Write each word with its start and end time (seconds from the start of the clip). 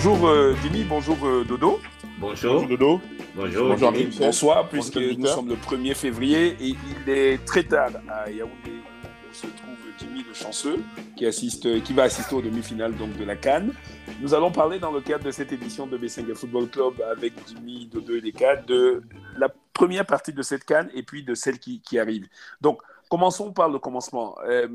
Bonjour 0.00 0.28
euh, 0.28 0.54
Dimi, 0.62 0.84
bonjour 0.84 1.16
euh, 1.26 1.42
Dodo. 1.42 1.80
Bonjour. 2.20 2.64
Dodo. 2.68 3.00
Bonjour. 3.34 3.70
Bonjour 3.70 3.92
Bonsoir, 4.20 4.68
puisque 4.68 4.96
nous 4.96 5.26
sommes 5.26 5.48
le 5.48 5.56
1er 5.56 5.92
février 5.96 6.56
et 6.60 6.68
il 6.68 7.10
est 7.12 7.44
très 7.44 7.64
tard 7.64 7.90
à 8.08 8.30
Yaoundé 8.30 8.70
où 8.70 9.34
se 9.34 9.48
trouve 9.48 9.76
Jimmy 9.98 10.22
le 10.22 10.32
chanceux 10.32 10.84
qui, 11.16 11.26
assiste, 11.26 11.82
qui 11.82 11.92
va 11.94 12.04
assister 12.04 12.32
aux 12.36 12.40
demi-finales 12.40 12.94
donc, 12.94 13.16
de 13.16 13.24
la 13.24 13.34
Cannes. 13.34 13.72
Nous 14.20 14.34
allons 14.34 14.52
parler 14.52 14.78
dans 14.78 14.92
le 14.92 15.00
cadre 15.00 15.24
de 15.24 15.32
cette 15.32 15.50
édition 15.50 15.88
de 15.88 15.98
B5 15.98 16.32
Football 16.32 16.68
Club 16.68 17.02
avec 17.10 17.32
Jimmy, 17.48 17.88
Dodo 17.92 18.14
et 18.14 18.20
les 18.20 18.30
cadres 18.30 18.66
de 18.66 19.02
la 19.36 19.48
première 19.72 20.06
partie 20.06 20.32
de 20.32 20.42
cette 20.42 20.62
Cannes 20.62 20.90
et 20.94 21.02
puis 21.02 21.24
de 21.24 21.34
celle 21.34 21.58
qui, 21.58 21.80
qui 21.80 21.98
arrive. 21.98 22.28
Donc, 22.60 22.78
commençons 23.10 23.52
par 23.52 23.68
le 23.68 23.80
commencement. 23.80 24.36
Euh, 24.46 24.68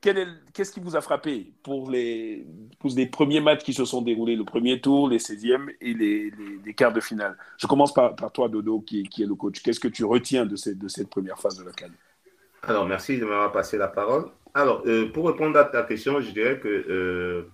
Qu'est-ce 0.00 0.70
qui 0.70 0.80
vous 0.80 0.96
a 0.96 1.00
frappé 1.00 1.54
pour 1.62 1.90
les, 1.90 2.46
pour 2.78 2.90
les 2.94 3.06
premiers 3.06 3.40
matchs 3.40 3.62
qui 3.62 3.72
se 3.72 3.86
sont 3.86 4.02
déroulés, 4.02 4.36
le 4.36 4.44
premier 4.44 4.78
tour, 4.78 5.08
les 5.08 5.18
16e 5.18 5.70
et 5.80 5.94
les, 5.94 6.74
quarts 6.74 6.92
de 6.92 7.00
finale? 7.00 7.38
Je 7.56 7.66
commence 7.66 7.94
par, 7.94 8.14
par 8.14 8.30
toi, 8.30 8.48
Dodo, 8.48 8.80
qui, 8.80 9.04
qui, 9.04 9.22
est 9.22 9.26
le 9.26 9.34
coach. 9.34 9.62
Qu'est-ce 9.62 9.80
que 9.80 9.88
tu 9.88 10.04
retiens 10.04 10.44
de 10.44 10.56
cette, 10.56 10.78
de 10.78 10.88
cette 10.88 11.08
première 11.08 11.38
phase 11.38 11.58
de 11.58 11.64
la 11.64 11.72
Cannes 11.72 11.94
Alors, 12.64 12.86
merci 12.86 13.16
de 13.18 13.24
m'avoir 13.24 13.50
passé 13.50 13.78
la 13.78 13.88
parole. 13.88 14.26
Alors, 14.52 14.82
euh, 14.86 15.10
pour 15.10 15.26
répondre 15.26 15.58
à 15.58 15.64
ta 15.64 15.82
question, 15.84 16.20
je 16.20 16.30
dirais 16.32 16.60
que 16.60 16.68
euh, 16.68 17.50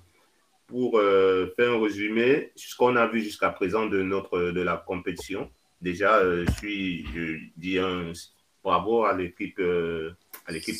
pour 0.67 0.99
euh, 0.99 1.53
faire 1.55 1.71
un 1.73 1.81
résumé, 1.81 2.51
ce 2.57 2.75
qu'on 2.75 2.97
a 2.97 3.07
vu 3.07 3.21
jusqu'à 3.21 3.51
présent 3.51 3.87
de, 3.87 4.03
notre, 4.03 4.51
de 4.51 4.61
la 4.61 4.77
compétition, 4.77 5.49
déjà, 5.81 6.21
je, 6.25 6.51
suis, 6.59 7.07
je 7.15 7.39
dis 7.57 7.79
un 7.79 8.13
bravo 8.65 9.05
à 9.05 9.17
l'équipe 9.17 9.61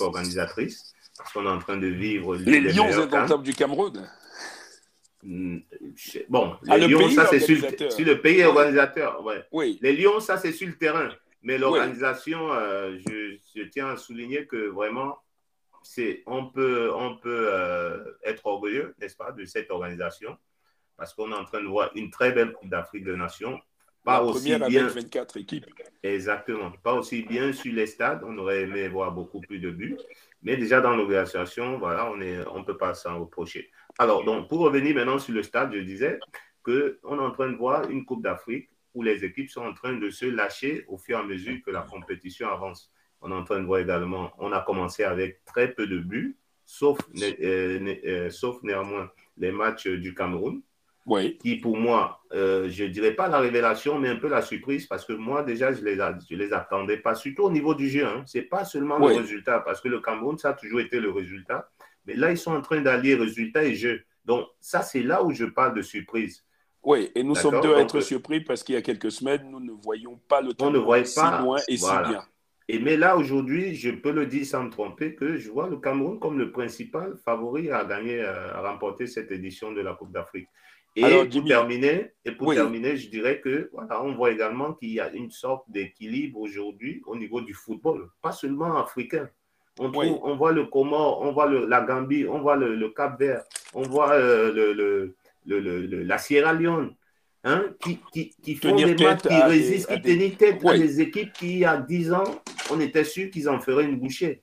organisatrice 0.01 0.95
parce 1.21 1.33
qu'on 1.33 1.45
est 1.45 1.49
en 1.49 1.59
train 1.59 1.77
de 1.77 1.87
vivre. 1.87 2.37
Les, 2.37 2.61
Lions 2.61 2.87
indomptables 2.87 3.43
du 3.43 3.55
Cameroun. 3.55 4.09
Hmm, 5.23 5.59
bon, 6.31 6.57
ah, 6.67 6.79
les 6.79 6.89
Lions, 6.89 7.11
ça 7.11 7.27
c'est 7.27 7.41
sur, 7.41 7.57
le 7.57 8.15
pays 8.15 8.43
organisateur. 8.43 9.23
Ouais. 9.23 9.45
Oui. 9.53 9.79
Les 9.83 9.95
Lions, 9.95 10.19
ça 10.21 10.39
c'est 10.39 10.53
sur 10.53 10.67
le 10.67 10.77
terrain. 10.77 11.11
Mais 11.43 11.59
l'organisation, 11.59 12.53
euh, 12.53 12.99
je, 13.07 13.63
tiens 13.65 13.89
à 13.89 13.97
souligner 13.97 14.47
que 14.47 14.69
vraiment, 14.69 15.19
c'est, 15.83 16.23
on 16.27 16.47
peut, 16.47 16.91
on 16.95 17.17
peut 17.17 17.49
euh, 17.51 17.99
être 18.25 18.47
orgueilleux, 18.47 18.95
n'est-ce 18.99 19.17
pas, 19.17 19.33
de 19.33 19.45
cette 19.45 19.71
organisation, 19.71 20.37
parce 20.97 21.15
qu'on 21.15 21.33
est 21.33 21.37
en 21.37 21.45
train 21.45 21.63
de 21.63 21.67
voir 21.67 21.91
une 21.95 22.11
très 22.11 22.33
belle 22.33 22.53
Coupe 22.53 22.69
d'Afrique 22.69 23.05
de 23.05 23.15
Nations. 23.15 23.59
Pas 24.05 24.23
aussi 24.23 24.55
bien. 24.55 24.89
24 24.89 25.37
équipes. 25.37 25.67
Exactement. 26.03 26.73
Pas 26.83 26.95
aussi 26.95 27.23
bien 27.23 27.53
sur 27.53 27.73
les 27.73 27.87
stades. 27.87 28.23
On 28.25 28.37
aurait 28.39 28.63
aimé 28.63 28.89
voir 28.89 29.13
beaucoup 29.13 29.41
plus 29.41 29.59
de 29.59 29.71
buts. 29.71 29.99
Mais 30.43 30.57
déjà 30.57 30.81
dans 30.81 30.97
l'organisation, 30.97 31.79
voilà, 31.79 32.11
on 32.11 32.17
ne 32.17 32.45
on 32.53 32.65
peut 32.65 32.77
pas 32.77 32.95
s'en 32.95 33.21
reprocher. 33.21 33.71
Alors, 33.99 34.25
donc, 34.25 34.49
pour 34.49 34.61
revenir 34.61 34.95
maintenant 34.95 35.19
sur 35.19 35.35
le 35.35 35.43
stade, 35.43 35.75
je 35.75 35.81
disais 35.81 36.19
qu'on 36.63 37.19
est 37.19 37.23
en 37.23 37.31
train 37.31 37.51
de 37.51 37.57
voir 37.57 37.89
une 37.91 38.05
Coupe 38.05 38.23
d'Afrique 38.23 38.71
où 38.95 39.03
les 39.03 39.25
équipes 39.25 39.51
sont 39.51 39.63
en 39.63 39.75
train 39.75 39.93
de 39.95 40.11
se 40.11 40.27
lâcher 40.27 40.85
au 40.89 40.99
fur 40.99 41.19
et 41.19 41.21
à 41.21 41.25
mesure 41.25 41.59
que 41.65 41.71
la 41.71 41.83
compétition 41.83 42.49
avance. 42.49 42.91
On 43.21 43.31
est 43.31 43.35
en 43.35 43.45
train 43.45 43.61
de 43.61 43.67
voir 43.67 43.81
également, 43.81 44.33
on 44.39 44.53
a 44.53 44.61
commencé 44.63 45.05
avec 45.05 45.45
très 45.45 45.73
peu 45.73 45.87
de 45.87 45.99
buts, 45.99 46.39
sauf, 46.65 46.99
euh, 47.21 47.95
euh, 48.05 48.31
sauf 48.31 48.63
néanmoins 48.63 49.11
les 49.37 49.53
matchs 49.53 49.87
du 49.87 50.15
Cameroun 50.15 50.63
qui 51.41 51.57
pour 51.57 51.77
moi, 51.77 52.21
euh, 52.33 52.69
je 52.69 52.85
ne 52.85 52.89
dirais 52.89 53.13
pas 53.13 53.29
la 53.29 53.39
révélation, 53.39 53.99
mais 53.99 54.09
un 54.09 54.17
peu 54.17 54.29
la 54.29 54.43
surprise, 54.43 54.87
parce 54.87 55.05
que 55.05 55.13
moi 55.13 55.43
déjà, 55.43 55.73
je 55.73 55.81
ne 55.81 55.87
les, 55.87 55.97
je 55.97 56.37
les 56.37 56.53
attendais 56.53 56.99
pas, 56.99 57.15
surtout 57.15 57.45
au 57.45 57.51
niveau 57.51 57.75
du 57.75 57.89
jeu. 57.89 58.07
Hein. 58.07 58.23
Ce 58.27 58.39
n'est 58.39 58.45
pas 58.45 58.65
seulement 58.65 58.99
le 58.99 59.17
résultat, 59.17 59.61
parce 59.61 59.81
que 59.81 59.89
le 59.89 60.01
Cameroun, 60.01 60.39
ça 60.39 60.51
a 60.51 60.53
toujours 60.55 60.81
été 60.81 61.01
le 61.01 61.11
résultat. 61.11 61.69
Mais 62.07 62.15
là, 62.15 62.31
ils 62.31 62.39
sont 62.39 62.53
en 62.53 62.63
train 62.63 62.81
d'allier 62.81 63.15
résultat 63.15 63.65
et 63.65 63.75
jeu. 63.75 64.03
Donc 64.25 64.47
ça, 64.61 64.83
c'est 64.83 65.03
là 65.03 65.23
où 65.23 65.33
je 65.33 65.45
parle 65.45 65.75
de 65.75 65.83
surprise. 65.83 66.45
Oui, 66.83 67.11
et 67.15 67.23
nous 67.23 67.35
sommes 67.35 67.61
deux 67.61 67.75
à 67.75 67.81
être 67.81 68.01
surpris 68.01 68.41
parce 68.41 68.63
qu'il 68.63 68.75
y 68.75 68.79
a 68.79 68.83
quelques 68.83 69.13
semaines, 69.13 69.51
nous 69.51 69.61
ne 69.61 69.73
voyons 69.73 70.19
pas 70.29 70.41
le 70.41 70.55
temps 70.55 70.71
ne 70.71 71.05
si 71.05 71.15
pas, 71.15 71.43
loin 71.43 71.59
et 71.69 71.77
si 71.77 71.85
bien. 71.85 72.23
Et 72.69 72.79
mais 72.79 72.97
là, 72.97 73.17
aujourd'hui, 73.17 73.75
je 73.75 73.91
peux 73.91 74.13
le 74.13 74.27
dire 74.27 74.47
sans 74.47 74.63
me 74.63 74.71
tromper 74.71 75.17
que 75.17 75.37
je 75.37 75.51
vois 75.51 75.69
le 75.69 75.77
Cameroun 75.79 76.21
comme 76.21 76.39
le 76.39 76.53
principal 76.53 77.17
favori 77.25 77.71
à 77.71 77.85
gagner, 77.85 78.21
euh, 78.21 78.55
à 78.55 78.61
remporter 78.61 79.09
cette 79.09 79.33
édition 79.33 79.73
de 79.73 79.81
la 79.81 79.95
Coupe 79.95 80.13
d'Afrique. 80.13 80.49
Et 80.97 81.03
pour, 81.03 81.45
terminer, 81.45 82.13
et 82.25 82.33
pour 82.33 82.53
terminer, 82.53 82.97
je 82.97 83.09
dirais 83.09 83.41
que 83.41 83.71
voilà, 83.73 84.03
on 84.03 84.15
voit 84.15 84.33
également 84.33 84.75
qu'il 84.75 84.91
y 84.91 85.01
a 85.01 85.11
une 85.13 85.31
sorte 85.31 85.65
d'équilibre 85.71 86.41
aujourd'hui 86.41 87.01
au 87.07 87.17
niveau 87.17 87.41
du 87.41 87.55
football, 87.55 88.09
pas 88.21 88.33
seulement 88.33 88.77
africain. 88.77 89.29
On, 89.79 89.93
on 89.95 90.37
voit 90.37 90.53
le 90.53 90.67
Comore, 90.67 91.21
on 91.23 91.33
voit 91.33 91.47
le, 91.47 91.67
la 91.67 91.81
Gambie, 91.83 92.27
on 92.27 92.41
voit 92.41 92.57
le, 92.57 92.89
Cap 92.91 93.19
Vert, 93.21 93.45
on 93.73 93.83
voit 93.83 94.13
euh, 94.13 94.53
le, 94.53 95.15
le, 95.47 96.03
la 96.03 96.19
Sierra 96.19 96.53
Leone, 96.53 96.95
hein, 97.45 97.67
qui, 97.81 97.99
qui, 98.13 98.31
qui 98.43 98.57
font 98.57 98.75
des 98.75 98.95
matchs, 98.97 99.23
qui 99.23 99.43
résistent, 99.43 99.95
qui 99.95 100.03
tenaient 100.03 100.31
tête 100.31 100.67
à 100.67 100.77
des 100.77 101.01
équipes 101.01 101.33
qui, 101.33 101.53
il 101.53 101.59
y 101.61 101.65
a 101.65 101.77
10 101.77 102.13
ans, 102.13 102.43
on 102.71 102.81
était 102.81 103.05
sûr 103.05 103.31
qu'ils 103.31 103.49
en 103.49 103.61
feraient 103.61 103.85
une 103.85 103.99
bouchée. 103.99 104.43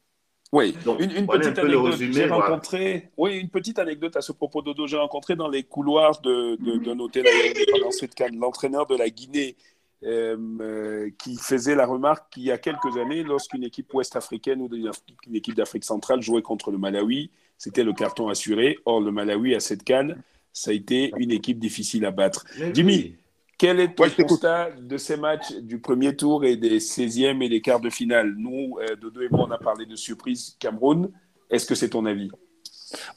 Oui, 0.53 0.75
une, 0.99 1.27
petite 1.27 1.59
anecdote. 1.59 1.95
J'ai 1.99 2.25
rencontré, 2.25 3.09
oui, 3.17 3.37
une 3.37 3.49
petite 3.49 3.79
anecdote 3.79 4.15
à 4.15 4.21
ce 4.21 4.31
propos, 4.31 4.61
Dodo. 4.61 4.87
J'ai 4.87 4.97
rencontré 4.97 5.35
dans 5.35 5.49
les 5.49 5.63
couloirs 5.63 6.21
d'un 6.21 6.55
de, 6.55 7.01
hôtel 7.01 7.25
pendant 7.71 7.91
cette 7.91 8.15
canne 8.15 8.37
l'entraîneur 8.39 8.85
de 8.85 8.95
la 8.95 9.09
Guinée 9.09 9.57
euh, 10.03 10.37
euh, 10.61 11.09
qui 11.17 11.35
faisait 11.35 11.75
la 11.75 11.85
remarque 11.85 12.31
qu'il 12.31 12.43
y 12.43 12.51
a 12.51 12.57
quelques 12.57 12.97
années, 12.97 13.23
lorsqu'une 13.23 13.63
équipe 13.63 13.93
ouest-africaine 13.93 14.61
ou 14.61 14.69
une 14.73 15.35
équipe 15.35 15.55
d'Afrique 15.55 15.83
centrale 15.83 16.21
jouait 16.21 16.43
contre 16.43 16.71
le 16.71 16.77
Malawi, 16.77 17.31
c'était 17.57 17.83
le 17.83 17.93
carton 17.93 18.29
assuré. 18.29 18.77
Or, 18.85 19.01
le 19.01 19.11
Malawi 19.11 19.53
à 19.53 19.59
cette 19.59 19.83
canne, 19.83 20.21
ça 20.53 20.71
a 20.71 20.73
été 20.73 21.11
une 21.17 21.31
équipe 21.31 21.59
difficile 21.59 22.05
à 22.05 22.11
battre. 22.11 22.45
Jimmy, 22.73 23.15
quel 23.57 23.79
est 23.79 23.95
ton 23.95 24.07
constat 24.09 24.72
de 24.72 24.97
ces 24.97 25.18
matchs 25.18 25.53
du 25.56 25.79
premier 25.79 26.16
tour 26.16 26.45
et 26.45 26.56
des 26.56 26.79
16e 26.79 27.41
et 27.41 27.50
des 27.50 27.59
quarts 27.59 27.79
de 27.79 27.90
finale? 27.90 28.35
Nous, 28.38 28.78
euh, 28.79 28.95
Dodo 28.95 29.22
et 29.22 29.29
moi, 29.29 29.47
on 29.47 29.51
a 29.51 29.57
parlé 29.57 29.85
de 29.85 29.95
surprise 29.95 30.56
Cameroun. 30.59 31.09
Est-ce 31.50 31.66
que 31.66 31.73
c'est 31.73 31.90
ton 31.90 32.06
avis? 32.06 32.29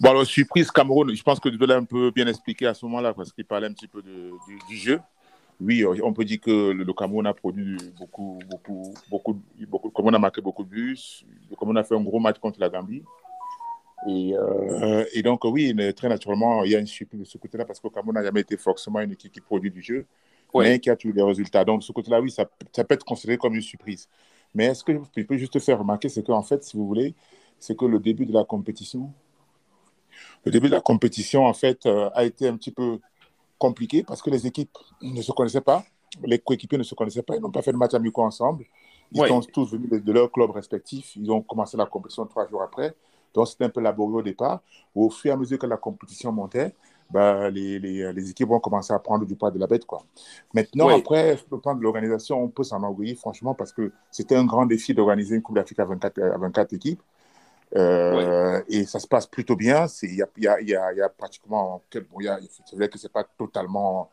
Bon, 0.01 0.11
alors, 0.11 0.25
surprise 0.25 0.71
Cameroun, 0.71 1.15
je 1.15 1.23
pense 1.23 1.39
que 1.41 1.49
Dodo 1.51 1.67
l'a 1.67 1.77
un 1.77 1.85
peu 1.85 2.11
bien 2.11 2.27
expliqué 2.27 2.67
à 2.67 2.73
ce 2.73 2.87
moment-là, 2.87 3.13
parce 3.13 3.33
qu'il 3.33 3.45
parlait 3.45 3.67
un 3.67 3.73
petit 3.73 3.87
peu 3.87 4.03
du, 4.03 4.77
jeu. 4.77 4.99
Oui, 5.61 5.83
euh, 5.83 5.95
on 6.03 6.15
peut 6.15 6.25
dire 6.25 6.41
que 6.41 6.71
le, 6.71 6.93
Cameroun 6.95 7.27
a 7.27 7.35
produit 7.35 7.77
beaucoup, 7.99 8.39
beaucoup, 8.49 8.95
beaucoup, 9.11 9.43
beaucoup, 9.69 9.91
comme 9.91 10.07
on 10.07 10.15
a 10.15 10.19
marqué 10.19 10.41
beaucoup 10.41 10.65
de 10.65 10.71
buts, 10.71 10.99
comme 11.59 11.69
on 11.69 11.77
a 11.77 11.85
fait 11.85 11.95
un 11.95 12.03
gros 12.03 12.19
match 12.19 12.39
contre 12.39 12.59
la 12.61 12.71
Gambie. 12.71 13.03
Et, 14.09 14.35
euh, 14.35 15.05
et, 15.13 15.23
donc, 15.23 15.45
oui, 15.45 15.77
très 15.95 16.09
naturellement, 16.09 16.65
il 16.65 16.71
y 16.71 16.77
a 16.77 16.79
une 16.79 16.87
surprise 16.87 17.21
de 17.21 17.27
ce 17.27 17.37
côté-là 17.37 17.67
parce 17.67 17.79
que 17.79 17.89
le 17.89 17.93
Cameroun 17.93 18.15
n'a 18.15 18.23
jamais 18.25 18.41
été 18.41 18.57
forcément 18.57 19.01
une 19.01 19.13
équipe 19.13 19.33
qui 19.33 19.43
produit 19.43 19.71
du 19.71 19.83
jeu 19.83 20.07
mais 20.55 20.79
qui 20.79 20.91
a 20.91 20.97
eu 21.05 21.13
des 21.13 21.23
résultats. 21.23 21.65
Donc, 21.65 21.83
ce 21.83 21.93
côté-là, 21.93 22.21
oui, 22.21 22.31
ça, 22.31 22.47
ça, 22.73 22.85
peut 22.85 22.95
être 22.95 23.05
considéré 23.05 23.39
comme 23.39 23.55
une 23.55 23.63
surprise. 23.63 24.09
Mais 24.55 24.67
est-ce 24.67 24.83
que 24.83 24.93
je 25.17 25.23
peux 25.23 25.37
juste 25.37 25.59
faire 25.61 25.79
remarquer, 25.79 26.09
c'est 26.09 26.25
qu'en 26.25 26.43
fait, 26.43 26.65
si 26.65 26.77
vous 26.77 26.87
voulez, 26.87 27.15
c'est 27.59 27.77
que 27.77 27.85
le 27.85 27.99
début 27.99 28.27
de 28.27 28.33
la 28.33 28.45
compétition, 28.45 29.13
le 30.45 30.51
début 30.51 30.69
de 30.69 30.75
la 30.75 30.81
compétition, 30.81 31.47
en 31.47 31.53
fait, 31.53 31.87
euh, 31.87 32.11
a 32.15 32.25
été 32.25 32.49
un 32.49 32.57
petit 32.57 32.73
peu 32.73 32.99
compliqué 33.59 34.03
parce 34.03 34.23
que 34.23 34.31
les 34.31 34.47
équipes 34.47 34.77
ne 35.03 35.23
se 35.23 35.33
connaissaient 35.33 35.61
pas, 35.61 35.85
les 36.25 36.39
coéquipiers 36.39 36.79
ne 36.79 36.83
se 36.83 36.95
connaissaient 36.95 37.23
pas, 37.23 37.37
ils 37.37 37.41
n'ont 37.43 37.51
pas 37.51 37.63
fait 37.63 37.73
de 37.73 37.77
match 37.77 37.95
amicaux 37.95 38.23
ensemble. 38.23 38.65
Ils 39.13 39.27
sont 39.27 39.41
tous 39.41 39.73
venus 39.73 39.91
de, 39.91 39.99
de 39.99 40.13
leur 40.13 40.31
club 40.31 40.51
respectif. 40.51 41.17
Ils 41.17 41.31
ont 41.31 41.43
commencé 41.43 41.77
la 41.77 41.87
compétition 41.87 42.27
trois 42.27 42.49
jours 42.49 42.63
après. 42.63 42.95
Donc, 43.35 43.49
c'était 43.49 43.65
un 43.65 43.69
peu 43.69 43.81
laborieux 43.81 44.17
au 44.17 44.23
départ. 44.23 44.61
Au 44.95 45.11
fur 45.11 45.31
et 45.31 45.35
à 45.35 45.37
mesure 45.37 45.59
que 45.59 45.67
la 45.67 45.77
compétition 45.77 46.33
montait, 46.33 46.75
bah, 47.11 47.51
les, 47.51 47.79
les, 47.79 48.13
les, 48.13 48.31
équipes 48.31 48.49
vont 48.49 48.61
commencer 48.61 48.93
à 48.93 48.99
prendre 48.99 49.27
du 49.27 49.35
poids 49.35 49.51
de 49.51 49.59
la 49.59 49.67
bête. 49.67 49.85
Quoi. 49.85 50.03
Maintenant, 50.55 50.89
après, 50.89 51.39
le 51.51 51.59
plan 51.59 51.75
de 51.75 51.83
l'organisation, 51.83 52.43
on 52.43 52.49
peut 52.49 52.65
s'en 52.65 52.79
enorgueillir, 52.79 53.17
franchement, 53.17 53.55
parce 53.55 53.73
que 53.73 53.93
c'était 54.11 54.37
un 54.37 54.45
grand 54.45 54.67
défi 54.67 54.95
d'organiser 54.95 55.37
une 55.37 55.43
Coupe 55.43 55.57
d'Afrique 55.57 55.81
à 55.81 55.85
24, 55.85 56.23
à 56.23 56.39
24 56.39 56.73
équipes. 56.73 57.03
Euh, 57.77 58.61
Et 58.69 58.85
ça 58.85 58.99
se 58.99 59.07
passe 59.07 59.27
plutôt 59.27 59.57
bien. 59.57 59.87
Il 60.03 60.15
y 60.17 60.23
a, 60.23 60.29
y, 60.37 60.47
a, 60.47 60.61
y, 60.61 60.75
a, 60.75 60.93
y 60.93 61.01
a, 61.01 61.09
pratiquement. 61.09 61.83
Bon, 61.93 62.21
c'est 62.67 62.77
vrai 62.77 62.89
que 62.89 62.99
ce 62.99 63.07
n'est 63.07 63.13
pas 63.13 63.25
totalement. 63.39 64.11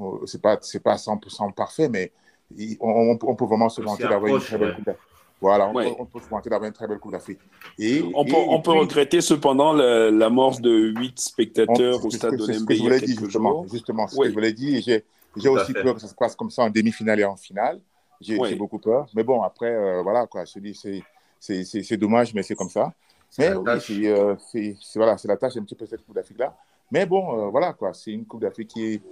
Euh, 0.00 0.26
c'est 0.26 0.40
pas, 0.40 0.56
pas 0.56 0.96
100% 0.96 1.52
parfait, 1.52 1.88
mais 1.88 2.12
on, 2.80 3.18
on, 3.22 3.34
peut 3.34 3.44
vraiment 3.44 3.68
se 3.68 3.80
vanter 3.80 4.04
d'avoir 4.04 4.34
une 4.34 4.40
très 4.40 4.58
belle 4.58 4.74
Coupe 4.74 4.86
d'Afrique. 4.86 5.06
Voilà, 5.40 5.68
on, 5.68 6.04
peut, 6.04 6.20
se 6.20 6.28
vanter 6.28 6.50
d'avoir 6.50 6.68
une 6.68 6.74
très 6.74 6.86
belle 6.86 6.98
Coupe 6.98 7.12
d'Afrique. 7.12 7.38
Et, 7.78 8.02
on 8.14 8.26
peut, 8.26 8.36
on 8.36 8.60
peut 8.60 8.72
regretter 8.72 9.22
cependant 9.22 9.72
la, 9.72 10.28
mort 10.28 10.60
de 10.60 10.92
8 10.94 11.18
spectateurs 11.18 12.04
au 12.04 12.10
stade 12.10 12.36
de 12.36 12.72
il 12.74 12.84
y 12.84 12.92
a 12.92 13.00
quelques 13.00 13.20
justement, 13.20 13.66
Justement, 13.70 14.06
ce 14.06 14.18
que 14.18 14.28
je 14.28 14.34
voulais 14.34 14.52
dire. 14.52 14.82
J'ai 15.36 15.48
aussi 15.48 15.72
peur 15.72 15.94
que 15.94 16.00
ça 16.00 16.08
se 16.08 16.14
passe 16.14 16.36
comme 16.36 16.50
ça 16.50 16.62
en 16.64 16.70
demi-finale 16.70 17.20
et 17.20 17.24
en 17.24 17.36
finale. 17.36 17.80
J'ai 18.20 18.54
beaucoup 18.54 18.78
peur. 18.78 19.06
Mais 19.14 19.24
bon, 19.24 19.42
après, 19.42 19.70
euh, 19.70 20.02
voilà, 20.02 20.26
quoi, 20.26 20.44
je 20.44 20.58
dis, 20.58 20.78
c'est 21.40 21.96
dommage, 21.96 22.34
mais 22.34 22.42
c'est 22.42 22.54
comme 22.54 22.68
ça. 22.68 22.92
Mais 23.38 23.54
oui, 23.54 24.08
euh, 24.08 24.34
c'est 24.52 24.76
voilà, 24.96 25.16
la 25.24 25.36
tâche 25.36 25.56
un 25.56 25.62
petit 25.62 25.74
peu 25.74 25.86
cette 25.86 26.04
Coupe 26.04 26.16
d'Afrique-là. 26.16 26.54
Mais 26.90 27.06
bon, 27.06 27.46
euh, 27.46 27.48
voilà, 27.48 27.72
quoi, 27.72 27.94
c'est 27.94 28.10
une 28.10 28.26
Coupe 28.26 28.40
d'Afrique 28.42 28.68
qui 28.68 28.94
est... 28.94 29.02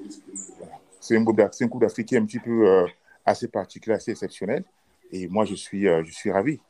C'est 1.01 1.15
une 1.15 1.25
Coupe 1.25 1.81
d'Afrique 1.81 2.09
qui 2.09 2.17
est 2.17 2.19
un 2.19 2.27
petit 2.27 2.41
peu 2.41 2.85
assez 3.25 3.49
particulière, 3.49 3.97
assez 3.97 4.11
exceptionnelle. 4.11 4.65
Et 5.13 5.29
moi, 5.29 5.45
je 5.45 5.55
suis, 5.55 5.89
euh, 5.89 6.03
je 6.05 6.13
suis 6.13 6.31
ravi. 6.31 6.61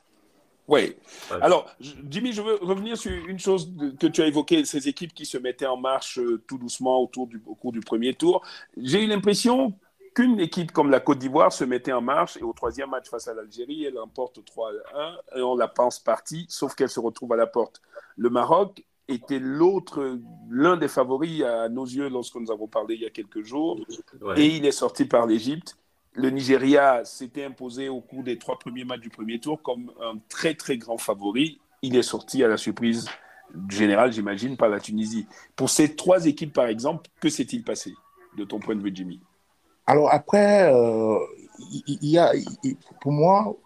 Oui. 0.69 0.95
Alors, 1.41 1.67
Jimmy, 1.81 2.33
je 2.33 2.43
veux 2.43 2.57
revenir 2.57 2.99
sur 2.99 3.11
une 3.11 3.39
chose 3.39 3.73
que 3.99 4.07
tu 4.07 4.21
as 4.21 4.27
évoquée, 4.27 4.67
ces 4.67 4.87
équipes 4.87 5.15
qui 5.15 5.25
se 5.25 5.39
mettaient 5.39 5.67
en 5.67 5.79
marche 5.79 6.19
euh, 6.19 6.43
tout 6.47 6.59
doucement 6.59 7.03
autour 7.03 7.27
du, 7.27 7.43
au 7.47 7.55
cours 7.55 7.73
du 7.73 7.81
premier 7.81 8.13
tour. 8.13 8.43
J'ai 8.77 9.03
eu 9.03 9.07
l'impression 9.07 9.73
qu'une 10.15 10.39
équipe 10.41 10.73
comme 10.73 10.91
la 10.91 11.01
Côte 11.01 11.19
d'Ivoire 11.19 11.53
se 11.53 11.65
mettait 11.65 11.93
en 11.93 12.03
marche 12.03 12.37
et 12.37 12.43
au 12.43 12.53
troisième 12.53 12.91
match 12.91 13.09
face 13.09 13.29
à 13.29 13.35
l'Algérie, 13.35 13.85
elle 13.85 13.99
emporte 13.99 14.41
3-1 14.41 15.39
et 15.39 15.41
on 15.41 15.57
la 15.57 15.69
pense 15.69 16.01
partie, 16.01 16.45
sauf 16.49 16.75
qu'elle 16.75 16.91
se 16.91 17.01
retrouve 17.01 17.33
à 17.33 17.37
la 17.37 17.47
porte. 17.47 17.81
Le 18.17 18.29
Maroc 18.29 18.85
était 19.07 19.39
l'autre, 19.39 20.19
l'un 20.51 20.77
des 20.77 20.89
favoris 20.89 21.43
à 21.45 21.69
nos 21.71 21.87
yeux 21.87 22.09
lorsque 22.11 22.37
nous 22.37 22.51
avons 22.51 22.67
parlé 22.67 22.97
il 22.97 23.03
y 23.03 23.07
a 23.07 23.11
quelques 23.11 23.43
jours 23.43 23.79
et 24.37 24.47
il 24.47 24.67
est 24.67 24.73
sorti 24.73 25.07
par 25.07 25.27
l'Égypte 25.27 25.79
le 26.19 26.31
Nigeria 26.31 27.05
s'était 27.05 27.45
imposé 27.45 27.89
au 27.89 28.01
cours 28.01 28.25
des 28.25 28.39
trois 28.39 28.59
premiers 28.59 28.85
matchs 28.85 29.01
du 29.01 29.09
premier 29.09 29.39
tour 29.39 29.63
comme 29.63 29.93
un 30.03 30.19
très 30.29 30.55
très 30.55 30.77
grand 30.77 30.99
favori. 30.99 31.61
Il 31.81 31.97
est 31.97 32.03
sorti 32.03 32.43
à 32.43 32.49
la 32.49 32.57
surprise 32.57 33.09
générale, 33.69 34.13
j'imagine, 34.13 34.57
par 34.57 34.69
la 34.69 34.81
Tunisie. 34.81 35.27
Pour 35.55 35.71
ces 35.71 35.95
trois 35.95 36.27
équipes, 36.27 36.53
par 36.53 36.67
exemple, 36.67 37.09
que 37.21 37.29
s'est-il 37.29 37.63
passé 37.63 37.95
de 38.37 38.45
ton 38.45 38.59
point 38.59 38.75
de 38.75 38.83
vue, 38.83 38.91
Jimmy? 38.93 39.21
Alors 39.87 40.13
après, 40.13 40.73
euh, 40.75 41.19
y, 41.87 42.19
a, 42.19 42.33
pour 43.01 43.13
moi, 43.13 43.57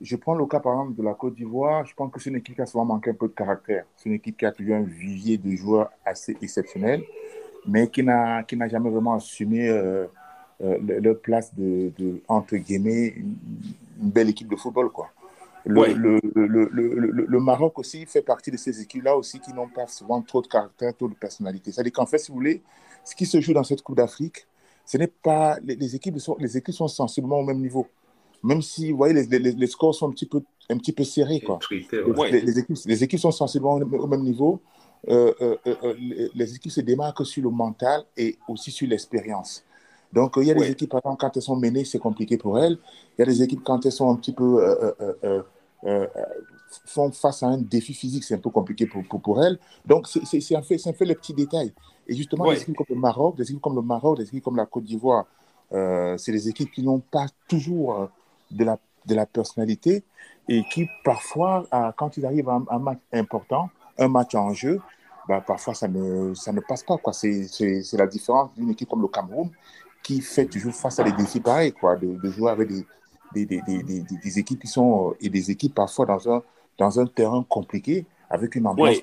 je 0.00 0.16
prends 0.16 0.34
le 0.34 0.44
cas 0.46 0.58
par 0.58 0.72
exemple 0.72 0.96
de 0.96 1.02
la 1.04 1.14
Côte 1.14 1.36
d'Ivoire. 1.36 1.86
Je 1.86 1.94
pense 1.94 2.12
que 2.12 2.20
c'est 2.20 2.30
une 2.30 2.36
équipe 2.36 2.56
qui 2.56 2.60
a 2.60 2.66
souvent 2.66 2.84
manqué 2.84 3.10
un 3.10 3.14
peu 3.14 3.28
de 3.28 3.34
caractère. 3.34 3.84
C'est 3.96 4.08
une 4.08 4.16
équipe 4.16 4.36
qui 4.36 4.44
a 4.44 4.50
toujours 4.50 4.74
un 4.74 4.82
vivier 4.82 5.38
de 5.38 5.54
joueurs 5.54 5.90
assez 6.04 6.36
exceptionnel, 6.42 7.04
mais 7.68 7.88
qui 7.88 8.02
n'a 8.02 8.44
jamais 8.68 8.90
vraiment 8.90 9.14
assumé. 9.14 9.68
Euh, 9.68 10.06
euh, 10.62 10.78
leur 11.00 11.20
place 11.20 11.54
de, 11.54 11.92
entre 12.28 12.56
guillemets, 12.56 13.14
une, 13.16 13.34
belle 13.98 14.28
équipe 14.28 14.48
de 14.48 14.56
football. 14.56 14.90
Quoi. 14.90 15.10
Le, 15.66 15.94
le, 15.94 16.20
le, 16.34 17.24
le, 17.26 17.40
Maroc 17.40 17.78
aussi 17.78 18.04
fait 18.06 18.22
partie 18.22 18.50
de 18.50 18.56
ces 18.56 18.82
équipes-là 18.82 19.16
aussi 19.16 19.40
qui 19.40 19.52
n'ont 19.54 19.68
pas 19.68 19.86
souvent 19.86 20.20
trop 20.20 20.42
de 20.42 20.46
caractère, 20.46 20.94
trop 20.94 21.08
de 21.08 21.14
personnalité. 21.14 21.72
C'est-à-dire 21.72 21.92
qu'en 21.92 22.06
fait, 22.06 22.18
si 22.18 22.30
vous 22.30 22.36
voulez, 22.36 22.62
ce 23.04 23.14
qui 23.14 23.24
se 23.24 23.40
joue 23.40 23.54
dans 23.54 23.64
cette 23.64 23.82
Coupe 23.82 23.96
d'Afrique, 23.96 24.46
ce 24.84 24.98
n'est 24.98 25.06
pas 25.06 25.58
les, 25.64 25.94
équipes 25.94 26.18
sont 26.18 26.36
les 26.38 26.56
équipes 26.56 26.74
sont 26.74 26.88
sensiblement 26.88 27.38
au 27.38 27.44
même 27.44 27.60
niveau. 27.60 27.86
Même 28.42 28.60
si 28.60 28.90
vous 28.90 28.98
voyez 28.98 29.14
les, 29.14 29.38
les, 29.38 29.66
scores 29.66 29.94
sont 29.94 30.08
un 30.08 30.12
petit 30.12 30.26
peu 30.26 30.42
un 30.68 30.76
petit 30.76 30.92
peu 30.92 31.04
serrés 31.04 31.40
quoi. 31.40 31.58
Les, 31.70 32.58
équipes, 32.58 32.76
les 32.84 33.04
équipes 33.04 33.20
sont 33.20 33.30
sensiblement 33.30 33.74
au 33.74 34.06
même 34.06 34.22
niveau. 34.22 34.60
Euh, 35.08 35.56
euh, 35.66 35.94
les 36.34 36.54
équipes 36.54 36.72
se 36.72 36.80
démarquent 36.80 37.26
sur 37.26 37.42
le 37.42 37.50
mental 37.50 38.04
et 38.16 38.36
aussi 38.48 38.70
sur 38.70 38.88
l'expérience. 38.88 39.64
Donc, 40.14 40.34
il 40.36 40.44
y 40.44 40.50
a 40.52 40.54
des 40.54 40.70
équipes, 40.70 40.94
quand 41.02 41.36
elles 41.36 41.42
sont 41.42 41.56
menées, 41.56 41.84
c'est 41.84 41.98
compliqué 41.98 42.38
pour 42.38 42.56
elles. 42.58 42.78
Il 43.18 43.20
y 43.20 43.22
a 43.22 43.26
des 43.26 43.42
équipes, 43.42 43.64
quand 43.64 43.84
elles 43.84 43.92
sont 43.92 44.08
un 44.10 44.14
petit 44.14 44.32
peu. 44.32 44.62
Euh, 44.62 44.92
euh, 45.24 45.42
euh, 45.84 46.06
font 46.86 47.10
face 47.12 47.42
à 47.42 47.48
un 47.48 47.58
défi 47.58 47.94
physique, 47.94 48.24
c'est 48.24 48.34
un 48.34 48.38
peu 48.38 48.50
compliqué 48.50 48.86
pour, 48.86 49.02
pour, 49.04 49.20
pour 49.20 49.44
elles. 49.44 49.58
Donc, 49.84 50.06
c'est 50.08 50.56
un, 50.56 50.62
fait, 50.62 50.76
un 50.86 50.92
fait 50.92 51.04
les 51.04 51.14
petits 51.14 51.34
détails. 51.34 51.72
Et 52.06 52.14
justement, 52.14 52.50
des 52.50 52.62
équipes 52.62 52.76
comme 52.76 52.86
le 52.90 52.96
Maroc, 52.96 53.36
des 53.36 53.44
équipes 53.44 53.60
comme 53.60 53.74
le 53.74 53.82
Maroc, 53.82 54.18
des 54.18 54.24
équipes 54.24 54.44
comme 54.44 54.56
la 54.56 54.66
Côte 54.66 54.84
d'Ivoire, 54.84 55.26
c'est 55.70 56.32
des 56.32 56.48
équipes 56.48 56.70
qui 56.72 56.82
n'ont 56.82 57.00
pas 57.00 57.26
toujours 57.48 58.08
de, 58.50 58.64
la, 58.64 58.78
de 59.06 59.14
la 59.14 59.26
personnalité 59.26 60.04
et 60.48 60.62
qui, 60.72 60.88
parfois, 61.04 61.66
quand 61.96 62.16
ils 62.16 62.26
arrivent 62.26 62.48
à 62.48 62.60
un, 62.70 62.78
match 62.78 62.98
important, 63.12 63.70
un 63.98 64.08
match 64.08 64.34
en 64.34 64.52
jeu, 64.52 64.80
bah, 65.28 65.40
parfois 65.46 65.74
ça 65.74 65.86
ne, 65.86 66.34
ça 66.34 66.52
ne 66.52 66.60
passe 66.60 66.82
pas. 66.82 66.96
C'est 67.12 67.46
la 67.92 68.06
différence 68.06 68.52
d'une 68.56 68.70
équipe 68.70 68.88
comme 68.88 69.02
le 69.02 69.08
Cameroun 69.08 69.50
qui 70.04 70.20
fait 70.20 70.44
toujours 70.44 70.74
face 70.74 71.00
à 71.00 71.02
des 71.02 71.12
défis 71.12 71.40
pareils, 71.40 71.72
quoi, 71.72 71.96
de, 71.96 72.30
jouer 72.30 72.50
avec 72.50 72.68
des, 72.68 72.84
des, 73.32 73.46
des, 73.46 73.82
des, 74.22 74.38
équipes 74.38 74.60
qui 74.60 74.68
sont, 74.68 75.10
euh, 75.10 75.16
et 75.20 75.28
des 75.28 75.50
équipes 75.50 75.74
parfois 75.74 76.06
dans 76.06 76.30
un, 76.30 76.42
dans 76.78 77.00
un 77.00 77.06
terrain 77.06 77.44
compliqué, 77.48 78.06
avec 78.30 78.54
une 78.54 78.66
ambiance 78.66 78.98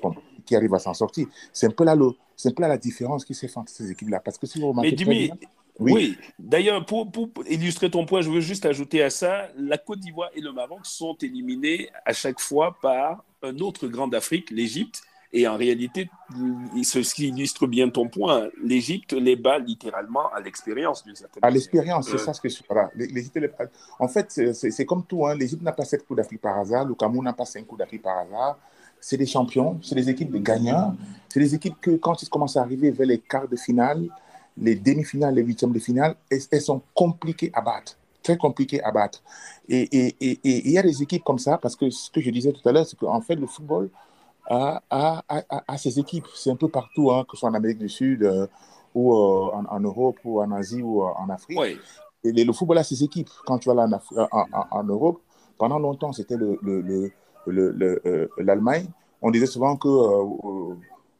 qui 0.46 0.56
arrive 0.56 0.72
à 0.74 0.78
s'en 0.78 0.94
sortir. 0.94 1.26
C'est 1.52 1.66
un 1.66 1.70
peu 1.70 1.84
là, 1.84 1.94
le, 1.94 2.10
c'est 2.36 2.48
un 2.48 2.52
peu 2.52 2.62
là 2.62 2.68
la 2.68 2.78
différence 2.78 3.24
qui 3.24 3.34
s'est 3.34 3.48
faite 3.48 3.58
entre 3.58 3.72
ces 3.72 3.90
équipes-là. 3.90 4.20
Parce 4.20 4.38
que 4.38 4.46
si 4.46 4.60
vous 4.60 4.68
remarquez. 4.68 5.04
Mais 5.04 5.30
oui. 5.78 5.92
oui. 5.92 6.18
D'ailleurs, 6.38 6.84
pour, 6.84 7.10
pour, 7.10 7.30
illustrer 7.48 7.90
ton 7.90 8.06
point, 8.06 8.20
je 8.20 8.30
veux 8.30 8.40
juste 8.40 8.66
ajouter 8.66 9.02
à 9.02 9.10
ça 9.10 9.48
la 9.56 9.78
Côte 9.78 10.00
d'Ivoire 10.00 10.30
et 10.34 10.40
le 10.40 10.52
Maroc 10.52 10.80
sont 10.84 11.16
éliminés 11.20 11.90
à 12.04 12.12
chaque 12.12 12.40
fois 12.40 12.76
par 12.80 13.24
un 13.42 13.58
autre 13.58 13.88
grand 13.88 14.06
d'Afrique, 14.06 14.50
l'Égypte, 14.50 15.02
et 15.34 15.48
en 15.48 15.56
réalité, 15.56 16.10
ce 16.82 17.14
qui 17.14 17.28
illustre 17.28 17.66
bien 17.66 17.88
ton 17.88 18.08
point, 18.08 18.48
l'Égypte 18.62 19.14
les 19.14 19.34
bat 19.34 19.58
littéralement 19.58 20.30
à 20.30 20.40
l'expérience 20.40 21.04
d'une 21.04 21.16
certaine 21.16 21.42
À 21.42 21.50
l'expérience, 21.50 22.10
c'est 22.10 22.18
ça 22.18 22.34
ce 22.34 22.40
que 22.40 22.50
je 22.50 22.58
voilà. 22.68 22.90
En 23.98 24.08
fait, 24.08 24.52
c'est 24.52 24.84
comme 24.84 25.04
tout. 25.04 25.26
Hein. 25.26 25.34
L'Égypte 25.34 25.62
n'a 25.62 25.72
pas 25.72 25.86
sept 25.86 26.06
coups 26.06 26.18
d'Afrique 26.18 26.42
par 26.42 26.58
hasard. 26.58 26.84
Le 26.84 26.94
Cameroun 26.94 27.24
n'a 27.24 27.32
pas 27.32 27.46
cinq 27.46 27.66
coups 27.66 27.78
d'Afrique 27.78 28.02
par 28.02 28.18
hasard. 28.18 28.58
C'est 29.00 29.16
des 29.16 29.26
champions, 29.26 29.80
c'est 29.82 29.94
des 29.94 30.10
équipes 30.10 30.30
de 30.30 30.38
gagnants. 30.38 30.94
C'est 31.30 31.40
des 31.40 31.54
équipes 31.54 31.80
que, 31.80 31.92
quand 31.92 32.22
ils 32.22 32.28
commencent 32.28 32.58
à 32.58 32.60
arriver 32.60 32.90
vers 32.90 33.06
les 33.06 33.18
quarts 33.18 33.48
de 33.48 33.56
finale, 33.56 34.06
les 34.58 34.74
demi-finales, 34.74 35.34
les 35.34 35.42
huitièmes 35.42 35.72
de 35.72 35.78
finale, 35.78 36.14
elles, 36.30 36.60
sont 36.60 36.82
compliquées 36.94 37.50
à 37.54 37.62
battre 37.62 37.96
très 38.22 38.36
compliquées 38.36 38.80
à 38.84 38.92
battre. 38.92 39.20
Et 39.68 40.14
il 40.20 40.70
y 40.70 40.78
a 40.78 40.82
des 40.82 41.02
équipes 41.02 41.24
comme 41.24 41.40
ça, 41.40 41.58
parce 41.58 41.74
que 41.74 41.90
ce 41.90 42.08
que 42.08 42.20
je 42.20 42.30
disais 42.30 42.52
tout 42.52 42.68
à 42.68 42.70
l'heure, 42.70 42.86
c'est 42.86 42.96
qu'en 42.96 43.20
fait, 43.20 43.34
le 43.34 43.48
football, 43.48 43.90
à, 44.48 44.82
à, 44.90 45.22
à, 45.68 45.78
ces 45.78 45.98
équipes. 45.98 46.26
C'est 46.34 46.50
un 46.50 46.56
peu 46.56 46.68
partout, 46.68 47.10
hein, 47.10 47.24
que 47.24 47.36
ce 47.36 47.40
soit 47.40 47.50
en 47.50 47.54
Amérique 47.54 47.78
du 47.78 47.88
Sud 47.88 48.22
euh, 48.22 48.46
ou 48.94 49.14
euh, 49.14 49.50
en, 49.68 49.80
Europe 49.80 50.16
ou 50.24 50.40
en 50.40 50.50
Asie 50.52 50.82
ou 50.82 51.02
euh, 51.02 51.10
en 51.16 51.28
Afrique. 51.30 51.58
Et 52.24 52.32
le 52.44 52.52
football 52.52 52.78
a 52.78 52.84
ses 52.84 53.02
équipes. 53.02 53.30
Quand 53.46 53.58
tu 53.58 53.68
vas 53.68 53.74
là 53.74 53.88
en, 54.32 54.46
en, 54.70 54.84
Europe, 54.84 55.20
pendant 55.58 55.78
longtemps, 55.78 56.12
c'était 56.12 56.36
l'Allemagne. 56.36 57.10
Le, 57.46 57.70
le, 57.72 58.00
le, 58.38 58.86
On 59.22 59.30
disait 59.30 59.46
souvent 59.46 59.76
que 59.76 59.88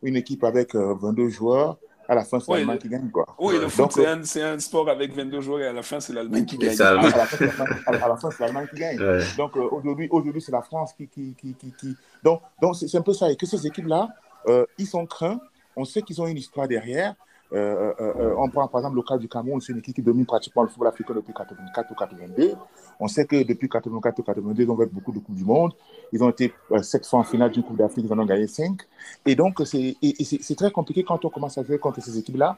une 0.03 0.17
équipe 0.17 0.45
avec 0.45 0.75
22 0.75 1.29
joueurs 1.29 1.77
à 2.09 2.15
la 2.15 2.25
fin, 2.25 2.41
c'est 2.41 2.53
l'Allemagne 2.53 2.79
qui 2.79 2.89
gagne. 2.89 3.11
Quoi. 3.11 3.27
Oui, 3.39 3.59
le 3.59 3.69
foot, 3.69 3.93
c'est 3.93 4.07
un, 4.43 4.55
un, 4.55 4.59
sport 4.59 4.89
avec 4.89 5.15
22 5.15 5.41
joueurs 5.41 5.61
et 5.61 5.67
à 5.67 5.73
la 5.73 5.83
fin, 5.83 6.01
c'est 6.01 6.13
l'Allemagne 6.13 6.45
qui 6.45 6.59
gagne. 6.59 6.81
À 6.81 6.95
la, 6.95 8.17
fin, 8.17 8.31
c'est 8.31 8.41
l'Allemagne 8.41 8.67
qui 8.73 8.81
gagne. 8.81 8.99
Donc, 9.37 9.57
euh, 9.57 9.69
aujourd'hui, 9.71 10.09
aujourd'hui 10.11 10.43
c'est 10.43 10.53
la 10.53 10.63
France 10.63 10.93
qui. 10.95 11.09
qui, 11.09 11.35
qui, 11.35 11.55
qui, 11.55 11.97
Donc, 12.23 12.41
donc 12.61 12.77
c'est 12.77 12.97
un 12.97 13.03
peu 13.03 13.13
ça. 13.13 13.31
Et 13.31 13.37
que 13.37 13.47
ces 13.47 13.67
équipes-là, 13.67 14.09
euh, 14.49 14.65
ils 14.79 14.87
sont 14.87 15.07
craints. 15.07 15.41
On 15.77 15.85
sait 15.85 16.03
qu'ils 16.03 16.21
ont 16.21 16.27
une 16.27 16.37
histoire 16.37 16.69
derrière. 16.69 17.15
Euh, 17.53 17.93
euh, 18.01 18.13
euh, 18.19 18.35
on 18.39 18.49
prend 18.49 18.67
par 18.67 18.81
exemple 18.81 18.97
le 18.97 19.03
cas 19.03 19.19
du 19.19 19.29
Cameroun, 19.29 19.61
c'est 19.61 19.73
une 19.73 19.81
équipe 19.81 19.95
qui 19.95 20.03
domine 20.03 20.25
pratiquement 20.25 20.63
le 20.63 20.69
football 20.69 20.89
africain 20.89 21.13
depuis 21.15 21.35
84 21.35 21.91
ou 21.91 21.95
82. 21.95 22.55
On 23.01 23.09
sait 23.09 23.27
que 23.27 23.43
depuis 23.43 23.69
84 23.69 24.19
ou 24.19 24.23
82, 24.23 24.63
ils 24.63 24.71
ont 24.71 24.77
fait 24.77 24.87
beaucoup 24.87 25.13
de 25.13 25.19
Coupes 25.19 25.35
du 25.35 25.45
Monde. 25.45 25.73
Ils 26.13 26.23
ont 26.23 26.31
été 26.31 26.53
sept 26.83 27.07
fois 27.07 27.21
en 27.21 27.25
finale 27.25 27.51
d'une 27.51 27.63
Coupe 27.63 27.77
d'Afrique, 27.77 28.05
ils 28.09 28.13
en 28.13 28.19
ont 28.19 28.25
gagné 28.25 28.47
cinq. 28.47 28.83
Et 29.27 29.35
donc, 29.35 29.61
c'est 29.65 29.97
très 30.57 30.71
compliqué 30.71 31.03
quand 31.03 31.25
on 31.25 31.31
commence 31.31 31.59
à 31.59 31.65
jouer 31.65 31.79
contre 31.79 32.03
ces 32.03 32.19
équipes-là 32.19 32.57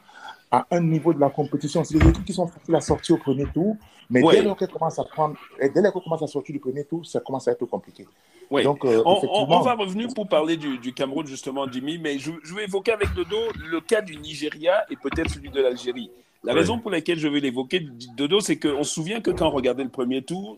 à 0.51 0.65
un 0.71 0.81
niveau 0.81 1.13
de 1.13 1.19
la 1.19 1.29
compétition. 1.29 1.83
C'est 1.83 1.97
des 1.97 2.07
équipes 2.07 2.25
qui 2.25 2.33
sont 2.33 2.47
faciles 2.47 2.75
à 2.75 2.81
sortir 2.81 3.15
au 3.15 3.19
premier 3.19 3.45
tour, 3.53 3.75
mais 4.09 4.21
dès 4.21 4.41
lors 4.41 4.55
qu'elles 4.55 4.69
commencent 4.69 4.99
à 4.99 5.03
prendre, 5.03 5.35
dès 5.59 5.81
lors 5.81 5.93
commencent 5.93 6.23
à 6.23 6.27
sortir 6.27 6.53
du 6.53 6.59
premier 6.59 6.83
tour, 6.83 7.05
ça 7.05 7.19
commence 7.19 7.47
à 7.47 7.51
être 7.51 7.65
compliqué. 7.65 8.05
Oui. 8.51 8.63
Donc, 8.63 8.85
euh, 8.85 9.01
on, 9.05 9.61
va 9.61 9.73
revenir 9.73 10.07
pour 10.13 10.27
parler 10.27 10.55
du, 10.57 10.77
du, 10.77 10.93
Cameroun, 10.93 11.25
justement, 11.25 11.65
Jimmy, 11.71 11.97
mais 11.97 12.19
je, 12.19 12.31
je, 12.43 12.53
vais 12.53 12.65
évoquer 12.65 12.91
avec 12.91 13.13
Dodo 13.13 13.37
le 13.57 13.81
cas 13.81 14.01
du 14.01 14.17
Nigeria 14.17 14.85
et 14.91 14.95
peut-être 14.95 15.31
celui 15.31 15.49
de 15.49 15.61
l'Algérie. 15.61 16.11
La 16.45 16.53
raison 16.53 16.79
pour 16.79 16.91
laquelle 16.91 17.17
je 17.17 17.27
veux 17.27 17.39
l'évoquer, 17.39 17.87
Dodo, 18.15 18.39
c'est 18.39 18.57
qu'on 18.57 18.83
se 18.83 18.93
souvient 18.93 19.19
que 19.19 19.31
quand 19.31 19.47
on 19.47 19.51
regardait 19.51 19.83
le 19.83 19.89
premier 19.89 20.21
tour, 20.21 20.57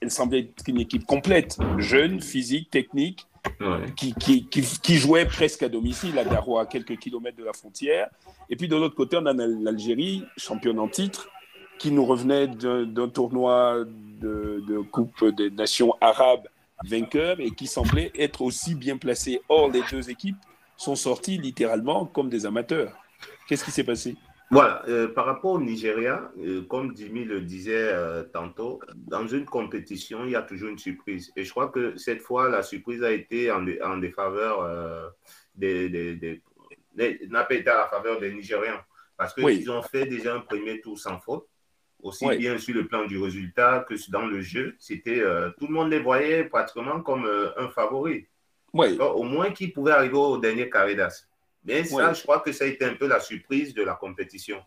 elle 0.00 0.10
semblait 0.10 0.40
être 0.40 0.64
une 0.66 0.80
équipe 0.80 1.06
complète, 1.06 1.56
jeune, 1.78 2.20
physique, 2.20 2.70
technique, 2.70 3.26
qui, 3.96 4.14
qui, 4.14 4.46
qui, 4.46 4.94
jouait 4.96 5.26
presque 5.26 5.62
à 5.62 5.68
domicile 5.68 6.18
à 6.18 6.24
Garo, 6.24 6.58
à 6.58 6.66
quelques 6.66 6.98
kilomètres 6.98 7.36
de 7.36 7.44
la 7.44 7.52
frontière. 7.52 8.08
Et 8.48 8.56
puis 8.56 8.68
de 8.68 8.76
l'autre 8.76 8.94
côté, 8.94 9.18
on 9.20 9.26
a 9.26 9.32
l'Algérie, 9.34 10.24
championne 10.36 10.78
en 10.78 10.88
titre, 10.88 11.28
qui 11.78 11.90
nous 11.90 12.04
revenait 12.04 12.48
d'un 12.48 13.08
tournoi 13.08 13.84
de, 14.20 14.64
de 14.66 14.78
Coupe 14.78 15.24
des 15.36 15.50
Nations 15.50 15.94
arabes 16.00 16.48
vainqueur 16.84 17.40
et 17.40 17.50
qui 17.50 17.66
semblait 17.66 18.10
être 18.18 18.42
aussi 18.42 18.74
bien 18.74 18.96
placé. 18.96 19.40
Or, 19.48 19.70
les 19.70 19.82
deux 19.90 20.10
équipes 20.10 20.36
sont 20.76 20.96
sorties 20.96 21.38
littéralement 21.38 22.04
comme 22.06 22.28
des 22.28 22.46
amateurs. 22.46 22.92
Qu'est-ce 23.48 23.64
qui 23.64 23.70
s'est 23.70 23.84
passé? 23.84 24.16
Voilà, 24.54 24.82
euh, 24.88 25.08
par 25.08 25.26
rapport 25.26 25.52
au 25.52 25.60
Nigeria, 25.60 26.30
euh, 26.38 26.62
comme 26.62 26.96
Jimmy 26.96 27.24
le 27.24 27.40
disait 27.40 27.88
euh, 27.92 28.22
tantôt, 28.22 28.80
dans 28.94 29.26
une 29.26 29.44
compétition, 29.44 30.24
il 30.24 30.30
y 30.30 30.36
a 30.36 30.42
toujours 30.42 30.68
une 30.68 30.78
surprise. 30.78 31.32
Et 31.36 31.44
je 31.44 31.50
crois 31.50 31.68
que 31.68 31.96
cette 31.96 32.22
fois, 32.22 32.48
la 32.48 32.62
surprise 32.62 33.02
a 33.02 33.10
été 33.10 33.50
en, 33.50 33.66
en 33.82 33.96
défaveur 33.98 35.12
des, 35.54 35.88
des, 35.88 36.14
des, 36.14 36.42
n'a 37.28 37.44
pas 37.44 37.54
été 37.54 37.68
à 37.68 37.78
la 37.78 37.86
faveur 37.88 38.20
des 38.20 38.32
Nigérians. 38.32 38.80
Parce 39.16 39.34
qu'ils 39.34 39.70
ont 39.70 39.82
fait 39.82 40.06
déjà 40.06 40.34
un 40.34 40.40
premier 40.40 40.80
tour 40.80 40.98
sans 40.98 41.18
faute 41.18 41.46
aussi 42.02 42.28
bien 42.36 42.58
sur 42.58 42.74
le 42.74 42.86
plan 42.86 43.06
du 43.06 43.18
résultat 43.18 43.84
que 43.88 43.94
dans 44.10 44.26
le 44.26 44.40
jeu. 44.40 44.76
C'était 44.78 45.22
tout 45.58 45.66
le 45.66 45.72
monde 45.72 45.90
les 45.90 46.00
voyait 46.00 46.44
pratiquement 46.44 47.00
comme 47.00 47.28
un 47.56 47.68
favori. 47.70 48.26
Au 49.00 49.22
moins 49.22 49.50
qui 49.50 49.68
pouvait 49.68 49.92
arriver 49.92 50.16
au 50.16 50.38
dernier 50.38 50.68
carré 50.70 50.94
d'as. 50.94 51.26
Mais 51.64 51.84
ça, 51.84 52.12
je 52.12 52.22
crois 52.22 52.40
que 52.40 52.52
ça 52.52 52.64
a 52.64 52.68
été 52.68 52.84
un 52.84 52.94
peu 52.94 53.06
la 53.06 53.20
surprise 53.20 53.74
de 53.74 53.82
la 53.82 53.94
compétition. 53.94 54.58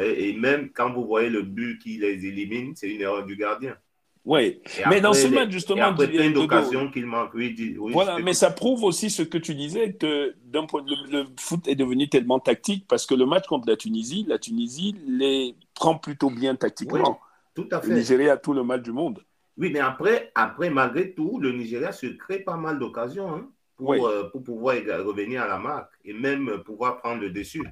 Et, 0.00 0.32
même 0.34 0.70
quand 0.70 0.92
vous 0.92 1.04
voyez 1.04 1.28
le 1.28 1.42
but 1.42 1.78
qui 1.80 1.98
les 1.98 2.24
élimine, 2.24 2.74
c'est 2.76 2.88
une 2.88 3.00
erreur 3.00 3.24
du 3.24 3.36
gardien. 3.36 3.76
Oui, 4.24 4.60
mais 4.90 5.00
dans 5.00 5.14
ce 5.14 5.26
match, 5.28 5.50
justement. 5.50 5.84
après 5.84 6.06
plein 6.08 6.30
d'occasions 6.30 6.90
qu'il 6.90 7.06
manque. 7.06 7.32
Oui, 7.34 7.76
voilà, 7.92 8.18
mais 8.18 8.34
ça 8.34 8.50
prouve 8.50 8.84
aussi 8.84 9.08
ce 9.08 9.22
que 9.22 9.38
tu 9.38 9.54
disais, 9.54 9.94
que 9.94 10.34
le, 10.52 11.10
le, 11.10 11.26
foot 11.38 11.66
est 11.66 11.74
devenu 11.74 12.10
tellement 12.10 12.38
tactique 12.38 12.84
parce 12.86 13.06
que 13.06 13.14
le 13.14 13.24
match 13.24 13.46
contre 13.46 13.68
la 13.68 13.76
Tunisie, 13.76 14.26
la 14.28 14.38
Tunisie 14.38 14.94
les 15.06 15.54
prend 15.74 15.96
plutôt 15.96 16.28
bien 16.28 16.56
tactiquement. 16.56 17.18
tout 17.54 17.68
à 17.70 17.80
fait. 17.80 17.88
Le 17.88 17.94
Nigeria 17.94 18.34
a 18.34 18.36
tout 18.36 18.52
le 18.52 18.62
mal 18.62 18.82
du 18.82 18.92
monde. 18.92 19.24
Oui, 19.56 19.70
mais 19.72 19.80
après, 19.80 20.30
après 20.34 20.68
malgré 20.68 21.12
tout, 21.12 21.38
le 21.40 21.52
Nigeria 21.52 21.92
se 21.92 22.06
crée 22.06 22.40
pas 22.40 22.56
mal 22.56 22.78
d'occasions 22.78 23.34
hein, 23.34 23.48
pour, 23.78 24.06
euh, 24.06 24.28
pour 24.30 24.42
pouvoir 24.42 24.76
revenir 24.76 25.42
à 25.42 25.48
la 25.48 25.58
marque 25.58 25.92
et 26.04 26.12
même 26.12 26.62
pouvoir 26.64 26.98
prendre 26.98 27.22
le 27.22 27.30
dessus. 27.30 27.64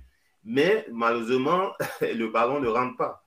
Mais 0.45 0.87
malheureusement, 0.91 1.73
le 2.01 2.29
ballon 2.29 2.61
ne 2.61 2.69
rentre 2.69 2.97
pas. 2.97 3.23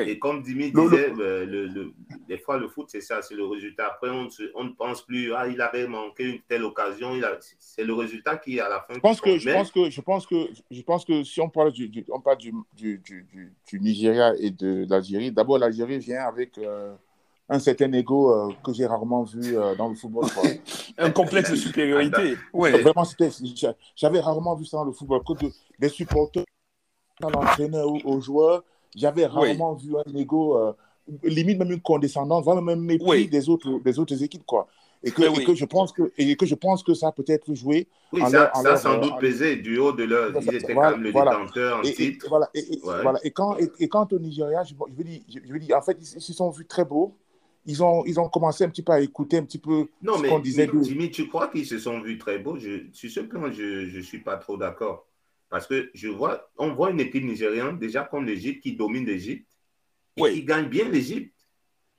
Et 0.00 0.18
comme 0.18 0.42
Dimi 0.42 0.70
disait, 0.70 1.12
euh, 1.18 1.46
le, 1.46 1.92
des 2.26 2.36
fois, 2.36 2.58
le 2.58 2.68
foot, 2.68 2.88
c'est 2.90 3.00
ça, 3.00 3.22
c'est 3.22 3.34
le 3.34 3.46
résultat. 3.46 3.86
Après, 3.86 4.10
on, 4.10 4.28
on, 4.54 4.64
ne 4.64 4.70
pense 4.70 5.00
plus, 5.02 5.32
ah, 5.32 5.48
il 5.48 5.62
avait 5.62 5.86
manqué 5.86 6.24
une 6.24 6.40
telle 6.42 6.64
occasion. 6.64 7.12
C'est 7.58 7.84
le 7.84 7.94
résultat 7.94 8.36
qui, 8.36 8.60
à 8.60 8.68
la 8.68 8.80
fin. 8.80 8.94
Je 8.94 9.00
pense, 9.00 9.20
que, 9.20 9.38
je, 9.38 9.50
pense 9.50 9.72
que, 9.72 9.88
je, 9.88 10.00
pense 10.02 10.26
que, 10.26 10.50
je 10.70 10.82
pense 10.82 11.04
que 11.06 11.24
si 11.24 11.40
on 11.40 11.48
parle 11.48 11.72
du, 11.72 11.90
on 12.10 12.20
parle 12.20 12.36
du, 12.36 12.52
du, 12.74 13.00
du, 13.00 13.80
Nigeria 13.80 14.34
et 14.38 14.50
de 14.50 14.84
l'Algérie, 14.90 15.32
d'abord, 15.32 15.58
l'Algérie 15.58 15.98
vient 15.98 16.24
avec 16.24 16.58
euh, 16.58 16.94
un 17.48 17.58
certain 17.58 17.92
ego 17.92 18.32
euh, 18.32 18.52
que 18.62 18.72
j'ai 18.72 18.86
rarement 18.86 19.24
vu 19.24 19.54
dans 19.76 19.88
le 19.88 19.94
football. 19.94 20.26
un 20.98 21.10
complexe 21.10 21.50
de 21.50 21.56
supériorité. 21.56 22.36
Ouais. 22.52 22.82
Vraiment, 22.82 23.04
j'avais 23.96 24.20
rarement 24.20 24.54
vu 24.54 24.64
ça 24.64 24.78
dans 24.78 24.84
le 24.84 24.92
football, 24.92 25.22
que 25.24 25.46
des 25.78 25.88
supporters, 25.88 26.44
l'entraîneur 27.20 27.88
ou 27.88 28.00
aux 28.04 28.20
joueurs 28.20 28.62
j'avais 28.94 29.26
rarement 29.26 29.74
vu 29.74 29.94
un 29.96 30.14
ego, 30.16 30.58
euh, 30.58 30.72
limite 31.22 31.58
même 31.58 31.72
une 31.72 31.80
condescendance, 31.80 32.44
vraiment 32.44 32.62
même 32.62 32.80
mépris 32.80 33.28
des, 33.28 33.48
autres, 33.48 33.80
des 33.84 33.98
autres 33.98 34.22
équipes. 34.22 34.46
Quoi. 34.46 34.66
Et 35.04 35.12
que, 35.12 35.22
et 35.22 35.44
que, 35.44 35.54
je 35.54 35.64
pense 35.64 35.92
que, 35.92 36.12
et 36.18 36.34
que 36.34 36.44
je 36.44 36.56
pense 36.56 36.82
que 36.82 36.92
ça 36.92 37.12
peut 37.12 37.24
être 37.28 37.54
joué. 37.54 37.86
Oui, 38.12 38.20
ça, 38.28 38.50
ça 38.52 38.76
sans 38.76 38.94
euh, 38.94 39.00
doute 39.00 39.18
pesé 39.20 39.56
du 39.56 39.78
haut 39.78 39.92
de 39.92 40.02
leur. 40.02 40.32
Ils 40.42 40.54
étaient 40.54 40.74
voilà, 40.74 40.92
comme 40.92 41.02
le 41.04 41.12
détenteur 41.12 41.78
en 41.78 41.82
et, 41.82 41.92
titre. 41.92 42.26
Et, 42.26 42.28
voilà, 42.28 42.50
et, 42.52 42.80
voilà. 42.82 43.20
et, 43.22 43.30
quand, 43.30 43.56
et, 43.78 43.88
quand 43.88 44.12
au 44.12 44.18
Nigeria, 44.18 44.64
je, 44.64 44.74
je, 44.74 44.96
veux 44.96 45.04
dire, 45.04 45.20
je, 45.28 45.52
veux 45.52 45.58
dire, 45.60 45.76
en 45.76 45.82
fait, 45.82 45.96
ils 46.00 46.20
se 46.20 46.32
sont 46.32 46.50
vus 46.50 46.66
très 46.66 46.84
beaux. 46.84 47.14
Ils 47.66 47.82
ont, 47.82 48.04
ils 48.06 48.18
ont 48.18 48.28
commencé 48.28 48.64
un 48.64 48.70
petit 48.70 48.82
peu 48.82 48.92
à 48.92 49.00
écouter 49.00 49.38
un 49.38 49.44
petit 49.44 49.58
peu 49.58 49.88
non, 50.02 50.16
ce 50.16 50.28
qu'on 50.28 50.38
disait. 50.38 50.66
Non, 50.66 50.74
mais 50.74 50.84
Jimmy, 50.84 51.10
tu 51.10 51.28
crois 51.28 51.48
qu'ils 51.48 51.66
se 51.66 51.78
sont 51.78 52.00
vus 52.00 52.16
très 52.16 52.38
beaux? 52.38 52.56
Je, 52.56 52.86
Sur 52.92 53.10
ce 53.10 53.20
plan, 53.20 53.52
je 53.52 53.96
ne 53.96 54.02
suis 54.02 54.20
pas 54.20 54.36
trop 54.36 54.56
d'accord. 54.56 55.06
Parce 55.50 55.66
que 55.66 55.90
je 55.94 56.08
vois, 56.08 56.50
on 56.58 56.74
voit 56.74 56.90
une 56.90 57.00
équipe 57.00 57.24
nigériane, 57.24 57.78
déjà 57.78 58.04
comme 58.04 58.26
l'Égypte, 58.26 58.62
qui 58.62 58.74
domine 58.74 59.06
l'Égypte 59.06 59.48
et 60.16 60.32
qui 60.32 60.44
gagne 60.44 60.68
bien 60.68 60.88
l'Égypte. 60.88 61.34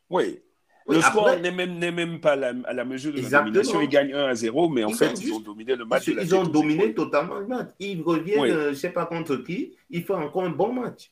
Oui. 0.10 0.40
Le 0.88 1.02
score 1.02 1.38
n'est 1.38 1.52
même, 1.52 1.78
même, 1.78 2.20
pas 2.20 2.34
à 2.34 2.36
la, 2.74 2.86
mesure 2.86 3.14
de 3.14 3.22
la 3.22 3.30
domination. 3.30 3.82
Ils 3.82 3.90
gagnent 3.90 4.14
1 4.14 4.26
à 4.26 4.36
0, 4.36 4.70
mais 4.70 4.84
en 4.84 4.90
fait, 4.90 5.22
ils 5.22 5.34
ont 5.34 5.40
dominé 5.40 5.76
le 5.76 5.86
match. 5.86 6.08
Ils, 6.08 6.36
ont 6.36 6.44
dominé 6.44 6.94
totalement 6.94 7.40
le 7.40 7.48
match. 7.48 7.70
Ils 7.80 8.02
reviennent, 8.02 8.44
euh, 8.44 8.64
je 8.66 8.70
ne 8.70 8.74
sais 8.74 8.90
pas 8.90 9.06
contre 9.06 9.38
qui, 9.38 9.76
ils 9.90 10.04
font 10.04 10.16
encore 10.16 10.44
un 10.44 10.50
bon 10.50 10.74
match. 10.74 11.12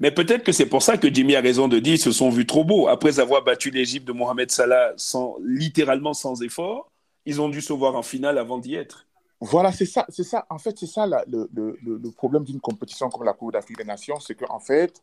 Mais 0.00 0.10
peut-être 0.10 0.44
que 0.44 0.52
c'est 0.52 0.66
pour 0.66 0.82
ça 0.82 0.96
que 0.96 1.12
Jimmy 1.12 1.34
a 1.36 1.40
raison 1.40 1.68
de 1.68 1.78
dire 1.78 1.94
qu'ils 1.94 2.02
se 2.02 2.12
sont 2.12 2.30
vus 2.30 2.46
trop 2.46 2.64
beaux. 2.64 2.88
Après 2.88 3.18
avoir 3.20 3.42
battu 3.42 3.70
l'Égypte 3.70 4.06
de 4.06 4.12
Mohamed 4.12 4.50
Salah 4.50 4.92
sans, 4.96 5.36
littéralement 5.42 6.14
sans 6.14 6.42
effort, 6.42 6.90
ils 7.26 7.40
ont 7.40 7.48
dû 7.48 7.60
se 7.60 7.72
voir 7.72 7.96
en 7.96 8.02
finale 8.02 8.38
avant 8.38 8.58
d'y 8.58 8.74
être. 8.74 9.06
Voilà, 9.40 9.72
c'est 9.72 9.86
ça, 9.86 10.06
c'est 10.08 10.24
ça. 10.24 10.46
En 10.48 10.58
fait, 10.58 10.78
c'est 10.78 10.86
ça 10.86 11.06
le, 11.06 11.48
le, 11.52 11.76
le, 11.82 12.10
problème 12.10 12.44
d'une 12.44 12.60
compétition 12.60 13.10
comme 13.10 13.24
la 13.24 13.32
Coupe 13.34 13.52
d'Afrique 13.52 13.76
des 13.76 13.84
Nations, 13.84 14.20
c'est 14.20 14.34
qu'en 14.34 14.60
fait, 14.60 15.02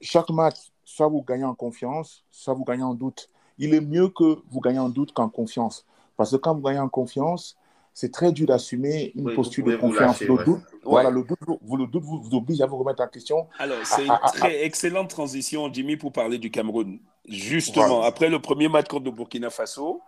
chaque 0.00 0.30
match, 0.30 0.56
soit 0.84 1.08
vous 1.08 1.22
gagnez 1.22 1.44
en 1.44 1.54
confiance, 1.54 2.24
soit 2.30 2.54
vous 2.54 2.64
gagnez 2.64 2.82
en 2.82 2.94
doute. 2.94 3.28
Il 3.58 3.74
est 3.74 3.80
mieux 3.80 4.08
que 4.08 4.38
vous 4.50 4.60
gagnez 4.60 4.78
en 4.80 4.88
doute 4.88 5.12
qu'en 5.12 5.28
confiance. 5.28 5.84
Parce 6.16 6.32
que 6.32 6.36
quand 6.36 6.54
vous 6.54 6.62
gagnez 6.62 6.80
en 6.80 6.88
confiance, 6.88 7.56
c'est 7.94 8.10
très 8.10 8.32
dur 8.32 8.46
d'assumer 8.46 9.12
une 9.14 9.34
posture 9.34 9.64
de 9.64 9.76
confiance. 9.76 10.20
le, 10.20 10.44
doute, 10.44 10.60
voilà, 10.82 11.10
le 11.10 11.22
doute, 11.22 11.38
vous, 11.62 11.76
le 11.76 11.86
doute 11.86 12.02
vous, 12.04 12.34
oblige 12.34 12.60
à 12.60 12.66
vous 12.66 12.78
remettre 12.78 13.02
en 13.02 13.08
question. 13.08 13.46
Alors, 13.58 13.78
c'est 13.84 14.06
une 14.06 14.18
très 14.34 14.64
excellente 14.64 15.10
transition, 15.10 15.72
Jimmy, 15.72 15.96
pour 15.96 16.12
parler 16.12 16.38
du 16.38 16.50
Cameroun. 16.50 16.98
Justement, 17.28 18.02
après 18.02 18.28
le 18.28 18.40
premier 18.40 18.68
match 18.68 18.88
contre 18.88 19.04
le 19.04 19.10
Burkina 19.10 19.50
Faso, 19.50 20.00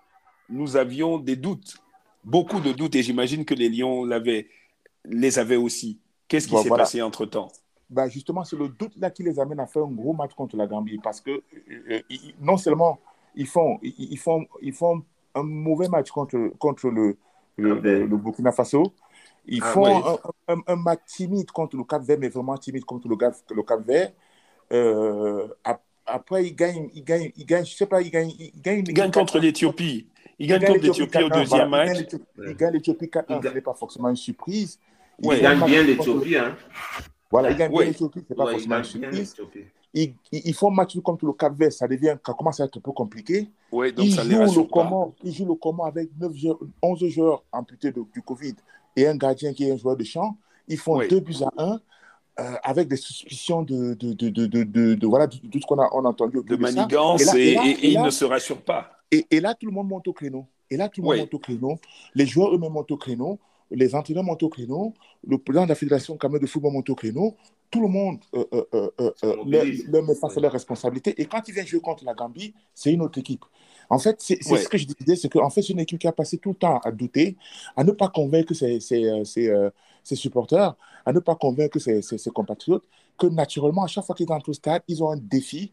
nous 0.48 0.76
avions 0.76 1.18
des 1.18 1.36
doutes 1.36 1.78
beaucoup 2.24 2.60
de 2.60 2.72
doutes 2.72 2.94
et 2.96 3.02
j'imagine 3.02 3.44
que 3.44 3.54
les 3.54 3.68
Lions 3.68 4.08
les 5.04 5.38
avaient 5.38 5.56
aussi. 5.56 6.00
Qu'est-ce 6.26 6.48
qui 6.48 6.56
s'est 6.56 6.68
passé 6.68 7.02
entre-temps? 7.02 7.48
Ben 7.90 8.08
justement, 8.08 8.44
c'est 8.44 8.56
le 8.56 8.68
doute 8.68 8.96
là 8.96 9.10
qui 9.10 9.22
les 9.22 9.38
amène 9.38 9.60
à 9.60 9.66
faire 9.66 9.84
un 9.84 9.92
gros 9.92 10.14
match 10.14 10.32
contre 10.34 10.56
la 10.56 10.66
Gambie 10.66 10.98
parce 11.02 11.20
que 11.20 11.42
euh, 11.90 12.00
non 12.40 12.56
seulement 12.56 12.98
ils 13.34 13.46
font, 13.46 13.78
ils, 13.82 14.18
font, 14.18 14.46
ils 14.62 14.72
font 14.72 15.02
un 15.34 15.42
mauvais 15.42 15.88
match 15.88 16.10
contre, 16.10 16.50
contre 16.58 16.88
le, 16.88 17.18
le, 17.56 18.06
Burkina 18.06 18.52
Faso, 18.52 18.92
ils 19.46 19.62
ah, 19.62 19.66
font 19.66 20.18
un, 20.66 20.76
match 20.76 21.00
timide 21.06 21.50
contre 21.50 21.76
le 21.76 21.84
Cap 21.84 22.02
Vert, 22.02 22.18
mais 22.18 22.28
vraiment 22.28 22.56
timide 22.56 22.84
contre 22.84 23.08
le, 23.08 23.16
le 23.54 23.62
Cap 23.62 23.86
Vert. 23.86 24.12
Euh, 24.72 25.48
après, 26.06 26.46
ils 26.46 26.54
gagnent, 26.54 26.88
ils 26.94 27.04
gagnent, 27.04 27.30
ils 27.36 27.46
gagnent, 27.46 27.64
je 27.64 27.74
sais 27.74 27.86
pas, 27.86 28.00
ils 28.00 28.10
gagnent, 28.10 28.32
ils 28.38 28.60
gagnent, 28.60 28.84
ils 28.86 28.94
gagnent 28.94 29.10
contre 29.10 29.38
l'Éthiopie. 29.38 30.08
Il 30.38 30.48
gagne 30.48 30.64
contre 30.64 30.80
l'Éthiopie 30.80 31.22
au 31.22 31.28
deuxième 31.28 31.68
match. 31.68 31.98
Il 32.38 32.56
gagne 32.56 32.72
l'Éthiopie 32.72 33.10
4 33.10 33.42
Ce 33.42 33.48
n'est 33.48 33.60
pas 33.60 33.74
forcément 33.74 34.08
une 34.08 34.16
surprise. 34.16 34.78
Il 35.22 35.40
gagne 35.40 35.64
bien 35.64 35.82
l'Éthiopie. 35.82 36.36
Hein. 36.36 36.56
Voilà, 37.30 37.50
il 37.50 37.56
gagne 37.56 37.72
bien 37.72 37.84
l'Éthiopie, 37.86 38.20
ce 38.26 38.32
n'est 38.32 38.36
pas 38.36 38.50
forcément 38.50 38.78
une 38.78 38.84
surprise. 38.84 39.36
Ils, 39.94 40.54
font 40.54 40.70
match 40.70 40.98
contre 40.98 41.24
le 41.24 41.32
Cap 41.32 41.56
Vert, 41.56 41.72
ça, 41.72 41.86
devient, 41.86 42.16
ça 42.26 42.34
commence 42.34 42.58
à 42.58 42.64
être 42.64 42.78
un 42.78 42.80
peu 42.80 42.90
compliqué. 42.90 43.48
Donc 43.70 43.92
ils, 43.98 44.12
ça 44.12 44.24
jouent 44.24 44.62
le 44.62 44.64
comment, 44.64 45.14
ils 45.22 45.32
jouent 45.32 45.46
le 45.46 45.54
comment 45.54 45.84
avec 45.84 46.10
9 46.18 46.32
11 46.82 47.06
joueurs 47.06 47.44
amputés 47.52 47.92
du 47.92 48.22
Covid 48.22 48.54
et 48.96 49.06
un 49.06 49.16
gardien 49.16 49.52
qui 49.52 49.68
est 49.68 49.70
un 49.70 49.76
joueur 49.76 49.96
de 49.96 50.04
champ. 50.04 50.36
Ils 50.66 50.78
font 50.78 50.98
2 50.98 51.20
buts 51.20 51.36
à 51.42 51.62
1. 51.62 51.80
Euh, 52.40 52.54
avec 52.64 52.88
des 52.88 52.96
suspicions 52.96 53.62
de, 53.62 53.94
de, 53.94 54.12
de, 54.12 54.28
de, 54.28 54.64
de 54.64 55.06
voilà, 55.06 55.28
tout 55.28 55.38
ce 55.54 55.64
qu'on 55.66 55.78
a, 55.78 55.88
on 55.92 56.04
a 56.04 56.08
entendu. 56.08 56.42
De 56.44 56.56
manigance, 56.56 57.32
et, 57.36 57.52
et, 57.52 57.92
il 57.92 58.02
ne 58.02 58.10
se 58.10 58.24
rassure 58.24 58.60
pas. 58.60 58.90
Et, 59.30 59.38
là, 59.38 59.54
tout 59.54 59.66
le 59.66 59.72
monde 59.72 59.86
monte 59.86 60.08
au 60.08 60.12
créneau. 60.12 60.46
Et 60.68 60.76
là, 60.76 60.88
tout 60.88 61.00
le 61.00 61.06
monde 61.06 61.18
monte 61.18 61.34
au 61.34 61.38
créneau. 61.38 61.78
Les 62.12 62.26
joueurs 62.26 62.52
eux-mêmes 62.52 62.72
montent 62.72 62.90
au 62.90 62.96
créneau. 62.96 63.38
Les 63.70 63.94
entraîneurs 63.94 64.24
montent 64.24 64.42
au 64.42 64.48
créneau. 64.48 64.94
Le 65.24 65.38
président 65.38 65.64
de 65.64 65.68
la 65.68 65.74
Fédération 65.76 66.16
de 66.16 66.46
football 66.46 66.72
monte 66.72 66.90
au 66.90 66.96
créneau. 66.96 67.36
Tout 67.74 67.80
le 67.80 67.88
monde 67.88 68.18
euh, 68.36 68.44
euh, 68.72 68.90
euh, 69.24 70.02
met 70.02 70.14
face 70.14 70.36
à 70.36 70.40
leurs 70.40 70.52
responsabilités. 70.52 71.20
Et 71.20 71.24
quand 71.24 71.42
ils 71.48 71.52
viennent 71.52 71.66
jouer 71.66 71.80
contre 71.80 72.04
la 72.04 72.14
Gambie, 72.14 72.54
c'est 72.72 72.92
une 72.92 73.02
autre 73.02 73.18
équipe. 73.18 73.44
En 73.90 73.98
fait, 73.98 74.14
c'est 74.20 74.40
ce 74.40 74.68
que 74.68 74.78
je 74.78 74.86
disais, 74.86 75.16
c'est 75.16 75.28
qu'en 75.28 75.50
fait, 75.50 75.60
c'est 75.60 75.72
une 75.72 75.80
équipe 75.80 75.98
qui 75.98 76.06
a 76.06 76.12
passé 76.12 76.38
tout 76.38 76.50
le 76.50 76.54
temps 76.54 76.78
à 76.84 76.92
douter, 76.92 77.36
à 77.76 77.82
ne 77.82 77.90
pas 77.90 78.06
convaincre 78.08 78.54
ses, 78.54 78.78
ses, 78.78 80.14
supporters, 80.14 80.76
à 81.04 81.12
ne 81.12 81.18
pas 81.18 81.34
convaincre 81.34 81.80
ses, 81.80 82.00
ses 82.00 82.30
compatriotes, 82.30 82.84
que 83.18 83.26
naturellement, 83.26 83.82
à 83.82 83.88
chaque 83.88 84.04
fois 84.04 84.14
qu'ils 84.14 84.30
entrent 84.30 84.50
au 84.50 84.54
stade, 84.54 84.82
ils 84.86 85.02
ont 85.02 85.10
un 85.10 85.16
défi 85.16 85.72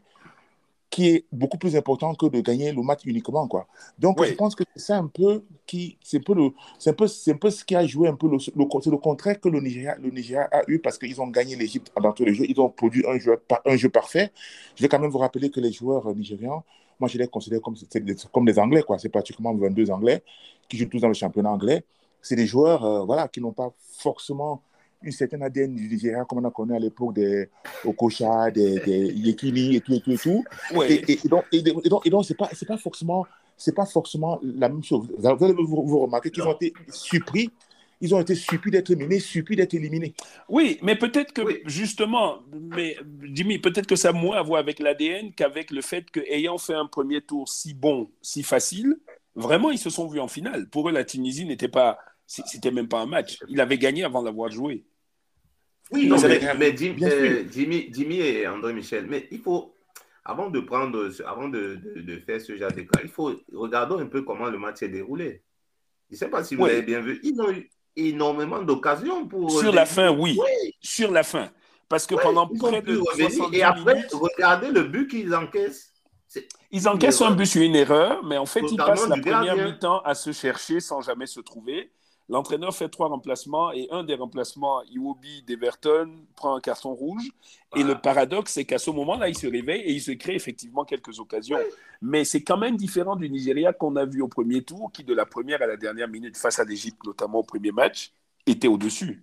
qui 0.92 1.08
est 1.08 1.24
beaucoup 1.32 1.56
plus 1.56 1.74
important 1.74 2.14
que 2.14 2.26
de 2.26 2.40
gagner 2.42 2.70
le 2.70 2.82
match 2.82 3.00
uniquement 3.06 3.48
quoi. 3.48 3.66
Donc 3.98 4.22
je 4.22 4.34
pense 4.34 4.54
que 4.54 4.62
c'est 4.76 4.92
un 4.92 5.06
peu 5.06 5.42
qui 5.66 5.96
c'est 6.02 6.18
un 6.18 6.20
peu 6.20 6.34
le 6.34 6.50
c'est 6.78 6.90
un 6.90 6.92
peu 6.92 7.06
c'est 7.06 7.32
un 7.32 7.36
peu 7.38 7.50
ce 7.50 7.64
qui 7.64 7.74
a 7.74 7.86
joué 7.86 8.08
un 8.08 8.14
peu 8.14 8.28
le, 8.28 8.38
c'est 8.38 8.54
le 8.54 8.98
contraire 8.98 9.40
que 9.40 9.48
le 9.48 9.58
Nigeria 9.60 9.96
le 9.98 10.10
Nigeria 10.10 10.46
a 10.52 10.60
eu 10.68 10.78
parce 10.78 10.98
qu'ils 10.98 11.18
ont 11.22 11.28
gagné 11.28 11.56
l'Égypte 11.56 11.90
dans 12.00 12.12
tous 12.12 12.26
les 12.26 12.34
jeux, 12.34 12.44
ils 12.46 12.60
ont 12.60 12.68
produit 12.68 13.04
un 13.08 13.18
jeu 13.18 13.42
un 13.64 13.76
jeu 13.76 13.88
parfait. 13.88 14.32
Je 14.76 14.82
vais 14.82 14.88
quand 14.88 14.98
même 14.98 15.10
vous 15.10 15.18
rappeler 15.18 15.48
que 15.48 15.60
les 15.60 15.72
joueurs 15.72 16.14
nigérians, 16.14 16.62
moi 17.00 17.08
je 17.08 17.16
les 17.16 17.26
considère 17.26 17.62
comme 17.62 17.74
comme 18.30 18.44
des 18.44 18.58
Anglais 18.58 18.82
quoi, 18.82 18.98
c'est 18.98 19.08
pratiquement 19.08 19.54
22 19.54 19.90
Anglais 19.90 20.22
qui 20.68 20.76
jouent 20.76 20.90
tous 20.90 21.00
dans 21.00 21.08
le 21.08 21.14
championnat 21.14 21.50
anglais. 21.52 21.84
C'est 22.20 22.36
des 22.36 22.46
joueurs 22.46 22.84
euh, 22.84 23.04
voilà 23.06 23.28
qui 23.28 23.40
n'ont 23.40 23.52
pas 23.52 23.72
forcément 23.98 24.62
une 25.02 25.12
certaine 25.12 25.42
ADN 25.42 25.74
du 25.74 25.88
Nigeria, 25.88 26.24
comme 26.24 26.38
on 26.38 26.48
a 26.48 26.50
connu 26.50 26.74
à 26.74 26.78
l'époque 26.78 27.14
des 27.14 27.48
Okocha, 27.84 28.50
des, 28.50 28.80
des 28.80 29.12
Yekini 29.12 29.76
et 29.76 29.80
tout 29.80 29.94
et 29.94 30.00
tout 30.00 30.12
et 30.12 30.18
tout. 30.18 30.44
Et, 30.88 31.28
donc, 31.28 31.44
et, 31.52 31.62
donc, 31.62 32.06
et 32.06 32.10
donc 32.10 32.24
c'est 32.24 32.36
pas, 32.36 32.48
c'est 32.52 32.66
pas 32.66 32.76
forcément, 32.76 33.26
c'est 33.56 33.74
pas 33.74 33.86
forcément 33.86 34.38
la 34.42 34.68
même 34.68 34.84
chose. 34.84 35.08
Vous 35.18 35.26
allez 35.26 35.54
vous, 35.54 35.86
vous 35.86 36.00
remarquer 36.00 36.30
qu'ils 36.30 36.42
ont 36.42 36.54
été 36.54 36.72
surpris 36.90 37.50
ils 38.02 38.12
ont 38.16 38.20
été 38.20 38.34
surpris 38.34 38.72
d'être 38.72 38.90
éliminés, 38.90 39.20
surpris 39.20 39.54
d'être 39.54 39.74
éliminés. 39.74 40.12
Oui, 40.48 40.78
mais 40.82 40.96
peut-être 40.96 41.32
que, 41.32 41.42
justement, 41.66 42.40
mais 42.52 42.96
Jimmy, 43.32 43.60
peut-être 43.60 43.86
que 43.86 43.94
ça 43.94 44.08
a 44.08 44.12
moins 44.12 44.38
à 44.38 44.42
voir 44.42 44.58
avec 44.58 44.80
l'ADN 44.80 45.32
qu'avec 45.32 45.70
le 45.70 45.82
fait 45.82 46.10
qu'ayant 46.10 46.58
fait 46.58 46.74
un 46.74 46.86
premier 46.86 47.20
tour 47.20 47.48
si 47.48 47.74
bon, 47.74 48.10
si 48.20 48.42
facile, 48.42 48.98
vraiment, 49.36 49.70
ils 49.70 49.78
se 49.78 49.88
sont 49.88 50.08
vus 50.08 50.18
en 50.18 50.26
finale. 50.26 50.68
Pour 50.68 50.88
eux, 50.88 50.92
la 50.92 51.04
Tunisie 51.04 51.44
n'était 51.44 51.68
pas, 51.68 51.96
c'était 52.26 52.72
même 52.72 52.88
pas 52.88 53.00
un 53.00 53.06
match. 53.06 53.38
Ils 53.48 53.60
avaient 53.60 53.78
gagné 53.78 54.02
avant 54.02 54.24
d'avoir 54.24 54.50
joué. 54.50 54.82
Oui, 55.92 56.06
non, 56.06 56.16
mais, 56.20 56.42
euh, 56.42 57.44
Jimmy, 57.50 57.90
Jimmy, 57.92 58.20
et 58.20 58.46
André 58.46 58.72
Michel, 58.72 59.06
mais 59.08 59.28
il 59.30 59.40
faut, 59.40 59.74
avant 60.24 60.50
de 60.50 60.60
prendre, 60.60 61.10
avant 61.26 61.48
de, 61.48 61.78
de, 61.96 62.18
faire 62.18 62.40
ce 62.40 62.56
genre 62.56 62.72
de 62.72 62.82
cas, 62.82 63.00
il 63.02 63.10
faut 63.10 63.32
regarder 63.52 64.02
un 64.02 64.06
peu 64.06 64.22
comment 64.22 64.48
le 64.48 64.58
match 64.58 64.78
s'est 64.78 64.88
déroulé. 64.88 65.42
Je 66.08 66.14
ne 66.14 66.18
sais 66.18 66.28
pas 66.28 66.44
si 66.44 66.54
vous 66.54 66.66
l'avez 66.66 66.82
bien 66.82 67.00
vu. 67.00 67.20
Ils 67.22 67.40
ont 67.40 67.50
eu 67.50 67.70
énormément 67.96 68.62
d'occasions 68.62 69.26
pour. 69.26 69.50
Sur 69.50 69.72
la 69.72 69.86
fin, 69.86 70.10
oui. 70.10 70.38
Sur 70.80 71.10
la 71.10 71.22
fin. 71.22 71.50
Parce 71.88 72.06
que 72.06 72.14
pendant 72.14 72.48
près 72.48 72.80
de 72.80 72.96
70 72.96 73.54
Et 73.54 73.62
après, 73.62 74.06
regardez 74.12 74.70
le 74.70 74.84
but 74.84 75.08
qu'ils 75.08 75.34
encaissent. 75.34 75.92
Ils 76.70 76.88
encaissent 76.88 77.20
un 77.20 77.32
but 77.32 77.44
sur 77.44 77.60
une 77.60 77.76
erreur, 77.76 78.24
mais 78.24 78.38
en 78.38 78.46
fait, 78.46 78.62
ils 78.70 78.78
passent 78.78 79.08
la 79.08 79.18
première 79.18 79.56
mi-temps 79.56 80.00
à 80.00 80.14
se 80.14 80.32
chercher 80.32 80.80
sans 80.80 81.02
jamais 81.02 81.26
se 81.26 81.40
trouver. 81.40 81.90
L'entraîneur 82.32 82.74
fait 82.74 82.88
trois 82.88 83.08
remplacements 83.08 83.72
et 83.72 83.88
un 83.90 84.04
des 84.04 84.14
remplacements, 84.14 84.82
Iwobi 84.84 85.42
d'Everton, 85.42 86.08
prend 86.34 86.56
un 86.56 86.60
carton 86.60 86.94
rouge. 86.94 87.28
Et 87.76 87.82
le 87.82 87.94
paradoxe, 88.00 88.52
c'est 88.54 88.64
qu'à 88.64 88.78
ce 88.78 88.90
moment-là, 88.90 89.28
il 89.28 89.36
se 89.36 89.46
réveille 89.46 89.82
et 89.82 89.92
il 89.92 90.00
se 90.00 90.12
crée 90.12 90.34
effectivement 90.34 90.86
quelques 90.86 91.20
occasions. 91.20 91.58
Mais 92.00 92.24
c'est 92.24 92.42
quand 92.42 92.56
même 92.56 92.78
différent 92.78 93.16
du 93.16 93.28
Nigeria 93.28 93.74
qu'on 93.74 93.96
a 93.96 94.06
vu 94.06 94.22
au 94.22 94.28
premier 94.28 94.62
tour, 94.62 94.90
qui 94.92 95.04
de 95.04 95.12
la 95.12 95.26
première 95.26 95.60
à 95.60 95.66
la 95.66 95.76
dernière 95.76 96.08
minute, 96.08 96.38
face 96.38 96.58
à 96.58 96.64
l'Égypte, 96.64 97.04
notamment 97.04 97.40
au 97.40 97.44
premier 97.44 97.70
match, 97.70 98.14
était 98.46 98.66
au-dessus. 98.66 99.22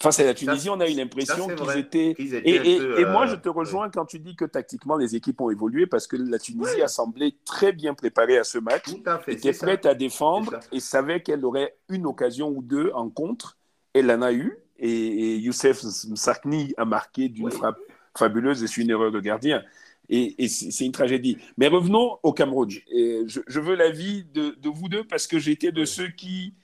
Face 0.00 0.20
à 0.20 0.24
la 0.24 0.34
Tunisie, 0.34 0.70
on 0.70 0.78
a 0.80 0.88
eu 0.88 0.94
l'impression 0.94 1.48
qu'ils 1.48 1.76
étaient. 1.76 2.14
et, 2.18 3.04
moi, 3.04 3.26
je 3.26 3.34
te 3.34 3.48
euh, 3.48 3.52
rejoins 3.52 3.90
quand 3.90 4.04
tu 4.04 4.18
dis 4.18 4.36
que 4.36 4.44
tactiquement, 4.44 4.96
les 4.96 5.16
équipes 5.16 5.40
ont 5.40 5.50
évolué 5.50 5.86
parce 5.86 6.06
que 6.06 6.16
la 6.16 6.38
Tunisie 6.38 6.82
a 6.82 6.88
semblé 6.88 7.36
très 7.44 7.72
bien 7.72 7.94
préparée 7.94 8.38
à 8.38 8.44
ce 8.44 8.58
match, 8.58 8.84
était 9.26 9.52
prête 9.52 9.86
à 9.86 9.94
défendre 9.94 10.60
et 10.72 10.80
savait 10.80 11.20
qu'elle 11.22 11.44
aurait 11.44 11.76
une 11.88 12.06
occasion 12.06 12.48
ou 12.48 12.62
deux 12.62 12.92
en 12.94 13.10
contre. 13.10 13.56
Elle 13.92 14.10
en 14.10 14.22
a 14.22 14.32
eu. 14.32 14.56
Et, 14.78 15.36
Youssef 15.38 15.82
Msakni 15.82 16.74
a 16.76 16.84
marqué 16.84 17.28
d'une 17.28 17.50
frappe 17.50 17.78
fabuleuse 18.16 18.62
et 18.62 18.68
c'est 18.68 18.80
une 18.80 18.90
erreur 18.90 19.10
de 19.10 19.20
gardien. 19.20 19.64
Et, 20.08 20.46
c'est 20.48 20.84
une 20.84 20.92
tragédie. 20.92 21.38
Mais 21.56 21.66
revenons 21.66 22.18
au 22.22 22.32
Cameroun. 22.32 22.70
Et 22.92 23.24
je, 23.26 23.60
veux 23.60 23.74
l'avis 23.74 24.24
de, 24.32 24.50
de 24.50 24.68
vous 24.68 24.88
deux 24.88 25.02
parce 25.02 25.26
que 25.26 25.40
j'étais 25.40 25.72
de 25.72 25.84
ceux 25.84 26.08
qui, 26.08 26.54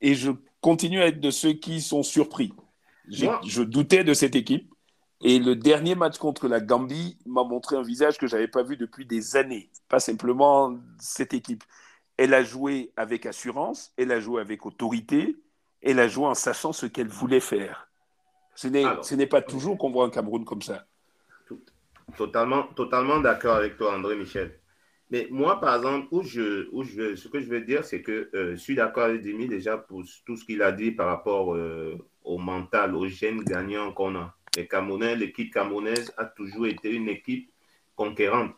et 0.00 0.16
je 0.16 0.32
continue 0.60 1.00
à 1.00 1.06
être 1.06 1.20
de 1.20 1.30
ceux 1.30 1.52
qui 1.52 1.80
sont 1.80 2.02
surpris 2.02 2.52
je 3.08 3.62
doutais 3.62 4.04
de 4.04 4.14
cette 4.14 4.36
équipe. 4.36 4.72
Et 5.22 5.38
le 5.38 5.54
dernier 5.54 5.94
match 5.94 6.16
contre 6.16 6.48
la 6.48 6.60
Gambie 6.60 7.18
m'a 7.26 7.44
montré 7.44 7.76
un 7.76 7.82
visage 7.82 8.16
que 8.16 8.26
je 8.26 8.34
n'avais 8.34 8.48
pas 8.48 8.62
vu 8.62 8.76
depuis 8.76 9.04
des 9.04 9.36
années. 9.36 9.70
Pas 9.88 10.00
simplement 10.00 10.78
cette 10.98 11.34
équipe. 11.34 11.62
Elle 12.16 12.32
a 12.32 12.42
joué 12.42 12.92
avec 12.96 13.26
assurance, 13.26 13.92
elle 13.98 14.12
a 14.12 14.20
joué 14.20 14.40
avec 14.40 14.64
autorité, 14.64 15.36
elle 15.82 16.00
a 16.00 16.08
joué 16.08 16.26
en 16.26 16.34
sachant 16.34 16.72
ce 16.72 16.86
qu'elle 16.86 17.08
voulait 17.08 17.40
faire. 17.40 17.88
Ce 18.54 18.68
n'est 18.68 19.26
pas 19.26 19.42
toujours 19.42 19.76
qu'on 19.76 19.90
voit 19.90 20.06
un 20.06 20.10
Cameroun 20.10 20.44
comme 20.44 20.62
ça. 20.62 20.86
Totalement, 22.16 22.64
totalement 22.74 23.20
d'accord 23.20 23.56
avec 23.56 23.76
toi, 23.76 23.94
André 23.94 24.16
Michel. 24.16 24.58
Mais 25.10 25.26
moi, 25.30 25.60
par 25.60 25.76
exemple, 25.76 26.06
où 26.12 26.22
je, 26.22 26.68
où 26.72 26.82
je, 26.84 27.16
ce 27.16 27.28
que 27.28 27.40
je 27.40 27.48
veux 27.48 27.62
dire, 27.62 27.84
c'est 27.84 28.02
que 28.02 28.30
euh, 28.34 28.52
je 28.52 28.56
suis 28.56 28.74
d'accord 28.74 29.04
avec 29.04 29.22
Dimi 29.22 29.48
déjà 29.48 29.76
pour 29.76 30.04
tout 30.24 30.36
ce 30.36 30.44
qu'il 30.44 30.62
a 30.62 30.72
dit 30.72 30.92
par 30.92 31.06
rapport 31.08 31.54
euh, 31.54 31.98
au 32.24 32.38
mental, 32.38 32.94
au 32.94 33.06
gène 33.06 33.42
gagnant 33.42 33.92
qu'on 33.92 34.16
a. 34.16 34.34
Les 34.56 34.66
Camerounais, 34.66 35.16
l'équipe 35.16 35.52
camerounaise 35.52 36.12
a 36.16 36.24
toujours 36.24 36.66
été 36.66 36.90
une 36.90 37.08
équipe 37.08 37.50
conquérante. 37.94 38.52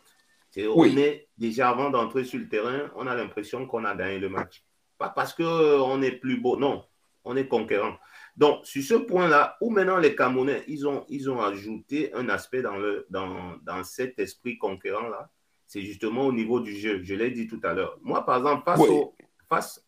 On 0.57 0.85
est 0.85 1.27
déjà 1.37 1.69
avant 1.69 1.89
d'entrer 1.89 2.23
sur 2.23 2.39
le 2.39 2.47
terrain, 2.47 2.91
on 2.95 3.07
a 3.07 3.15
l'impression 3.15 3.65
qu'on 3.65 3.85
a 3.85 3.95
gagné 3.95 4.19
le 4.19 4.29
match. 4.29 4.63
Pas 4.97 5.09
parce 5.09 5.33
qu'on 5.33 5.43
euh, 5.43 6.01
est 6.01 6.13
plus 6.13 6.39
beau, 6.39 6.57
non, 6.57 6.85
on 7.25 7.35
est 7.35 7.47
conquérant. 7.47 7.97
Donc, 8.35 8.65
sur 8.65 8.83
ce 8.83 8.93
point-là, 8.95 9.57
où 9.61 9.69
maintenant 9.69 9.97
les 9.97 10.15
Camerounais, 10.15 10.63
ils 10.67 10.87
ont, 10.87 11.05
ils 11.09 11.29
ont 11.29 11.41
ajouté 11.41 12.13
un 12.13 12.29
aspect 12.29 12.61
dans, 12.61 12.77
le, 12.77 13.05
dans, 13.09 13.57
dans 13.63 13.83
cet 13.83 14.19
esprit 14.19 14.57
conquérant-là, 14.57 15.29
c'est 15.65 15.81
justement 15.81 16.27
au 16.27 16.31
niveau 16.31 16.59
du 16.59 16.75
jeu. 16.75 17.01
Je 17.03 17.15
l'ai 17.15 17.31
dit 17.31 17.47
tout 17.47 17.59
à 17.63 17.73
l'heure. 17.73 17.97
Moi, 18.01 18.25
par 18.25 18.37
exemple, 18.37 18.63
face, 18.63 18.79
au, 18.79 19.15
face, 19.49 19.82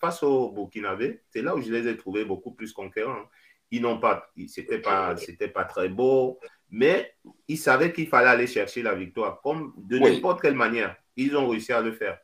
face 0.00 0.22
au 0.22 0.50
Burkinabé, 0.50 1.22
c'est 1.30 1.42
là 1.42 1.54
où 1.54 1.60
je 1.60 1.72
les 1.72 1.88
ai 1.88 1.96
trouvés 1.96 2.24
beaucoup 2.24 2.52
plus 2.52 2.72
conquérants. 2.72 3.24
Ils 3.70 3.82
n'ont 3.82 3.98
pas, 3.98 4.30
c'était 4.46 4.78
pas, 4.78 5.16
c'était 5.16 5.48
pas 5.48 5.64
très 5.64 5.88
beau, 5.88 6.38
mais 6.70 7.14
ils 7.48 7.58
savaient 7.58 7.92
qu'il 7.92 8.06
fallait 8.06 8.28
aller 8.28 8.46
chercher 8.46 8.82
la 8.82 8.94
victoire, 8.94 9.40
comme 9.42 9.74
de 9.76 9.98
n'importe 9.98 10.40
quelle 10.40 10.54
manière. 10.54 10.96
Ils 11.16 11.36
ont 11.36 11.48
réussi 11.48 11.72
à 11.72 11.80
le 11.80 11.92
faire. 11.92 12.18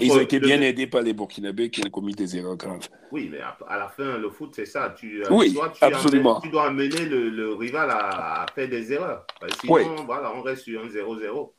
ils 0.00 0.12
ont 0.12 0.20
été 0.20 0.40
bien 0.40 0.60
aidés 0.60 0.88
par 0.88 1.02
les 1.02 1.12
Burkinabés 1.12 1.70
qui 1.70 1.86
ont 1.86 1.90
commis 1.90 2.14
des 2.14 2.36
erreurs 2.36 2.56
graves. 2.56 2.88
Oui, 3.12 3.28
mais 3.30 3.40
à, 3.40 3.78
la 3.78 3.88
fin, 3.88 4.18
le 4.18 4.30
foot, 4.30 4.52
c'est 4.56 4.66
ça. 4.66 4.92
Tu, 4.96 5.22
euh, 5.22 5.28
oui, 5.30 5.52
tu 5.52 5.84
absolument. 5.84 6.40
tu 6.40 6.48
dois 6.48 6.66
amener 6.66 6.88
le, 6.88 7.54
rival 7.54 7.90
à, 7.90 8.46
faire 8.54 8.68
des 8.68 8.92
erreurs. 8.92 9.26
Sinon, 9.60 10.04
voilà, 10.04 10.32
on 10.34 10.42
reste 10.42 10.62
sur 10.62 10.82
un 10.82 10.88
0-0. 10.88 11.52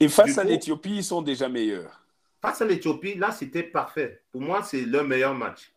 Et 0.00 0.08
face 0.08 0.38
à 0.38 0.44
l'Éthiopie, 0.44 0.96
ils 0.96 1.04
sont 1.04 1.22
déjà 1.22 1.48
meilleurs. 1.48 2.05
Face 2.40 2.62
à 2.62 2.66
l'Éthiopie, 2.66 3.14
là, 3.14 3.32
c'était 3.32 3.62
parfait. 3.62 4.22
Pour 4.30 4.40
moi, 4.40 4.62
c'est 4.62 4.82
le 4.82 5.02
meilleur 5.02 5.34
match. 5.34 5.72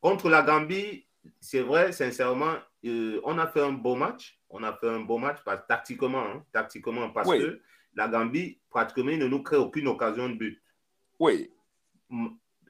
Contre 0.00 0.28
la 0.28 0.42
Gambie, 0.42 1.06
c'est 1.40 1.60
vrai, 1.60 1.92
sincèrement, 1.92 2.54
euh, 2.84 3.20
on 3.24 3.38
a 3.38 3.46
fait 3.46 3.60
un 3.60 3.72
beau 3.72 3.94
match. 3.94 4.38
On 4.50 4.62
a 4.62 4.72
fait 4.72 4.88
un 4.88 5.00
beau 5.00 5.18
match, 5.18 5.38
tactiquement, 5.68 6.26
hein, 6.26 6.44
tactiquement, 6.52 7.10
parce 7.10 7.30
que 7.30 7.60
la 7.94 8.08
Gambie, 8.08 8.58
pratiquement, 8.70 9.12
ne 9.12 9.26
nous 9.26 9.42
crée 9.42 9.56
aucune 9.56 9.88
occasion 9.88 10.28
de 10.28 10.34
but. 10.34 10.62
Oui. 11.18 11.50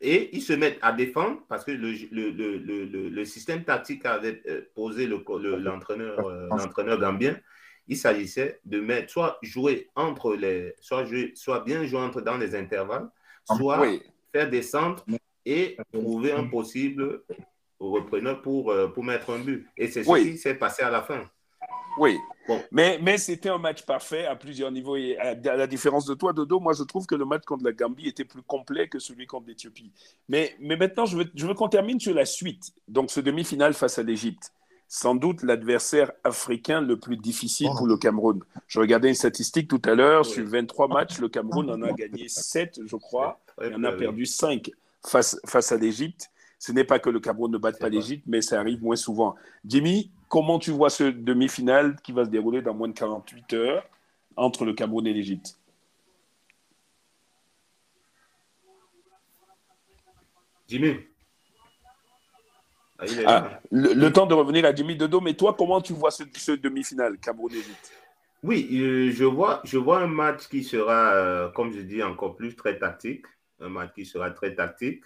Et 0.00 0.36
ils 0.36 0.42
se 0.42 0.52
mettent 0.52 0.78
à 0.82 0.92
défendre 0.92 1.42
parce 1.48 1.64
que 1.64 1.70
le, 1.70 1.92
le, 2.10 3.08
le, 3.08 3.24
système 3.24 3.64
tactique 3.64 4.04
avait 4.04 4.42
euh, 4.48 4.62
posé 4.74 5.06
l'entraîneur 5.06 6.26
euh, 6.26 6.48
l'entraîneur 6.48 6.98
gambien 6.98 7.38
il 7.88 7.96
s'agissait 7.96 8.60
de 8.64 8.80
mettre, 8.80 9.10
soit 9.10 9.38
jouer 9.42 9.90
entre 9.94 10.34
les, 10.34 10.74
soit, 10.80 11.04
jouer, 11.04 11.32
soit 11.34 11.60
bien 11.60 11.84
jouer 11.84 12.00
entre 12.00 12.20
dans 12.20 12.38
les 12.38 12.54
intervalles, 12.54 13.08
soit 13.44 13.82
faire 14.32 14.48
des 14.48 14.62
centres 14.62 15.04
et 15.44 15.76
trouver 15.92 16.32
un 16.32 16.44
possible 16.44 17.22
repreneur 17.80 18.40
pour, 18.42 18.70
euh, 18.70 18.88
pour 18.88 19.04
mettre 19.04 19.30
un 19.30 19.40
but. 19.40 19.66
Et 19.76 19.88
c'est 19.88 20.04
ce 20.04 20.22
qui 20.22 20.38
s'est 20.38 20.54
passé 20.54 20.82
à 20.82 20.90
la 20.90 21.02
fin. 21.02 21.28
Oui, 21.98 22.16
mais, 22.70 22.98
mais 23.02 23.18
c'était 23.18 23.50
un 23.50 23.58
match 23.58 23.84
parfait 23.84 24.24
à 24.24 24.34
plusieurs 24.34 24.70
niveaux. 24.70 24.96
Et 24.96 25.18
à, 25.18 25.34
la 25.34 25.66
différence 25.66 26.06
de 26.06 26.14
toi, 26.14 26.32
Dodo, 26.32 26.58
moi 26.58 26.72
je 26.72 26.84
trouve 26.84 27.06
que 27.06 27.14
le 27.14 27.24
match 27.24 27.44
contre 27.44 27.64
la 27.64 27.72
Gambie 27.72 28.08
était 28.08 28.24
plus 28.24 28.42
complet 28.42 28.88
que 28.88 28.98
celui 28.98 29.26
contre 29.26 29.48
l'Éthiopie. 29.48 29.92
Mais, 30.28 30.56
mais 30.58 30.76
maintenant, 30.76 31.04
je 31.04 31.18
veux, 31.18 31.30
je 31.34 31.46
veux 31.46 31.54
qu'on 31.54 31.68
termine 31.68 32.00
sur 32.00 32.14
la 32.14 32.24
suite. 32.24 32.72
Donc, 32.88 33.10
ce 33.10 33.20
demi-finale 33.20 33.74
face 33.74 33.98
à 33.98 34.02
l'Égypte 34.02 34.52
sans 34.94 35.14
doute 35.14 35.42
l'adversaire 35.42 36.12
africain 36.22 36.82
le 36.82 36.98
plus 36.98 37.16
difficile 37.16 37.70
pour 37.78 37.86
le 37.86 37.96
Cameroun. 37.96 38.42
Je 38.66 38.78
regardais 38.78 39.08
une 39.08 39.14
statistique 39.14 39.66
tout 39.66 39.80
à 39.86 39.94
l'heure, 39.94 40.26
sur 40.26 40.46
23 40.46 40.86
matchs, 40.88 41.18
le 41.18 41.30
Cameroun 41.30 41.70
en 41.70 41.80
a 41.80 41.92
gagné 41.92 42.28
7, 42.28 42.80
je 42.84 42.96
crois, 42.96 43.40
et 43.62 43.74
en 43.74 43.84
a 43.84 43.92
perdu 43.92 44.26
5 44.26 44.70
face, 45.02 45.40
face 45.46 45.72
à 45.72 45.78
l'Égypte. 45.78 46.30
Ce 46.58 46.72
n'est 46.72 46.84
pas 46.84 46.98
que 46.98 47.08
le 47.08 47.20
Cameroun 47.20 47.50
ne 47.50 47.56
batte 47.56 47.78
pas 47.78 47.88
l'Égypte, 47.88 48.24
mais 48.26 48.42
ça 48.42 48.60
arrive 48.60 48.82
moins 48.82 48.96
souvent. 48.96 49.34
Jimmy, 49.64 50.10
comment 50.28 50.58
tu 50.58 50.72
vois 50.72 50.90
ce 50.90 51.04
demi-finale 51.04 51.96
qui 52.02 52.12
va 52.12 52.26
se 52.26 52.30
dérouler 52.30 52.60
dans 52.60 52.74
moins 52.74 52.88
de 52.88 52.92
48 52.92 53.54
heures 53.54 53.88
entre 54.36 54.66
le 54.66 54.74
Cameroun 54.74 55.06
et 55.06 55.14
l'Égypte? 55.14 55.56
Jimmy 60.68 60.96
ah, 63.26 63.26
ah, 63.26 63.60
le, 63.70 64.08
temps 64.10 64.26
de 64.26 64.34
revenir 64.34 64.64
à 64.64 64.74
Jimmy 64.74 64.96
Dodo, 64.96 65.20
mais 65.20 65.34
toi, 65.34 65.54
comment 65.56 65.80
tu 65.80 65.92
vois 65.92 66.10
ce, 66.10 66.52
demi-finale 66.52 67.18
Cameroun-Égypte 67.18 67.92
Oui, 68.42 68.68
euh, 68.72 69.10
je, 69.10 69.24
vois, 69.24 69.60
je 69.64 69.78
vois 69.78 70.00
un 70.00 70.06
match 70.06 70.48
qui 70.48 70.62
sera, 70.62 71.14
euh, 71.14 71.48
comme 71.50 71.72
je 71.72 71.80
dis, 71.80 72.02
encore 72.02 72.36
plus 72.36 72.54
très 72.54 72.78
tactique. 72.78 73.24
Un 73.60 73.68
match 73.68 73.92
qui 73.94 74.04
sera 74.04 74.30
très 74.30 74.54
tactique, 74.54 75.04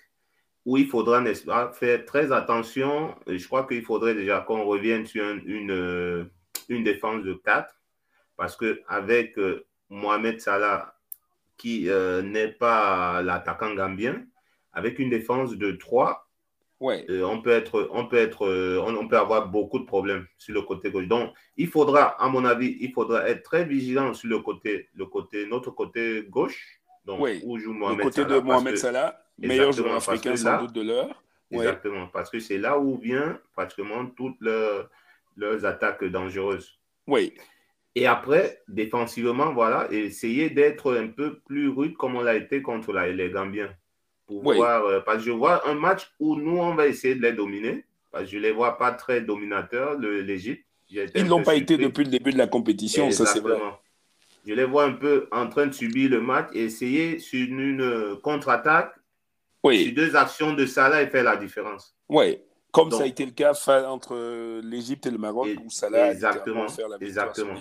où 0.64 0.76
il 0.76 0.86
faudra, 0.86 1.22
pas, 1.46 1.72
faire 1.72 2.04
très 2.04 2.32
attention. 2.32 3.14
Je 3.26 3.44
crois 3.46 3.66
qu'il 3.66 3.82
faudrait 3.82 4.14
déjà 4.14 4.40
qu'on 4.40 4.64
revienne 4.64 5.06
sur 5.06 5.24
une, 5.44 5.70
euh, 5.70 6.24
une 6.68 6.84
défense 6.84 7.22
de 7.22 7.34
4, 7.34 7.74
parce 8.36 8.56
qu'avec 8.56 9.38
Mohamed 9.90 10.40
Salah, 10.40 10.94
qui 11.56 11.88
n'est 12.24 12.48
pas 12.52 13.22
l'attaquant 13.22 13.74
gambien, 13.74 14.24
avec 14.72 14.98
une 14.98 15.08
défense 15.08 15.56
de 15.56 15.72
3, 15.72 16.25
Ouais. 16.78 17.06
Euh, 17.08 17.22
on 17.24 17.40
peut 17.40 17.50
être, 17.50 17.88
on 17.92 18.06
peut 18.06 18.18
être, 18.18 18.46
euh, 18.46 18.82
on, 18.86 19.08
peut 19.08 19.16
avoir 19.16 19.48
beaucoup 19.48 19.78
de 19.78 19.84
problèmes 19.86 20.26
sur 20.36 20.54
le 20.54 20.62
côté 20.62 20.90
gauche. 20.90 21.08
Donc, 21.08 21.32
il 21.56 21.68
faudra, 21.68 22.20
à 22.22 22.28
mon 22.28 22.44
avis, 22.44 22.76
il 22.80 22.92
faudra 22.92 23.26
être 23.28 23.42
très 23.42 23.64
vigilant 23.64 24.12
sur 24.12 24.28
le 24.28 24.40
côté, 24.40 24.88
le 24.94 25.06
côté, 25.06 25.46
notre 25.46 25.70
côté 25.70 26.26
gauche. 26.28 26.80
Donc, 27.06 27.26
où 27.44 27.58
joue 27.58 27.72
Mohamed 27.72 27.98
le 27.98 28.04
côté 28.04 28.24
de 28.24 28.38
Mohamed 28.40 28.76
Salah, 28.76 29.18
meilleur 29.38 29.72
joueur 29.72 29.94
africain 29.94 30.36
sans 30.36 30.60
doute 30.62 30.72
de 30.72 30.82
l'heure. 30.82 31.22
Exactement, 31.50 32.08
parce 32.08 32.28
que 32.28 32.40
c'est 32.40 32.58
là 32.58 32.78
où 32.78 32.98
vient 32.98 33.40
pratiquement 33.54 34.04
toutes 34.06 34.40
leurs, 34.40 34.90
leurs 35.36 35.64
attaques 35.64 36.04
dangereuses. 36.04 36.78
Oui. 37.06 37.32
Et 37.94 38.06
après, 38.06 38.62
défensivement, 38.68 39.54
voilà, 39.54 39.90
essayer 39.90 40.50
d'être 40.50 40.94
un 40.94 41.06
peu 41.06 41.38
plus 41.46 41.68
rude 41.68 41.96
comme 41.96 42.16
on 42.16 42.20
l'a 42.20 42.34
été 42.34 42.60
contre 42.60 42.92
les 42.92 43.30
Gambiens 43.30 43.74
voir, 44.28 44.84
euh, 44.84 45.00
parce 45.00 45.18
que 45.18 45.24
je 45.24 45.30
vois 45.30 45.68
un 45.68 45.74
match 45.74 46.10
où 46.18 46.36
nous, 46.36 46.58
on 46.58 46.74
va 46.74 46.86
essayer 46.86 47.14
de 47.14 47.22
les 47.22 47.32
dominer. 47.32 47.84
Parce 48.10 48.24
que 48.24 48.30
je 48.30 48.36
ne 48.36 48.42
les 48.42 48.52
vois 48.52 48.78
pas 48.78 48.92
très 48.92 49.20
dominateurs, 49.20 49.98
l'Égypte. 49.98 50.64
Ils 50.88 51.26
n'ont 51.26 51.42
pas 51.42 51.54
été 51.54 51.76
depuis 51.76 52.04
le 52.04 52.10
début 52.10 52.32
de 52.32 52.38
la 52.38 52.46
compétition, 52.46 53.10
ça 53.10 53.26
c'est 53.26 53.40
vrai. 53.40 53.58
Je 54.46 54.54
les 54.54 54.64
vois 54.64 54.84
un 54.84 54.92
peu 54.92 55.28
en 55.32 55.48
train 55.48 55.66
de 55.66 55.72
subir 55.72 56.08
le 56.08 56.20
match 56.20 56.48
et 56.54 56.64
essayer 56.64 57.18
sur 57.18 57.48
une 57.48 57.80
euh, 57.80 58.14
contre-attaque, 58.22 58.94
oui. 59.64 59.84
sur 59.84 59.94
deux 59.94 60.14
actions 60.14 60.52
de 60.52 60.64
Salah 60.66 61.02
et 61.02 61.08
faire 61.08 61.24
la 61.24 61.36
différence. 61.36 61.96
Oui, 62.08 62.38
comme 62.70 62.92
ça 62.92 63.02
a 63.02 63.06
été 63.06 63.26
le 63.26 63.32
cas 63.32 63.52
entre 63.88 64.60
l'Égypte 64.62 65.06
et 65.06 65.10
le 65.10 65.18
Maroc, 65.18 65.48
où 65.64 65.68
Salah 65.68 66.12
exactement, 66.12 66.66
a 66.66 66.68
faire 66.68 66.88
la 66.88 66.96
exactement. 67.00 67.54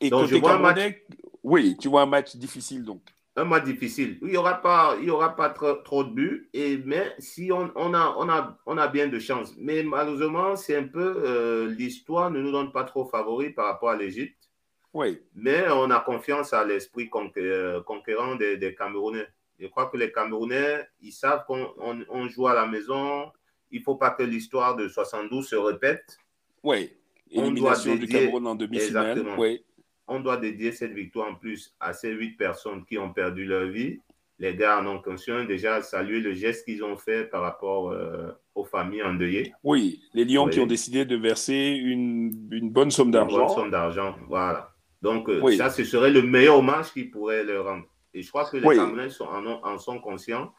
Et 0.00 0.10
côté 0.10 0.40
Camerounais, 0.40 1.04
oui, 1.44 1.76
tu 1.80 1.88
vois 1.88 2.02
un 2.02 2.06
match 2.06 2.34
difficile 2.34 2.84
donc. 2.84 3.02
Un 3.36 3.44
match 3.44 3.64
difficile. 3.64 4.18
Il 4.22 4.28
n'y 4.28 4.36
aura 4.36 4.62
pas, 4.62 4.96
il 5.00 5.06
y 5.06 5.10
aura 5.10 5.34
pas 5.34 5.48
trop, 5.50 5.74
trop 5.74 6.04
de 6.04 6.10
buts, 6.10 6.48
et, 6.52 6.76
mais 6.84 7.14
si 7.18 7.50
on, 7.50 7.72
on, 7.74 7.92
a, 7.92 8.14
on, 8.16 8.28
a, 8.28 8.56
on 8.64 8.78
a 8.78 8.86
bien 8.86 9.08
de 9.08 9.18
chance. 9.18 9.54
Mais 9.58 9.82
malheureusement, 9.82 10.54
c'est 10.54 10.76
un 10.76 10.86
peu 10.86 11.22
euh, 11.24 11.66
l'histoire 11.66 12.30
ne 12.30 12.40
nous 12.40 12.52
donne 12.52 12.70
pas 12.70 12.84
trop 12.84 13.04
favori 13.04 13.50
par 13.50 13.66
rapport 13.66 13.90
à 13.90 13.96
l'Égypte. 13.96 14.50
Oui. 14.92 15.20
Mais 15.34 15.64
on 15.68 15.90
a 15.90 15.98
confiance 15.98 16.52
à 16.52 16.64
l'esprit 16.64 17.10
euh, 17.38 17.82
conquérant 17.82 18.36
des, 18.36 18.56
des, 18.56 18.72
Camerounais. 18.76 19.26
Je 19.58 19.66
crois 19.66 19.86
que 19.86 19.96
les 19.96 20.12
Camerounais, 20.12 20.86
ils 21.00 21.10
savent 21.12 21.44
qu'on 21.44 21.74
on, 22.08 22.28
joue 22.28 22.46
à 22.46 22.54
la 22.54 22.66
maison. 22.66 23.32
Il 23.72 23.80
ne 23.80 23.84
faut 23.84 23.96
pas 23.96 24.10
que 24.10 24.22
l'histoire 24.22 24.76
de 24.76 24.86
72 24.86 25.48
se 25.48 25.56
répète. 25.56 26.18
Oui. 26.62 26.92
Élimination 27.32 27.96
du 27.96 28.06
Cameroun 28.06 28.46
en 28.46 28.54
demi-finale. 28.54 29.26
Oui 29.36 29.64
on 30.06 30.20
doit 30.20 30.36
dédier 30.36 30.72
cette 30.72 30.92
victoire 30.92 31.30
en 31.30 31.34
plus 31.34 31.74
à 31.80 31.92
ces 31.92 32.12
huit 32.12 32.36
personnes 32.36 32.84
qui 32.84 32.98
ont 32.98 33.12
perdu 33.12 33.44
leur 33.44 33.66
vie. 33.66 34.00
Les 34.38 34.56
gars 34.56 34.80
en 34.80 34.86
ont 34.86 35.00
conscience 35.00 35.46
déjà 35.46 35.80
saluer 35.80 36.20
le 36.20 36.34
geste 36.34 36.64
qu'ils 36.64 36.82
ont 36.82 36.96
fait 36.96 37.24
par 37.24 37.42
rapport 37.42 37.90
euh, 37.90 38.32
aux 38.54 38.64
familles 38.64 39.04
endeuillées. 39.04 39.54
Oui, 39.62 40.02
les 40.12 40.24
Lions 40.24 40.48
qui 40.48 40.60
ont 40.60 40.66
décidé 40.66 41.04
de 41.04 41.16
verser 41.16 41.78
une, 41.80 42.30
bonne 42.70 42.90
somme 42.90 43.10
d'argent. 43.10 43.40
Une 43.40 43.46
bonne 43.46 43.54
somme 43.54 43.70
d'argent, 43.70 44.16
voilà. 44.28 44.74
Donc, 45.02 45.28
euh, 45.28 45.56
ça, 45.56 45.70
ce 45.70 45.84
serait 45.84 46.10
le 46.10 46.22
meilleur 46.22 46.58
hommage 46.58 46.92
qu'ils 46.92 47.10
pourraient 47.10 47.44
leur 47.44 47.66
rendre. 47.66 47.84
Et 48.12 48.22
je 48.22 48.28
crois 48.28 48.44
que 48.48 48.56
les 48.56 48.62
Camerounais 48.62 49.08
en, 49.20 49.78
sont 49.78 50.00
conscients 50.00 50.52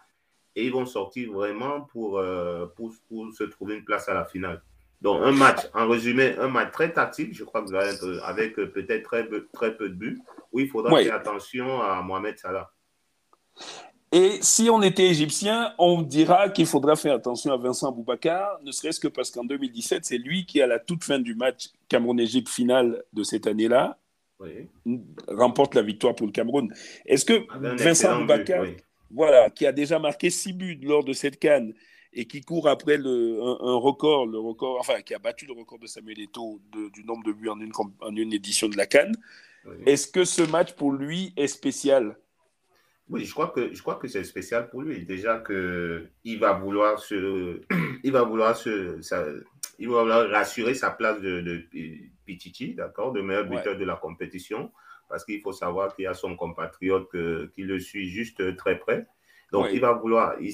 et 0.55 0.65
ils 0.65 0.71
vont 0.71 0.85
sortir 0.85 1.31
vraiment 1.31 1.81
pour, 1.81 2.17
euh, 2.17 2.67
pour 2.75 2.93
se 3.33 3.43
trouver 3.43 3.75
une 3.75 3.83
place 3.83 4.07
à 4.07 4.13
la 4.13 4.25
finale. 4.25 4.61
Donc, 5.01 5.21
un 5.23 5.31
match, 5.31 5.59
en 5.73 5.87
résumé, 5.87 6.35
un 6.39 6.47
match 6.47 6.71
très 6.71 6.91
tactique, 6.91 7.33
je 7.33 7.43
crois 7.43 7.61
que 7.61 7.67
vous 7.67 7.75
allez 7.75 7.93
être 7.93 8.21
avec 8.23 8.57
euh, 8.57 8.71
peut-être 8.71 9.03
très, 9.03 9.27
très, 9.53 9.75
peu 9.75 9.89
de 9.89 9.93
buts, 9.93 10.19
où 10.51 10.59
il 10.59 10.67
faudra 10.67 10.95
faire 10.97 11.15
attention 11.15 11.81
à 11.81 12.01
Mohamed 12.01 12.37
Salah. 12.39 12.71
Et 14.11 14.37
si 14.41 14.69
on 14.69 14.81
était 14.81 15.07
égyptien, 15.07 15.73
on 15.77 16.01
dira 16.01 16.49
qu'il 16.49 16.65
faudra 16.65 16.95
faire 16.95 17.15
attention 17.15 17.51
à 17.51 17.57
Vincent 17.57 17.91
Boubacar, 17.91 18.59
ne 18.63 18.71
serait-ce 18.71 18.99
que 18.99 19.07
parce 19.07 19.29
qu'en 19.29 19.43
2017, 19.43 20.05
c'est 20.05 20.17
lui 20.17 20.45
qui, 20.45 20.61
à 20.61 20.67
la 20.67 20.79
toute 20.79 21.03
fin 21.03 21.19
du 21.19 21.35
match 21.35 21.69
Cameroun-Égypte 21.89 22.49
final 22.49 23.03
de 23.11 23.23
cette 23.23 23.45
année-là, 23.45 23.97
remporte 25.27 25.75
la 25.75 25.81
victoire 25.81 26.15
pour 26.15 26.27
le 26.27 26.31
Cameroun. 26.31 26.73
Est-ce 27.05 27.25
que 27.25 27.45
Vincent 27.83 28.21
Boubacar, 28.21 28.65
voilà, 29.11 29.49
qui 29.49 29.65
a 29.65 29.71
déjà 29.71 29.99
marqué 29.99 30.29
six 30.29 30.53
buts 30.53 30.79
lors 30.81 31.03
de 31.03 31.13
cette 31.13 31.39
canne, 31.39 31.73
et 32.15 32.25
qui 32.25 32.41
court 32.41 32.67
après 32.69 32.97
le, 32.97 33.39
un, 33.41 33.75
record, 33.75 34.25
le 34.25 34.39
record, 34.39 34.79
enfin, 34.79 35.01
qui 35.01 35.13
a 35.13 35.19
battu 35.19 35.45
le 35.45 35.53
record 35.53 35.79
de 35.79 35.85
Samuel 35.85 36.21
Eto'o 36.21 36.61
du 36.71 37.03
nombre 37.03 37.25
de 37.25 37.33
buts 37.33 37.49
en 37.49 37.59
une, 37.59 37.73
en 37.99 38.15
une 38.15 38.33
édition 38.33 38.69
de 38.69 38.77
la 38.77 38.85
Cannes. 38.85 39.15
Est-ce 39.85 40.07
que 40.07 40.23
ce 40.23 40.41
match 40.41 40.73
pour 40.73 40.93
lui 40.93 41.33
est 41.35 41.47
spécial? 41.47 42.17
Oui, 43.09 43.25
je 43.25 43.31
crois 43.31 43.49
que 43.49 43.73
je 43.73 43.81
crois 43.81 43.95
que 43.95 44.07
c'est 44.07 44.23
spécial 44.23 44.69
pour 44.69 44.81
lui. 44.81 45.05
Déjà 45.05 45.37
que 45.37 46.07
il 46.23 46.39
va 46.39 46.53
vouloir 46.53 46.99
se, 46.99 47.61
il 48.03 48.11
va 48.11 48.23
vouloir 48.23 48.55
se, 48.55 48.99
il 49.77 49.89
va 49.89 50.01
vouloir 50.01 50.29
rassurer 50.29 50.73
sa 50.73 50.91
place 50.91 51.19
de, 51.21 51.41
de 51.41 51.63
Pichichi, 52.25 52.73
d'accord, 52.73 53.11
de 53.11 53.21
meilleur 53.21 53.45
buteur 53.45 53.77
de 53.77 53.85
la 53.85 53.95
compétition, 53.95 54.71
parce 55.09 55.25
qu'il 55.25 55.41
faut 55.41 55.51
savoir 55.51 55.95
qu'il 55.95 56.05
y 56.05 56.07
a 56.07 56.13
son 56.13 56.35
compatriote 56.35 57.11
qui 57.53 57.63
le 57.63 57.79
suit 57.79 58.09
juste 58.09 58.55
très 58.55 58.79
près. 58.79 59.05
Donc, 59.51 59.67
il 59.71 59.79
va 59.79 59.93
vouloir, 59.93 60.35
il 60.41 60.53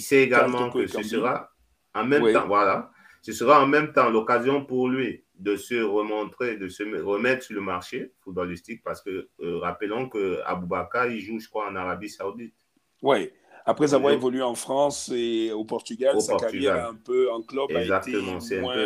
sait 0.00 0.22
également 0.22 0.70
que 0.70 0.86
ce 0.86 1.02
sera 1.02 1.50
en 1.94 2.04
même 2.04 2.32
temps, 2.32 2.46
voilà, 2.46 2.90
ce 3.20 3.32
sera 3.32 3.62
en 3.62 3.66
même 3.66 3.92
temps 3.92 4.10
l'occasion 4.10 4.64
pour 4.64 4.88
lui 4.88 5.24
de 5.38 5.56
se 5.56 5.74
remontrer, 5.82 6.56
de 6.56 6.68
se 6.68 6.82
remettre 7.02 7.44
sur 7.44 7.54
le 7.54 7.60
marché 7.60 8.12
footballistique 8.20 8.82
parce 8.84 9.02
que 9.02 9.28
euh, 9.40 9.58
rappelons 9.58 10.08
que 10.08 10.40
Aboubakar, 10.44 11.08
il 11.08 11.20
joue, 11.20 11.40
je 11.40 11.48
crois, 11.48 11.68
en 11.68 11.76
Arabie 11.76 12.08
Saoudite. 12.08 12.54
Oui, 13.02 13.30
après 13.64 13.94
avoir 13.94 14.12
évolué 14.12 14.42
en 14.42 14.54
France 14.54 15.10
et 15.14 15.52
au 15.52 15.64
Portugal, 15.64 16.20
sa 16.20 16.36
carrière 16.36 16.88
un 16.88 16.94
peu 16.94 17.30
en 17.30 17.42
club 17.42 17.70
Exactement, 17.70 18.34
a 18.34 18.44
été 18.44 18.60
moins, 18.60 18.76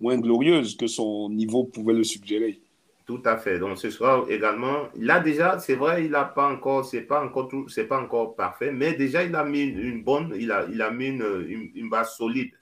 moins 0.00 0.18
glorieuse 0.18 0.76
que 0.76 0.86
son 0.86 1.28
niveau 1.30 1.64
pouvait 1.64 1.94
le 1.94 2.04
suggérer. 2.04 2.60
Tout 3.12 3.28
à 3.28 3.36
fait. 3.36 3.58
Donc 3.58 3.76
ce 3.76 3.90
sera 3.90 4.24
également. 4.30 4.88
Là 4.96 5.20
déjà, 5.20 5.58
c'est 5.58 5.74
vrai, 5.74 6.06
il 6.06 6.12
n'a 6.12 6.24
pas 6.24 6.50
encore, 6.50 6.86
c'est 6.86 7.02
pas 7.02 7.22
encore 7.22 7.48
tout, 7.48 7.68
c'est 7.68 7.84
pas 7.84 8.00
encore 8.00 8.34
parfait, 8.34 8.72
mais 8.72 8.94
déjà 8.94 9.22
il 9.22 9.34
a 9.34 9.44
mis 9.44 9.64
une 9.64 10.02
bonne, 10.02 10.34
il 10.34 10.50
a, 10.50 10.64
il 10.72 10.80
a 10.80 10.90
mis 10.90 11.08
une, 11.08 11.70
une, 11.74 11.90
base 11.90 12.16
solide. 12.16 12.52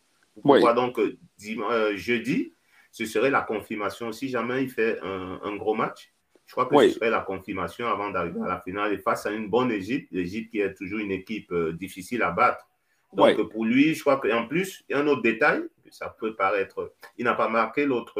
Pour 0.42 0.50
oui. 0.50 0.60
donc 0.74 0.98
euh, 0.98 1.96
jeudi, 1.96 2.52
ce 2.90 3.04
serait 3.04 3.30
la 3.30 3.42
confirmation. 3.42 4.10
Si 4.10 4.28
jamais 4.28 4.64
il 4.64 4.70
fait 4.70 4.98
un, 5.04 5.38
un 5.44 5.54
gros 5.54 5.74
match, 5.74 6.10
je 6.46 6.52
crois 6.52 6.66
que 6.66 6.88
ce 6.88 6.94
serait 6.94 7.10
la 7.10 7.20
confirmation 7.20 7.86
avant 7.86 8.10
d'arriver 8.10 8.40
à 8.44 8.48
la 8.48 8.60
finale 8.60 8.92
et 8.92 8.98
face 8.98 9.26
à 9.26 9.30
une 9.30 9.48
bonne 9.48 9.70
Égypte, 9.70 10.08
l'Égypte 10.10 10.50
qui 10.50 10.58
est 10.58 10.74
toujours 10.74 10.98
une 10.98 11.12
équipe 11.12 11.52
euh, 11.52 11.74
difficile 11.74 12.24
à 12.24 12.32
battre. 12.32 12.66
Donc 13.12 13.40
pour 13.52 13.64
lui, 13.64 13.94
je 13.94 14.00
crois 14.00 14.16
qu'en 14.16 14.48
plus, 14.48 14.84
il 14.88 14.96
y 14.96 14.98
a 14.98 14.98
un 15.00 15.06
autre 15.06 15.22
détail, 15.22 15.62
ça 15.90 16.14
peut 16.18 16.34
paraître. 16.34 16.92
Il 17.18 17.24
n'a 17.24 17.34
pas 17.34 17.48
marqué 17.48 17.84
l'autre 17.84 18.14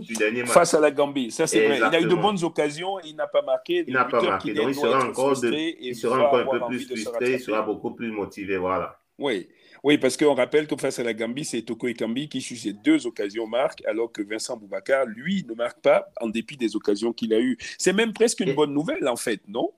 du 0.00 0.14
dernier 0.14 0.40
match. 0.42 0.50
Face 0.50 0.74
à 0.74 0.80
la 0.80 0.90
Gambie, 0.90 1.30
ça 1.30 1.46
c'est 1.46 1.66
vrai. 1.66 1.78
Il 1.78 1.82
a 1.82 2.00
eu 2.00 2.06
de 2.06 2.14
bonnes 2.14 2.42
occasions, 2.42 2.98
il 3.00 3.16
n'a 3.16 3.26
pas 3.26 3.42
marqué. 3.42 3.84
Il 3.86 3.94
n'a 3.94 4.04
pas 4.04 4.22
marqué. 4.22 4.54
Donc 4.54 4.68
il 4.68 4.74
sera 4.74 5.04
encore, 5.04 5.36
il 5.44 5.94
sera 5.94 6.26
encore 6.26 6.54
un 6.54 6.58
peu 6.58 6.66
plus 6.66 6.86
frustré, 6.86 7.32
il 7.34 7.40
sera 7.40 7.62
beaucoup 7.62 7.94
plus 7.94 8.10
motivé. 8.10 8.56
Voilà. 8.56 8.98
Oui. 9.18 9.48
Oui, 9.84 9.98
parce 9.98 10.16
qu'on 10.16 10.34
rappelle 10.34 10.66
que 10.66 10.74
face 10.74 10.98
à 10.98 11.04
la 11.04 11.14
Gambie, 11.14 11.44
c'est 11.44 11.62
Toko 11.62 11.86
Ekambi 11.86 12.28
qui, 12.28 12.40
sur 12.40 12.56
ces 12.56 12.72
deux 12.72 13.06
occasions, 13.06 13.46
marque, 13.46 13.84
alors 13.86 14.10
que 14.10 14.20
Vincent 14.20 14.56
Boubacar, 14.56 15.06
lui, 15.06 15.44
ne 15.48 15.54
marque 15.54 15.80
pas 15.80 16.08
en 16.20 16.28
dépit 16.28 16.56
des 16.56 16.74
occasions 16.74 17.12
qu'il 17.12 17.32
a 17.32 17.38
eues. 17.38 17.56
C'est 17.78 17.92
même 17.92 18.12
presque 18.12 18.40
une 18.40 18.54
bonne 18.54 18.72
nouvelle, 18.72 19.06
en 19.06 19.14
fait, 19.14 19.42
non? 19.46 19.70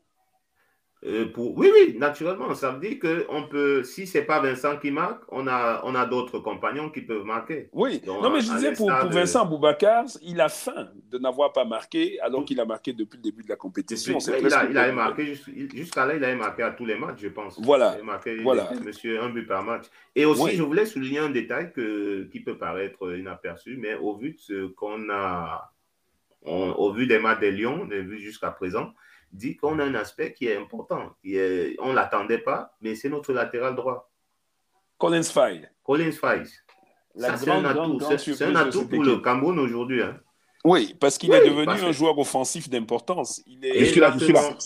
Euh, 1.07 1.27
pour... 1.27 1.57
Oui, 1.57 1.71
oui, 1.73 1.97
naturellement. 1.97 2.53
Ça 2.55 2.73
veut 2.73 2.81
dire 2.81 2.99
que 2.99 3.25
on 3.29 3.45
peut, 3.45 3.85
si 3.85 4.07
ce 4.07 4.19
n'est 4.19 4.25
pas 4.25 4.41
Vincent 4.41 4.79
qui 4.79 4.91
marque, 4.91 5.23
on 5.29 5.47
a, 5.47 5.81
on 5.85 5.95
a 5.95 6.07
d'autres 6.07 6.41
compagnons 6.41 6.91
qui 6.91 7.03
peuvent 7.03 7.25
marquer. 7.25 7.69
Oui, 7.73 8.03
non, 8.05 8.31
mais 8.31 8.41
je 8.41 8.53
disais 8.53 8.73
pour, 8.73 8.91
Vincent 8.91 9.47
Boubacar, 9.47 10.05
il 10.23 10.41
a 10.41 10.49
faim 10.49 10.89
de 11.11 11.19
n'avoir 11.19 11.53
pas 11.53 11.65
marqué 11.65 12.19
alors 12.21 12.45
qu'il 12.45 12.59
a 12.61 12.65
marqué 12.65 12.93
depuis 12.93 13.17
le 13.17 13.23
début 13.23 13.45
de 13.45 13.49
la 13.49 13.57
compétition. 13.57 14.19
il, 14.19 14.53
a, 14.53 14.65
il 14.65 14.77
a 14.77 14.93
marqué 14.93 15.35
jusqu'à 15.73 16.05
là, 16.05 16.17
il 16.17 16.25
a 16.25 16.35
marqué 16.35 16.63
à 16.65 16.73
tous 16.73 16.85
les 16.85 16.97
matchs, 16.97 17.21
je 17.21 17.29
pense. 17.29 17.61
Voilà. 17.61 17.95
Il 17.97 18.01
a 18.01 18.05
marqué, 18.05 18.37
voilà. 18.37 18.69
monsieur, 18.85 19.23
un 19.23 19.29
but 19.29 19.47
par 19.47 19.63
match. 19.63 19.85
Et 20.17 20.25
aussi, 20.25 20.57
je 20.57 20.63
voulais 20.65 20.87
souligner 20.87 21.21
un 21.21 21.31
détail 21.31 21.73
que, 21.73 22.25
qui 22.33 22.41
peut 22.41 22.59
paraître 22.59 23.17
inaperçu, 23.17 23.77
mais 23.79 23.95
au 23.95 24.17
vu 24.17 24.33
de 24.33 24.39
ce 24.39 24.67
qu'on 24.67 25.09
a, 25.11 25.73
au 26.45 26.93
vu 26.93 27.07
des 27.07 27.21
matchs 27.21 27.39
des 27.39 27.53
Lions, 27.53 27.85
des 27.85 28.03
vues 28.03 28.19
jusqu'à 28.19 28.51
présent, 28.51 28.93
dit 29.33 29.57
qu'on 29.57 29.79
a 29.79 29.85
un 29.85 29.95
aspect 29.95 30.33
qui 30.33 30.47
est 30.47 30.57
important. 30.57 31.15
Qui 31.23 31.37
est, 31.37 31.77
on 31.81 31.91
ne 31.91 31.95
l'attendait 31.95 32.39
pas, 32.39 32.75
mais 32.81 32.95
c'est 32.95 33.09
notre 33.09 33.33
latéral 33.33 33.75
droit. 33.75 34.11
Collins 34.99 35.23
Fay. 35.23 35.69
Collins 35.85 36.13
Fay. 36.13 36.45
C'est 37.17 37.51
un 37.51 37.65
atout, 37.65 38.01
c'est 38.19 38.43
un 38.43 38.57
atout 38.57 38.89
pour 38.89 39.03
le 39.03 39.19
Cameroun 39.19 39.59
aujourd'hui. 39.59 40.03
Hein. 40.03 40.21
Oui, 40.65 40.95
parce 41.01 41.19
qu'il 41.19 41.33
est 41.33 41.49
devenu 41.49 41.69
un 41.69 41.93
joueur 41.93 42.19
offensif 42.19 42.69
d'importance. 42.69 43.43
Il 43.47 43.65
est... 43.65 43.81
Je 43.81 43.85
suis 43.87 44.01
là, 44.01 44.13
je 44.13 44.25
suis 44.25 44.33
là. 44.33 44.57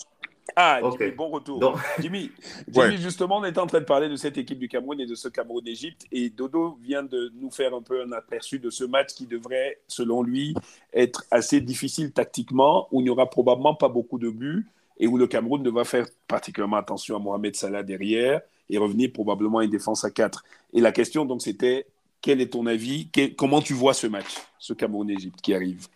Ah, 0.57 0.81
bon 1.17 1.29
retour. 1.29 1.81
Jimmy, 2.01 2.31
Jimmy 2.69 2.99
justement, 2.99 3.39
on 3.39 3.45
est 3.45 3.59
en 3.59 3.67
train 3.67 3.81
de 3.81 3.85
parler 3.85 4.09
de 4.09 4.17
cette 4.17 4.37
équipe 4.37 4.59
du 4.59 4.69
Cameroun 4.69 5.01
et 5.01 5.07
de 5.07 5.15
ce 5.15 5.29
Cameroun-Égypte. 5.29 6.07
Et 6.13 6.31
Dodo 6.31 6.79
vient 6.83 7.03
de 7.03 7.33
nous 7.41 7.51
faire 7.51 7.75
un 7.75 7.83
peu 7.83 8.03
un 8.03 8.13
aperçu 8.13 8.59
de 8.59 8.71
ce 8.71 8.85
match 8.85 9.15
qui 9.15 9.27
devrait, 9.27 9.79
selon 9.89 10.23
lui, 10.23 10.55
être 10.93 11.25
assez 11.31 11.61
difficile 11.61 12.13
tactiquement, 12.13 12.89
où 12.91 13.01
il 13.01 13.05
n'y 13.05 13.11
aura 13.11 13.31
probablement 13.31 13.75
pas 13.75 13.89
beaucoup 13.89 14.19
de 14.19 14.31
buts 14.31 14.67
et 14.99 15.07
où 15.07 15.17
le 15.17 15.27
Cameroun 15.27 15.63
devra 15.63 15.85
faire 15.85 16.07
particulièrement 16.29 16.77
attention 16.77 17.17
à 17.17 17.19
Mohamed 17.19 17.57
Salah 17.57 17.83
derrière 17.83 18.41
et 18.69 18.79
revenir 18.79 19.13
probablement 19.13 19.59
à 19.59 19.65
une 19.65 19.71
défense 19.71 20.05
à 20.05 20.11
4. 20.11 20.45
Et 20.75 20.81
la 20.81 20.93
question, 20.93 21.25
donc, 21.25 21.43
c'était 21.43 21.87
quel 22.21 22.41
est 22.41 22.53
ton 22.53 22.67
avis? 22.67 23.09
Comment 23.37 23.61
tu 23.61 23.75
vois 23.75 23.95
ce 23.95 24.07
match, 24.07 24.35
ce 24.59 24.73
Cameroun-Égypte 24.73 25.41
qui 25.41 25.55
arrive? 25.55 25.89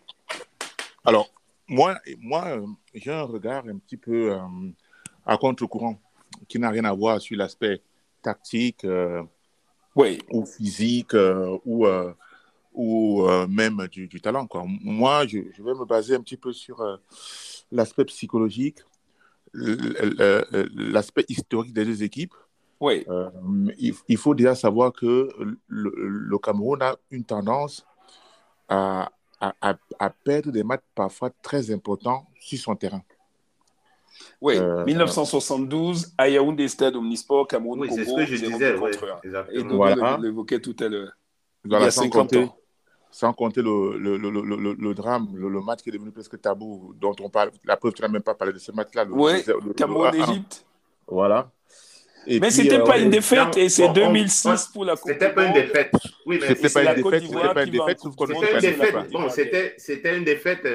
Alors, 1.05 1.31
moi, 1.69 1.99
moi 2.19 2.45
euh, 2.49 2.67
j'ai 2.95 3.13
un 3.13 3.23
regard 3.23 3.65
un 3.67 3.79
petit 3.79 3.97
peu 3.97 4.33
euh, 4.33 4.39
à 5.25 5.37
contre-courant 5.37 6.01
qui 6.49 6.59
n'a 6.59 6.71
rien 6.71 6.85
à 6.85 6.93
voir 6.93 7.21
sur 7.21 7.37
l'aspect 7.37 7.83
tactique 8.23 8.85
euh, 8.85 9.23
oui. 9.95 10.19
ou 10.31 10.45
physique 10.45 11.15
ou, 11.65 11.87
ou 12.75 13.29
même 13.49 13.87
du, 13.91 14.21
talent. 14.21 14.47
Quoi. 14.47 14.65
Moi, 14.67 15.27
je, 15.27 15.39
vais 15.39 15.75
me 15.75 15.85
baser 15.85 16.15
un 16.17 16.21
petit 16.21 16.37
peu 16.37 16.53
sur 16.53 16.85
l'aspect 17.73 18.05
psychologique, 18.05 18.81
l'aspect 19.55 21.25
historique 21.29 21.73
des 21.73 21.85
deux 21.85 22.03
équipes. 22.03 22.35
Oui. 22.79 23.07
il, 23.79 24.19
faut 24.19 24.35
déjà 24.35 24.55
savoir 24.55 24.93
que 24.93 25.31
le 25.69 26.39
Cameroun 26.39 26.83
a 26.83 26.97
une 27.11 27.25
tendance 27.25 27.87
à, 28.69 29.11
à, 29.41 30.11
perdre 30.25 30.51
des 30.51 30.63
matchs 30.63 30.83
parfois 30.95 31.31
très 31.43 31.71
importants 31.71 32.27
sur 32.41 32.59
son 32.59 32.75
terrain. 32.75 33.03
Oui, 34.41 34.59
1972, 34.87 36.15
à 36.17 36.29
Yaoundé 36.29 36.69
Stade 36.69 36.97
Omnisport, 36.97 37.47
Cameroun, 37.49 37.81
oui, 37.81 37.89
c'est 37.93 38.05
ce 38.05 38.15
que 38.15 38.25
je 38.25 38.37
disais, 38.37 38.75
oui, 38.79 38.91
Et 39.53 39.63
nous 39.63 39.77
voilà. 39.77 40.19
l'évoquait 40.21 40.61
tout 40.61 40.77
à 40.81 40.89
l'heure. 40.89 41.13
Il 41.65 41.73
y 41.73 41.75
a 41.75 41.91
50 41.91 42.37
ans. 42.37 42.57
sans 43.11 43.33
compter 43.33 43.61
le, 43.61 43.99
le, 43.99 44.17
le, 44.17 44.75
le 44.75 44.95
drame, 44.95 45.29
le, 45.35 45.61
match 45.61 45.83
qui 45.83 45.91
est 45.91 45.93
devenu 45.93 46.13
presque 46.13 46.41
tabou, 46.41 46.95
dont 46.99 47.15
on 47.21 47.29
parle. 47.29 47.51
La 47.65 47.77
preuve, 47.77 47.93
tu 47.93 48.03
n'as 48.03 48.09
même 48.09 48.23
pas 48.23 48.35
parlé 48.35 48.53
de 48.53 48.59
ce 48.59 48.73
match-là. 48.73 49.05
Oui, 49.11 49.43
Cameroun-Égypte. 49.77 50.65
Voilà. 51.07 51.51
Mais 52.27 52.51
ce 52.51 52.63
n'était 52.63 52.83
pas 52.83 52.99
une 52.99 53.11
défaite 53.11 53.57
et 53.57 53.69
c'est 53.69 53.89
2006 53.93 54.71
pour 54.73 54.85
la 54.85 54.97
Coupe. 54.97 55.13
C'était 55.13 55.33
pas 55.33 55.47
une 55.47 55.55
défaite. 55.55 55.93
Oui, 56.25 56.39
mais 56.41 56.55
c'était 56.55 56.69
pas, 56.69 56.83
une 56.83 57.03
défaite. 57.03 57.23
C'était 57.23 57.55
pas 57.55 57.65
une 57.65 57.71
défaite, 57.71 58.01
sauf 58.01 58.17
qu'on 58.17 58.27
C'était 58.27 58.53
une 58.53 58.61
défaite. 58.61 59.11
Bon, 59.13 59.29
c'était 59.29 60.17
une 60.17 60.25
défaite. 60.25 60.67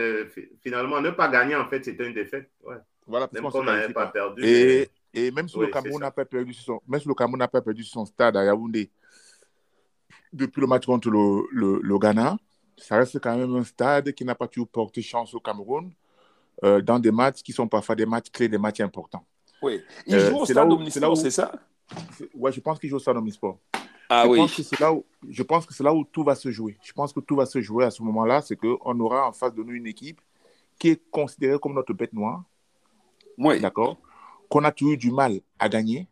finalement, 0.61 1.01
ne 1.01 1.11
pas 1.11 1.27
gagner, 1.27 1.55
en 1.55 1.67
fait, 1.67 1.83
c'était 1.83 2.07
une 2.07 2.13
défaite. 2.13 2.49
Ouais. 2.63 2.75
Voilà, 3.07 3.27
même 3.33 3.43
qu'on 3.43 3.63
n'avait 3.63 3.91
pas 3.91 4.07
perdu. 4.07 4.41
Et, 4.45 4.89
et 5.13 5.31
même 5.31 5.47
si 5.47 5.59
le 5.59 5.67
Cameroun 5.67 5.99
n'a 5.99 6.11
pas 6.11 6.25
perdu 6.25 6.53
son, 6.53 6.81
même 6.87 6.99
si 6.99 7.07
le 7.07 7.13
Cameroun 7.13 7.39
n'a 7.39 7.47
pas 7.47 7.61
perdu 7.61 7.83
son 7.83 8.05
stade 8.05 8.37
à 8.37 8.45
Yaoundé, 8.45 8.89
depuis 10.31 10.61
le 10.61 10.67
match 10.67 10.85
contre 10.85 11.09
le, 11.09 11.81
le, 11.81 11.99
Ghana, 11.99 12.37
ça 12.77 12.97
reste 12.97 13.19
quand 13.19 13.35
même 13.35 13.55
un 13.55 13.63
stade 13.63 14.13
qui 14.13 14.23
n'a 14.23 14.35
pas 14.35 14.47
toujours 14.47 14.69
porté 14.69 15.01
chance 15.01 15.33
au 15.33 15.39
Cameroun 15.39 15.91
euh, 16.63 16.81
dans 16.81 16.99
des 16.99 17.11
matchs 17.11 17.41
qui 17.43 17.51
sont 17.51 17.67
parfois 17.67 17.95
des 17.95 18.05
matchs 18.05 18.29
clés, 18.31 18.47
des 18.47 18.57
matchs 18.57 18.79
importants. 18.79 19.25
Oui. 19.62 19.82
Il 20.06 20.15
euh, 20.15 20.30
joue 20.30 20.38
au 20.38 20.45
stade 20.45 20.71
Omnisport, 20.71 21.17
c'est 21.17 21.32
ça? 21.32 21.52
Oui, 22.34 22.52
je 22.52 22.60
pense 22.60 22.80
qu'il 22.80 22.89
joue 22.89 22.95
au 22.97 23.00
stade 23.00 23.17
Omnisport. 23.17 23.60
Ah 24.10 24.24
je 24.26 24.30
oui. 24.30 24.38
Pense 24.39 24.56
que 24.56 24.63
c'est 24.63 24.80
là 24.80 24.93
où, 24.93 25.06
je 25.30 25.43
pense 25.43 25.65
que 25.65 25.74
c'est 25.74 25.84
là 25.84 25.93
où 25.93 26.04
tout 26.04 26.24
va 26.24 26.36
se 26.36 26.52
jouer. 26.52 26.78
Je 26.84 26.91
pense 26.91 27.13
que 27.13 27.19
tout 27.19 27.36
va 27.36 27.45
se 27.45 27.62
jouer 27.62 27.86
à 27.86 27.91
ce 27.91 28.04
moment-là, 28.04 28.41
c'est 28.41 28.58
qu'on 28.58 29.00
aura 29.00 29.28
en 29.28 29.32
face 29.32 29.54
de 29.54 29.63
nous 29.63 29.74
une 29.74 29.88
équipe 29.88 30.19
qui 30.78 30.89
est 30.89 31.02
considérée 31.12 31.60
comme 31.60 31.74
notre 31.74 31.93
bête 31.93 32.13
noire. 32.13 32.43
Oui. 33.38 33.60
D'accord? 33.62 33.97
Qu'on 34.50 34.63
a 34.63 34.71
toujours 34.71 34.93
eu 34.93 34.97
du 34.97 35.12
mal 35.12 35.39
à 35.60 35.69
gagner 35.69 36.08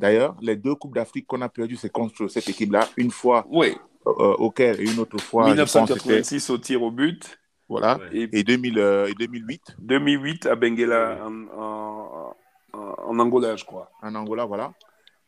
D'ailleurs, 0.00 0.34
les 0.40 0.56
deux 0.56 0.74
Coupes 0.74 0.94
d'Afrique 0.94 1.26
qu'on 1.26 1.42
a 1.42 1.48
perdues, 1.50 1.76
c'est 1.76 1.92
contre 1.92 2.26
cette 2.28 2.48
équipe-là. 2.48 2.88
Une 2.96 3.10
fois 3.10 3.46
oui. 3.50 3.76
Euh, 4.06 4.34
au 4.38 4.50
Caire 4.50 4.80
et 4.80 4.84
une 4.84 4.98
autre 4.98 5.18
fois. 5.18 5.44
1986 5.46 6.48
au 6.48 6.56
tir 6.56 6.82
au 6.82 6.90
but. 6.90 7.38
Voilà. 7.70 8.00
Et, 8.12 8.42
2000, 8.42 8.78
euh, 8.80 9.06
et 9.06 9.14
2008. 9.14 9.76
2008 9.78 10.46
à 10.46 10.56
Benguela, 10.56 11.20
en, 11.24 12.34
en, 12.72 13.18
Angola, 13.20 13.54
je 13.54 13.64
crois. 13.64 13.92
En 14.02 14.12
Angola, 14.16 14.44
voilà. 14.44 14.72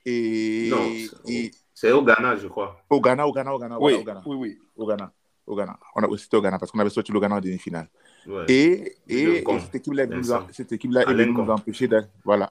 Et. 0.04 0.72
c'est 1.72 1.92
au 1.92 2.02
Ghana, 2.02 2.34
je 2.36 2.48
crois. 2.48 2.82
Au 2.90 3.00
Ghana, 3.00 3.28
au 3.28 3.32
Ghana, 3.32 3.54
au 3.54 3.58
Ghana. 3.60 3.76
Oui, 3.80 3.94
au 3.94 4.02
Ghana. 4.02 4.22
oui, 4.26 4.36
oui. 4.36 4.58
Au 4.76 4.86
Ghana. 4.88 5.12
Au 5.46 5.54
Ghana. 5.54 5.78
On 5.94 6.02
a, 6.02 6.18
c'était 6.18 6.36
au 6.36 6.42
Ghana 6.42 6.58
parce 6.58 6.72
qu'on 6.72 6.80
avait 6.80 6.90
sorti 6.90 7.12
le 7.12 7.20
Ghana 7.20 7.36
en 7.36 7.40
demi-finale. 7.40 7.88
Et, 8.48 8.96
et, 9.08 9.44
cette 9.60 9.76
équipe-là 9.76 10.04
cette 10.50 10.72
équipe 10.72 10.90
nous 10.90 11.50
empêcher 11.50 11.86
d'aller, 11.86 12.06
voilà, 12.24 12.50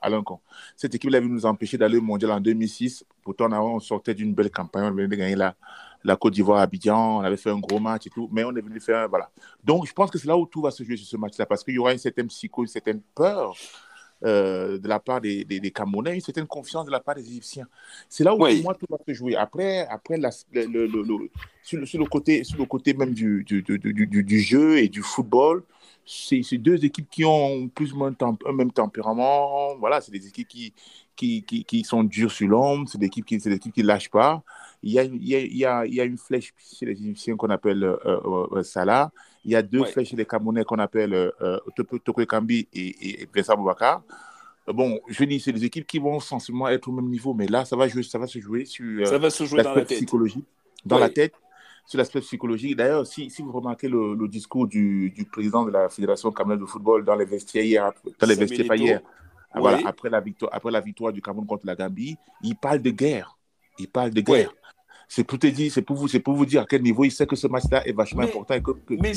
Cette 0.77 0.95
équipe 0.95 1.11
nous 1.11 1.45
empêcher 1.45 1.77
d'aller 1.77 1.97
au 1.97 2.01
mondial 2.01 2.31
en 2.31 2.39
2006. 2.39 3.05
Pourtant, 3.23 3.51
on 3.51 3.79
sortait 3.81 4.13
d'une 4.13 4.33
belle 4.33 4.51
campagne. 4.51 4.85
On 4.85 4.91
venait 4.91 5.07
de 5.07 5.15
gagner 5.15 5.35
la, 5.35 5.55
la 6.03 6.15
Côte 6.15 6.33
d'Ivoire 6.33 6.59
à 6.59 6.63
Abidjan. 6.63 7.19
On 7.19 7.21
avait 7.21 7.37
fait 7.37 7.49
un 7.49 7.59
gros 7.59 7.79
match 7.79 8.07
et 8.07 8.09
tout. 8.09 8.29
Mais 8.31 8.43
on 8.43 8.55
est 8.55 8.61
venu 8.61 8.79
faire, 8.79 9.07
voilà. 9.09 9.29
Donc, 9.63 9.87
je 9.87 9.93
pense 9.93 10.09
que 10.11 10.17
c'est 10.17 10.27
là 10.27 10.37
où 10.37 10.45
tout 10.45 10.61
va 10.61 10.71
se 10.71 10.83
jouer 10.83 10.97
sur 10.97 11.07
ce 11.07 11.17
match-là 11.17 11.45
parce 11.45 11.63
qu'il 11.63 11.73
y 11.73 11.77
aura 11.77 11.93
une 11.93 11.99
certaine 11.99 12.27
psycho, 12.27 12.63
une 12.63 12.67
certaine 12.67 13.01
peur 13.15 13.55
euh, 14.23 14.77
de 14.77 14.87
la 14.87 14.99
part 14.99 15.19
des, 15.19 15.43
des, 15.43 15.71
Camerounais, 15.71 16.13
une 16.13 16.21
certaine 16.21 16.45
confiance 16.45 16.85
de 16.85 16.91
la 16.91 16.99
part 16.99 17.15
des 17.15 17.27
Égyptiens. 17.27 17.67
C'est 18.07 18.23
là 18.23 18.35
où 18.35 18.37
pour 18.37 18.63
moi 18.63 18.75
tout 18.75 18.85
va 18.87 18.97
se 19.07 19.13
jouer. 19.13 19.35
Après, 19.35 19.87
après 19.87 20.17
la, 20.17 20.29
le, 20.51 20.85
le, 20.85 21.03
sur, 21.63 21.79
le, 21.79 21.85
sur, 21.87 21.99
le, 21.99 22.05
côté, 22.05 22.43
sur 22.43 22.59
le 22.59 22.65
côté 22.65 22.93
même 22.93 23.15
du, 23.15 23.43
du, 23.43 23.63
du, 23.63 24.23
du 24.23 24.39
jeu 24.39 24.77
et 24.77 24.89
du 24.89 25.01
football, 25.01 25.63
c'est 26.05 26.57
deux 26.57 26.83
équipes 26.83 27.09
qui 27.09 27.25
ont 27.25 27.67
plus 27.69 27.93
ou 27.93 27.97
moins 27.97 28.13
un 28.21 28.53
même 28.53 28.71
tempérament. 28.71 29.75
Voilà, 29.77 30.01
c'est 30.01 30.11
des 30.11 30.27
équipes 30.27 30.47
qui, 30.47 30.73
qui, 31.15 31.43
qui, 31.43 31.63
qui, 31.63 31.83
sont 31.83 32.03
dures 32.03 32.31
sur 32.31 32.47
l'ombre, 32.47 32.89
c'est 32.89 32.97
des 32.97 33.07
équipes 33.07 33.25
qui 33.25 33.37
ne 33.37 33.83
lâchent 33.83 34.09
pas. 34.09 34.43
Il 34.83 34.91
y, 34.91 34.99
a, 34.99 35.03
il, 35.03 35.23
y 35.23 35.65
a, 35.65 35.85
il 35.85 35.93
y 35.93 36.01
a 36.01 36.03
une 36.03 36.17
flèche 36.17 36.53
chez 36.57 36.85
les 36.87 36.93
Égyptiens 36.93 37.35
qu'on 37.35 37.49
appelle 37.49 37.83
euh, 37.83 37.97
euh, 38.05 38.47
euh, 38.53 38.63
Salah. 38.63 39.11
Il 39.45 39.51
y 39.51 39.55
a 39.55 39.61
deux 39.61 39.83
flèches 39.85 40.09
chez 40.09 40.15
les 40.15 40.25
Camerounais 40.25 40.63
qu'on 40.63 40.79
appelle 40.79 41.13
euh, 41.13 41.59
Toko 41.75 42.25
Kambi 42.25 42.67
et, 42.73 43.21
et, 43.23 43.29
Boubacar. 43.55 44.03
Bon, 44.67 44.99
je 45.07 45.23
dis, 45.23 45.39
c'est 45.39 45.51
des 45.51 45.65
équipes 45.65 45.87
qui 45.87 45.99
vont 45.99 46.19
sensiblement 46.19 46.67
être 46.69 46.87
au 46.87 46.91
même 46.91 47.09
niveau, 47.09 47.33
mais 47.33 47.47
là, 47.47 47.65
ça 47.65 47.75
va, 47.75 47.87
jouer, 47.87 48.03
ça 48.03 48.19
va 48.19 48.27
se 48.27 48.39
jouer 48.39 48.65
sur 48.65 49.05
ça 49.07 49.17
va 49.17 49.29
se 49.29 49.43
jouer 49.43 49.63
dans 49.63 49.73
la 49.73 49.85
tête. 49.85 49.97
psychologique, 49.97 50.45
dans 50.85 50.99
la 50.99 51.09
tête, 51.09 51.33
sur 51.85 51.97
l'aspect 51.97 52.21
psychologique. 52.21 52.75
D'ailleurs, 52.75 53.05
si, 53.05 53.29
si, 53.29 53.41
vous 53.41 53.51
remarquez 53.51 53.87
le, 53.87 54.15
le 54.15 54.27
discours 54.27 54.67
du, 54.67 55.11
du, 55.11 55.25
président 55.25 55.65
de 55.65 55.71
la 55.71 55.89
Fédération 55.89 56.31
camerounaise 56.31 56.61
de 56.61 56.65
football 56.65 57.03
dans 57.03 57.15
les 57.15 57.25
vestiaires 57.25 57.63
hier, 57.63 57.91
dans 58.19 58.27
les 58.27 58.35
vestiaires 58.35 58.73
hier, 58.75 59.01
voilà, 59.55 59.79
après, 59.85 60.09
la 60.09 60.21
victoire, 60.21 60.51
après 60.53 60.71
la 60.71 60.79
victoire 60.79 61.11
du 61.11 61.21
Cameroun 61.21 61.45
contre 61.45 61.65
la 61.65 61.75
Gambie, 61.75 62.17
il 62.41 62.55
parle 62.55 62.79
de 62.79 62.91
guerre. 62.91 63.37
Il 63.79 63.89
parle 63.89 64.11
de 64.11 64.21
guerre. 64.21 64.53
C'est 65.09 65.25
pour 65.25 65.37
te 65.39 65.47
dire, 65.47 65.69
c'est 65.69 65.81
pour 65.81 65.97
vous, 65.97 66.07
pour 66.21 66.35
vous 66.35 66.45
dire 66.45 66.61
à 66.61 66.65
quel 66.65 66.81
niveau 66.81 67.03
il 67.03 67.11
sait 67.11 67.27
que 67.27 67.35
ce 67.35 67.47
match-là 67.47 67.85
est 67.85 67.91
vachement 67.91 68.21
important. 68.21 68.53
Et 68.53 68.61
que, 68.61 68.71
mais, 68.91 69.11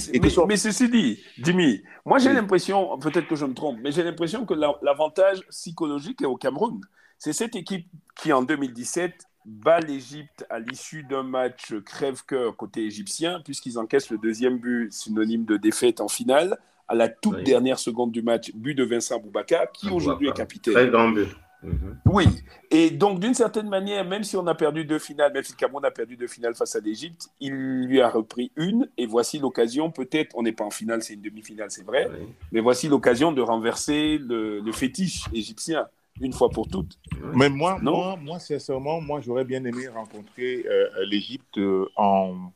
mais, 0.48 0.57
ceci 0.57 0.88
dit, 0.88 1.20
Dimi, 1.38 1.83
moi 2.05 2.18
j'ai 2.18 2.33
l'impression, 2.33 2.98
peut-être 2.98 3.29
que 3.29 3.37
je 3.37 3.44
me 3.44 3.55
trompe, 3.55 3.79
mais 3.81 3.92
j'ai 3.92 4.03
l'impression 4.03 4.44
que 4.44 4.55
l'avantage 4.83 5.46
psychologique 5.50 6.20
est 6.22 6.27
au 6.27 6.37
Cameroun. 6.37 6.81
C'est 7.16 7.33
cette 7.33 7.55
équipe 7.55 7.87
qui 8.16 8.33
en 8.33 8.42
2017 8.42 9.14
bat 9.44 9.80
l'Égypte 9.80 10.44
à 10.50 10.59
l'issue 10.59 11.02
d'un 11.02 11.22
match 11.22 11.74
crève-cœur 11.85 12.57
côté 12.57 12.85
égyptien, 12.85 13.40
puisqu'ils 13.44 13.78
encaissent 13.78 14.11
le 14.11 14.18
deuxième 14.18 14.59
but 14.59 14.92
synonyme 14.92 15.44
de 15.44 15.57
défaite 15.57 16.00
en 16.00 16.09
finale, 16.09 16.59
à 16.88 16.94
la 16.94 17.09
toute 17.09 17.42
dernière 17.42 17.78
seconde 17.78 18.12
du 18.12 18.22
match, 18.22 18.52
but 18.54 18.74
de 18.74 18.85
Vincent 18.85 19.18
Boubacar, 19.18 19.72
qui 19.72 19.88
aujourd'hui 19.88 20.28
est 20.28 20.37
capitaine. 20.37 20.74
Très 20.74 20.88
grand 20.88 21.11
but. 21.11 21.28
Mhm. 21.64 21.98
Oui, 22.04 22.26
et 22.70 22.90
donc 22.90 23.20
d'une 23.20 23.33
certaine 23.33 23.68
manière, 23.68 24.04
même 24.04 24.22
si 24.22 24.37
on 24.37 24.46
a 24.46 24.54
perdu 24.54 24.85
deux 24.85 24.98
finales, 24.98 25.33
même 25.33 25.42
si 25.42 25.52
le 25.52 25.57
Cameroun 25.57 25.85
a 25.85 25.90
perdu 25.90 26.16
deux 26.16 26.26
finales 26.26 26.54
face 26.54 26.76
à 26.76 26.80
l'Égypte, 26.80 27.28
il 27.40 27.54
lui 27.87 28.00
a 28.02 28.09
repris 28.09 28.52
une, 28.57 28.88
et 28.98 29.07
voici 29.07 29.38
l'occasion, 29.38 29.90
peut-être, 29.90 30.37
on 30.37 30.42
n'est 30.42 30.52
pas 30.52 30.64
en 30.64 30.70
finale, 30.70 31.02
c'est 31.02 31.14
une 31.14 31.22
demi-finale, 31.22 31.70
c'est 31.70 31.85
vrai, 31.85 32.11
mais 32.52 32.61
voici 32.61 32.88
l'occasion 32.88 33.33
de 33.33 33.40
renverser 33.40 34.18
le, 34.18 34.62
fétiche 34.72 35.24
égyptien 35.33 35.87
une 36.20 36.33
fois 36.33 36.48
pour 36.48 36.68
toutes. 36.68 36.98
Mais 37.35 37.48
moi, 37.48 37.79
moi, 37.81 38.16
moi, 38.20 38.38
sincèrement, 38.38 39.00
moi, 39.00 39.20
j'aurais 39.20 39.44
bien 39.44 39.64
aimé 39.64 39.88
rencontrer 39.88 40.64
euh, 40.66 40.88
l'Égypte 41.07 41.59
euh, 41.59 41.88
en, 41.96 42.53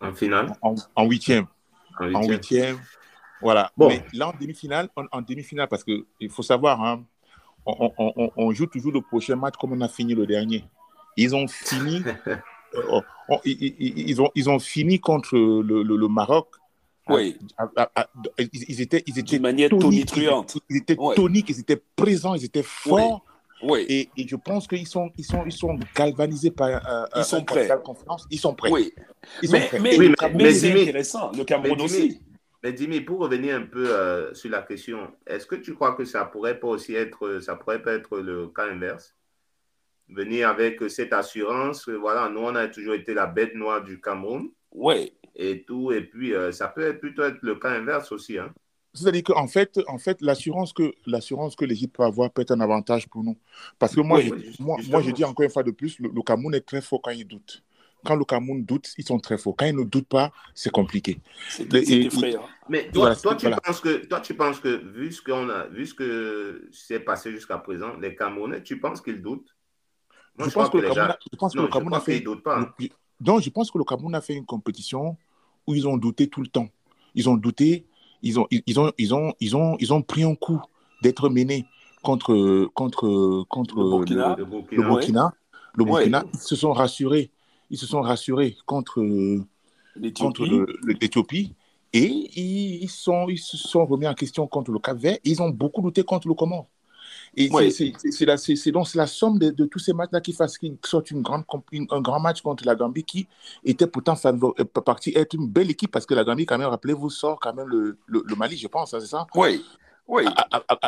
en 0.00 0.12
finale, 0.12 0.52
en 0.62 1.04
huitième, 1.06 1.46
en 2.00 2.26
huitième. 2.26 2.78
Voilà. 3.40 3.70
Bon. 3.76 3.88
Mais 3.88 4.02
là, 4.12 4.28
en 4.28 4.32
demi-finale, 4.38 4.88
en, 4.96 5.22
demi-finale, 5.22 5.68
parce 5.68 5.84
qu'il 5.84 6.04
faut 6.30 6.42
savoir, 6.42 6.82
hein, 6.82 7.04
on, 7.66 8.52
joue 8.52 8.66
toujours 8.66 8.92
le 8.92 9.00
prochain 9.00 9.36
match 9.36 9.54
comme 9.58 9.72
on 9.72 9.80
a 9.80 9.88
fini 9.88 10.14
le 10.14 10.26
dernier. 10.26 10.64
Ils 11.16 11.34
ont 11.34 11.46
fini, 11.48 12.02
euh, 12.26 13.00
ils, 13.44 14.20
ont, 14.20 14.30
ils 14.34 14.48
ont 14.50 14.58
fini 14.58 15.00
contre 15.00 15.36
le, 15.36 15.82
le, 15.82 16.08
Maroc. 16.08 16.48
Oui. 17.08 17.38
ils, 18.38 18.80
étaient, 18.80 19.02
ils 19.06 19.18
étaient 19.18 19.36
de 19.36 19.42
manière 19.42 19.70
tonitruante. 19.70 20.58
Ils, 20.68 20.78
étaient 20.78 20.96
toniques, 21.14 21.50
ils 21.50 21.60
étaient 21.60 21.80
présents, 21.94 22.34
ils 22.34 22.44
étaient 22.44 22.64
forts. 22.64 23.24
Oui. 23.62 23.86
Et, 23.88 24.08
et, 24.16 24.28
je 24.28 24.36
pense 24.36 24.66
qu'ils 24.66 24.86
sont, 24.86 25.10
ils 25.16 25.24
sont, 25.24 25.44
ils 25.46 25.52
sont 25.52 25.78
galvanisés 25.94 26.50
par 26.50 26.68
euh, 26.68 27.06
ils 27.16 27.24
sont 27.24 27.42
prêts. 27.42 27.68
confiance. 27.82 28.26
Ils 28.30 28.38
sont 28.38 28.54
prêts. 28.54 28.70
Oui. 28.70 28.92
mais, 29.50 29.70
mais, 29.80 29.96
mais, 29.98 30.14
mais 30.34 30.52
c'est 30.52 30.82
intéressant. 30.82 31.32
Le 31.32 31.44
Cameroun 31.44 31.80
aussi. 31.80 32.20
Mais 32.62 32.72
dis 32.72 33.00
pour 33.00 33.20
revenir 33.20 33.54
un 33.54 33.62
peu 33.62 33.88
euh, 33.88 34.34
sur 34.34 34.50
la 34.50 34.62
question, 34.62 35.12
est-ce 35.26 35.46
que 35.46 35.54
tu 35.54 35.74
crois 35.74 35.94
que 35.94 36.04
ça 36.04 36.24
pourrait 36.24 36.58
pas 36.58 36.68
aussi 36.68 36.94
être, 36.94 37.38
ça 37.40 37.54
pourrait 37.54 37.80
pas 37.80 37.92
être 37.92 38.18
le 38.18 38.48
cas 38.48 38.64
inverse? 38.64 39.14
Venir 40.08 40.48
avec 40.48 40.82
cette 40.88 41.12
assurance, 41.12 41.88
voilà, 41.88 42.28
nous 42.28 42.40
on 42.40 42.54
a 42.54 42.68
toujours 42.68 42.94
été 42.94 43.14
la 43.14 43.26
bête 43.26 43.54
noire 43.54 43.82
du 43.82 44.00
Cameroun. 44.00 44.50
Oui. 44.72 45.12
Et 45.38 45.64
tout, 45.64 45.92
et 45.92 46.00
puis 46.00 46.34
euh, 46.34 46.50
ça 46.50 46.68
peut 46.68 46.82
être, 46.82 46.98
plutôt 46.98 47.22
être 47.22 47.38
le 47.42 47.56
cas 47.56 47.70
inverse 47.70 48.10
aussi. 48.10 48.38
Hein. 48.38 48.52
C'est-à-dire 48.94 49.24
qu'en 49.24 49.46
fait, 49.46 49.78
en 49.86 49.98
fait 49.98 50.22
l'assurance 50.22 50.72
que 50.72 50.94
l'assurance 51.06 51.54
que 51.54 51.66
l'Égypte 51.66 51.94
peut 51.96 52.04
avoir 52.04 52.30
peut 52.30 52.42
être 52.42 52.52
un 52.52 52.60
avantage 52.60 53.06
pour 53.08 53.22
nous. 53.22 53.36
Parce 53.78 53.94
que 53.94 54.00
moi, 54.00 54.20
je, 54.20 54.30
moi, 54.58 54.78
moi, 54.88 55.02
je 55.02 55.10
dis 55.10 55.24
encore 55.24 55.44
une 55.44 55.50
fois 55.50 55.62
de 55.62 55.70
plus, 55.70 55.98
le 55.98 56.22
Cameroun 56.22 56.54
est 56.54 56.66
très 56.66 56.80
fort 56.80 57.02
quand 57.02 57.10
il 57.10 57.26
doute 57.26 57.62
quand 58.06 58.16
le 58.16 58.24
Cameroun 58.24 58.64
doute, 58.64 58.92
ils 58.96 59.04
sont 59.04 59.18
très 59.18 59.36
forts. 59.36 59.56
Quand 59.56 59.66
ils 59.66 59.76
ne 59.76 59.84
doutent 59.84 60.08
pas, 60.08 60.32
c'est 60.54 60.70
compliqué. 60.70 61.20
C'est 61.48 61.72
effrayant. 61.72 62.44
Mais 62.68 62.88
toi, 62.90 63.14
toi, 63.14 63.34
tu 63.34 63.50
penses 63.50 63.80
que, 63.80 64.06
toi, 64.06 64.20
tu 64.20 64.34
penses 64.34 64.60
que, 64.60 64.68
vu 64.68 65.12
ce 65.12 65.20
qu'on 65.20 65.48
a, 65.50 65.66
vu 65.66 65.86
ce 65.86 65.94
que 65.94 66.68
s'est 66.72 67.00
passé 67.00 67.30
jusqu'à 67.30 67.58
présent, 67.58 67.96
les 68.00 68.14
Camerounais, 68.14 68.62
tu 68.62 68.80
penses 68.80 69.00
qu'ils 69.00 69.20
doutent? 69.20 69.54
Moi, 70.38 70.48
je, 70.48 70.54
pense 70.54 70.70
que, 70.70 70.78
le 70.78 70.88
Cameroun, 70.88 71.10
a, 71.10 71.18
je 71.32 71.36
pense 71.36 71.54
que 71.54 71.60
le 71.60 71.68
Cameroun 71.68 71.94
a 71.94 72.00
fait. 72.00 72.24
Pas, 72.42 72.60
hein. 72.60 72.74
Donc, 73.20 73.42
je 73.42 73.50
pense 73.50 73.70
que 73.70 73.78
le 73.78 73.84
Cameroun 73.84 74.14
a 74.14 74.20
fait 74.20 74.34
une 74.34 74.46
compétition 74.46 75.16
où 75.66 75.74
ils 75.74 75.86
ont 75.86 75.96
douté 75.96 76.28
tout 76.28 76.40
le 76.40 76.48
temps. 76.48 76.68
Ils 77.14 77.28
ont 77.28 77.36
douté, 77.36 77.86
ils 78.22 78.38
ont, 78.38 78.46
ils 78.50 78.80
ont, 78.80 78.92
ils 78.98 79.14
ont, 79.14 79.34
ils 79.40 79.56
ont, 79.56 79.76
ils 79.78 79.92
ont 79.92 80.02
pris 80.02 80.24
un 80.24 80.34
coup 80.34 80.60
d'être 81.02 81.28
menés 81.28 81.64
contre, 82.02 82.66
contre, 82.74 83.44
contre 83.48 83.76
le 83.76 83.90
Burkina. 83.90 84.36
Le, 84.38 84.44
Burkina. 84.44 85.32
Le 85.74 85.84
Burkina. 85.84 86.24
Ils 86.32 86.38
se 86.38 86.56
sont 86.56 86.72
rassurés 86.72 87.30
ils 87.70 87.78
se 87.78 87.86
sont 87.86 88.00
rassurés 88.00 88.56
contre, 88.66 89.02
l'Éthiopie 89.96 91.54
et 91.92 92.06
ils, 92.06 92.88
sont, 92.88 93.28
ils 93.28 93.38
se 93.38 93.56
sont 93.56 93.86
remis 93.86 94.06
en 94.06 94.14
question 94.14 94.46
contre 94.46 94.70
le 94.70 94.78
Cap 94.78 94.98
Vert. 94.98 95.18
Ils 95.24 95.40
ont 95.40 95.48
beaucoup 95.48 95.84
lutté 95.84 96.02
contre 96.02 96.28
le 96.28 96.34
Comore. 96.34 96.68
Et 97.36 97.50
c'est 97.70 98.70
donc 98.70 98.94
la 98.94 99.06
somme 99.06 99.38
de, 99.38 99.64
tous 99.66 99.78
ces 99.78 99.92
matchs-là 99.92 100.20
qui 100.20 100.32
fasse 100.32 100.56
qu'ils 100.56 100.78
sortent 100.84 101.10
une 101.10 101.22
grande, 101.22 101.44
un 101.90 102.00
grand 102.00 102.18
match 102.18 102.40
contre 102.40 102.64
la 102.64 102.74
Gambie 102.74 103.04
qui 103.04 103.28
était 103.62 103.86
pourtant 103.86 104.14
euh, 104.24 104.64
partie 104.64 105.12
être 105.14 105.34
une 105.34 105.46
belle 105.46 105.70
équipe 105.70 105.90
parce 105.90 106.06
que 106.06 106.14
la 106.14 106.24
Gambie, 106.24 106.46
quand 106.46 106.56
même, 106.56 106.68
rappelez-vous, 106.68 107.10
sort 107.10 107.38
quand 107.38 107.52
même 107.52 107.68
le, 107.68 107.98
le, 108.06 108.36
Mali, 108.36 108.56
je 108.56 108.68
pense, 108.68 108.94
hein, 108.94 109.00
c'est 109.00 109.06
ça? 109.06 109.26
Oui. 109.34 109.62
Oui. 110.08 110.24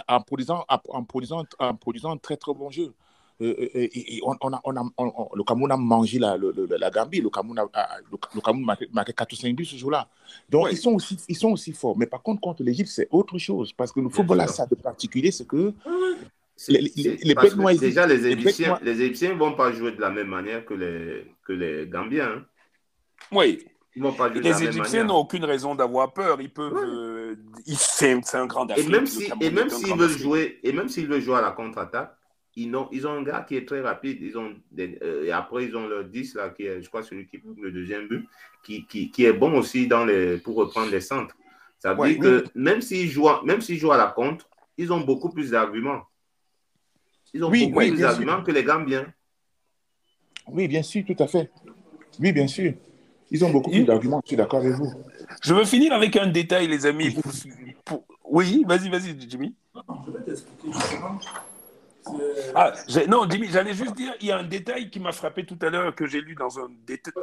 En, 0.09 0.21
produisant, 0.23 0.65
en, 0.69 1.05
produisant, 1.05 1.45
en 1.59 1.75
produisant 1.75 2.13
un 2.13 2.17
très 2.17 2.37
très 2.37 2.55
bon 2.55 2.71
jeu. 2.71 2.95
Euh, 3.41 3.55
euh, 3.75 3.89
et, 3.93 4.21
on, 4.25 4.35
on 4.41 4.53
a, 4.53 4.61
on 4.65 4.77
a, 4.77 4.83
le 5.35 5.45
Cameroun 5.45 5.71
a 5.71 5.77
mangé 5.77 6.19
la, 6.19 6.37
la 6.37 6.91
Gambie. 6.91 7.21
Le 7.21 7.31
Cameroun 7.31 7.59
a, 7.59 7.99
le, 8.11 8.41
Cameroun 8.41 8.67
marqué 8.93 9.13
4 9.13 9.33
ou 9.33 9.37
5 9.37 9.55
buts 9.55 9.65
ce 9.65 9.77
jour-là. 9.77 10.09
Donc, 10.49 10.69
ils, 10.71 10.77
sont 10.77 10.95
aussi, 10.95 11.19
ils 11.29 11.37
sont 11.37 11.51
aussi 11.51 11.73
forts. 11.73 11.97
Mais 11.97 12.07
par 12.07 12.23
contre, 12.23 12.41
contre 12.41 12.63
l'Égypte, 12.63 12.91
c'est 12.91 13.09
autre 13.11 13.39
chose. 13.39 13.73
Parce 13.73 13.93
que 13.93 14.01
le 14.01 14.09
football 14.09 14.41
a 14.41 14.47
ça 14.47 14.67
de 14.67 14.75
particulier, 14.75 15.31
c'est 15.31 15.47
que. 15.47 15.73
Les, 16.67 16.81
les, 16.81 17.17
les 17.17 17.79
déjà, 17.79 18.07
les 18.07 18.27
Égyptiens 18.27 18.79
ne 18.83 18.91
les 18.91 19.35
vont 19.35 19.53
pas 19.53 19.71
jouer 19.73 19.93
de 19.93 20.01
la 20.01 20.11
même 20.11 20.27
manière 20.27 20.65
que 20.65 20.75
les, 20.75 21.25
que 21.45 21.53
les 21.53 21.87
Gambiens. 21.87 22.39
Hein. 22.39 22.45
Oui. 23.31 23.65
Ils 23.95 24.03
vont 24.03 24.13
pas 24.13 24.33
jouer 24.33 24.41
les 24.41 24.65
Égyptiens 24.65 25.05
n'ont 25.05 25.19
aucune 25.19 25.45
raison 25.45 25.75
d'avoir 25.77 26.13
peur. 26.13 26.41
Ils 26.41 26.53
peuvent. 26.53 26.77
Euh, 26.77 27.37
c'est 27.67 28.35
un 28.35 28.47
grand 28.47 28.67
Et 28.77 28.83
même 28.83 29.07
s'ils 29.07 29.33
si, 29.33 29.93
veulent 29.93 30.09
jouer, 30.11 30.59
et 30.65 30.73
même 30.73 30.89
s'ils 30.89 31.07
veulent 31.07 31.21
jouer 31.21 31.37
à 31.37 31.43
la 31.43 31.53
contre-attaque, 31.53 32.15
ils 32.57 32.75
ont, 32.75 32.89
ils 32.91 33.07
ont 33.07 33.13
un 33.13 33.23
gars 33.23 33.45
qui 33.47 33.57
est 33.57 33.67
très 33.67 33.81
rapide. 33.81 34.19
Ils 34.21 34.37
ont 34.37 34.53
euh, 34.79 35.25
et 35.25 35.31
après, 35.31 35.65
ils 35.65 35.77
ont 35.77 35.87
leur 35.87 36.05
10, 36.05 36.35
là, 36.35 36.51
qui 36.51 36.65
est, 36.65 36.83
je 36.83 36.89
crois, 36.89 37.05
celui 37.05 37.27
qui 37.29 37.39
prend 37.39 37.51
le 37.57 37.71
deuxième 37.71 38.09
but, 38.09 38.27
qui, 38.65 38.85
qui, 38.87 39.13
qui, 39.13 39.25
est 39.25 39.33
bon 39.33 39.57
aussi 39.57 39.87
dans 39.87 40.05
les, 40.05 40.39
pour 40.39 40.57
reprendre 40.57 40.91
les 40.91 41.01
centres. 41.01 41.37
Ça 41.79 41.95
veut 41.95 42.09
dire 42.09 42.21
que 42.21 42.45
même 42.57 42.81
s'ils 42.81 43.09
jouent, 43.09 43.29
même 43.45 43.61
s'ils 43.61 43.79
jouent 43.79 43.93
à 43.93 43.97
la 43.97 44.07
contre, 44.07 44.49
ils 44.77 44.93
ont 44.93 45.01
beaucoup 45.01 45.31
plus 45.31 45.51
d'arguments. 45.51 46.03
Ils 47.35 47.45
ont 47.45 47.51
beaucoup 47.51 47.79
plus 47.79 47.99
d'arguments 47.99 48.43
que 48.43 48.51
les 48.51 48.65
Gambiens. 48.65 49.07
Oui, 50.51 50.67
bien 50.69 50.83
sûr, 50.83 51.05
tout 51.05 51.17
à 51.23 51.27
fait. 51.27 51.51
Oui, 52.21 52.33
bien 52.33 52.47
sûr. 52.47 52.73
Ils 53.31 53.45
ont 53.45 53.51
beaucoup 53.51 53.71
plus 53.71 53.85
d'arguments, 53.85 54.21
je 54.25 54.29
suis 54.29 54.37
d'accord 54.37 54.61
avec 54.61 54.73
vous. 54.73 54.91
Je 55.43 55.53
veux 55.53 55.65
finir 55.65 55.93
avec 55.93 56.17
un 56.17 56.27
détail, 56.27 56.67
les 56.69 56.87
amis. 56.87 57.15
Oui, 58.25 58.65
vas-y, 58.67 58.89
vas-y, 58.89 59.17
Jimmy. 59.29 59.55
Je 59.75 60.13
vais 60.13 60.25
t'expliquer 60.25 60.73
justement 60.73 61.19
ah, 62.55 62.73
non, 63.09 63.29
Jimmy, 63.29 63.49
j'allais 63.51 63.75
juste 63.75 63.95
dire, 63.95 64.15
il 64.21 64.29
y 64.29 64.33
a 64.33 64.39
un 64.39 64.45
détail 64.45 64.91
qui 64.91 65.01
m'a 65.01 65.13
frappé 65.13 65.45
tout 65.45 65.59
à 65.63 65.69
l'heure 65.69 65.95
que 65.95 66.07
j'ai 66.07 66.21
lu 66.21 66.35
dans 66.35 66.59
un, 66.59 66.69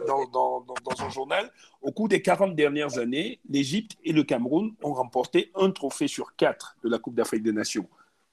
dans, 0.07 0.25
dans, 0.27 0.61
dans, 0.61 1.03
un 1.03 1.09
journal. 1.09 1.51
Au 1.81 1.91
cours 1.91 2.07
des 2.07 2.21
40 2.21 2.55
dernières 2.55 2.97
années, 2.97 3.39
l'Égypte 3.49 3.93
et 4.03 4.13
le 4.13 4.23
Cameroun 4.23 4.73
ont 4.83 4.93
remporté 4.93 5.51
un 5.55 5.71
trophée 5.71 6.07
sur 6.07 6.35
quatre 6.35 6.75
de 6.83 6.89
la 6.89 6.99
Coupe 6.99 7.15
d'Afrique 7.15 7.43
des 7.43 7.51
Nations. 7.51 7.87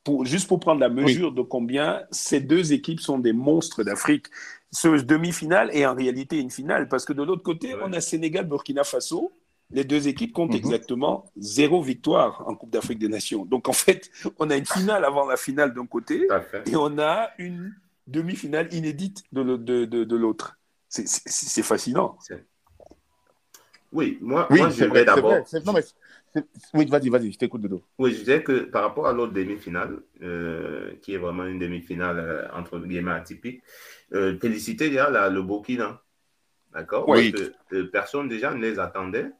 Pour, 0.05 0.25
juste 0.25 0.49
pour 0.49 0.59
prendre 0.59 0.81
la 0.81 0.89
mesure 0.89 1.33
de 1.33 1.43
combien 1.43 2.03
ces 2.11 2.41
deux 2.41 2.73
équipes 2.73 3.01
sont 3.01 3.19
des 3.19 3.33
monstres 3.33 3.85
d'Afrique. 3.85 4.27
Ce 4.73 4.89
demi-finale 4.89 5.71
est 5.73 5.87
en 5.87 5.95
réalité 5.95 6.39
une 6.39 6.51
finale, 6.51 6.89
parce 6.89 7.05
que 7.05 7.13
de 7.13 7.23
l'autre 7.23 7.43
côté, 7.43 7.75
on 7.83 7.93
a 7.93 8.01
Sénégal-Burkina 8.01 8.85
Faso, 8.85 9.33
les 9.73 9.85
deux 9.85 10.09
équipes 10.09 10.33
comptent 10.33 10.51
mhm. 10.51 10.57
exactement 10.57 11.31
zéro 11.37 11.83
victoire 11.83 12.45
en 12.47 12.55
Coupe 12.55 12.71
d'Afrique 12.71 12.99
des 12.99 13.09
Nations. 13.09 13.45
Donc 13.45 13.69
en 13.69 13.73
fait, 13.73 14.11
on 14.39 14.51
a 14.51 14.57
une 14.57 14.67
finale 14.67 15.05
avant 15.05 15.27
la 15.27 15.37
finale 15.37 15.75
d'un 15.75 15.87
côté 15.87 16.29
et 16.67 16.77
on 16.77 16.99
a 16.99 17.31
une 17.39 17.75
demi-finale 18.07 18.73
inédite 18.73 19.23
de, 19.33 20.17
l'autre. 20.17 20.59
C'est 20.89 21.63
fascinant. 21.63 22.19
Oui, 23.93 24.19
moi, 24.21 24.47
moi 24.51 24.71
je 24.71 24.85
vais 24.85 25.05
d'abord. 25.05 25.45
Oui, 26.75 26.87
vas-y, 26.87 27.09
vas-y, 27.09 27.33
je 27.33 27.39
t'écoute, 27.39 27.61
Dodo. 27.61 27.83
Oui, 27.99 28.13
je 28.13 28.19
disais 28.21 28.43
que 28.43 28.61
par 28.63 28.83
rapport 28.83 29.07
à 29.07 29.13
l'autre 29.13 29.33
demi-finale, 29.33 29.99
euh, 30.23 30.93
qui 31.03 31.15
est 31.15 31.19
vraiment 31.19 31.45
une 31.45 31.59
demi-finale 31.59 32.19
euh, 32.19 32.49
entre 32.55 32.79
guillemets 32.79 33.13
atypique, 33.13 33.63
euh, 34.15 34.39
féliciter 34.39 34.89
déjà 34.89 35.29
le 35.29 35.43
Burkina. 35.43 36.01
D'accord? 36.73 37.09
Oui. 37.09 37.33
Parce 37.33 37.51
que 37.69 37.83
personne 37.83 38.29
déjà 38.29 38.55
ne 38.55 38.61
les 38.61 38.79
attendait. 38.79 39.31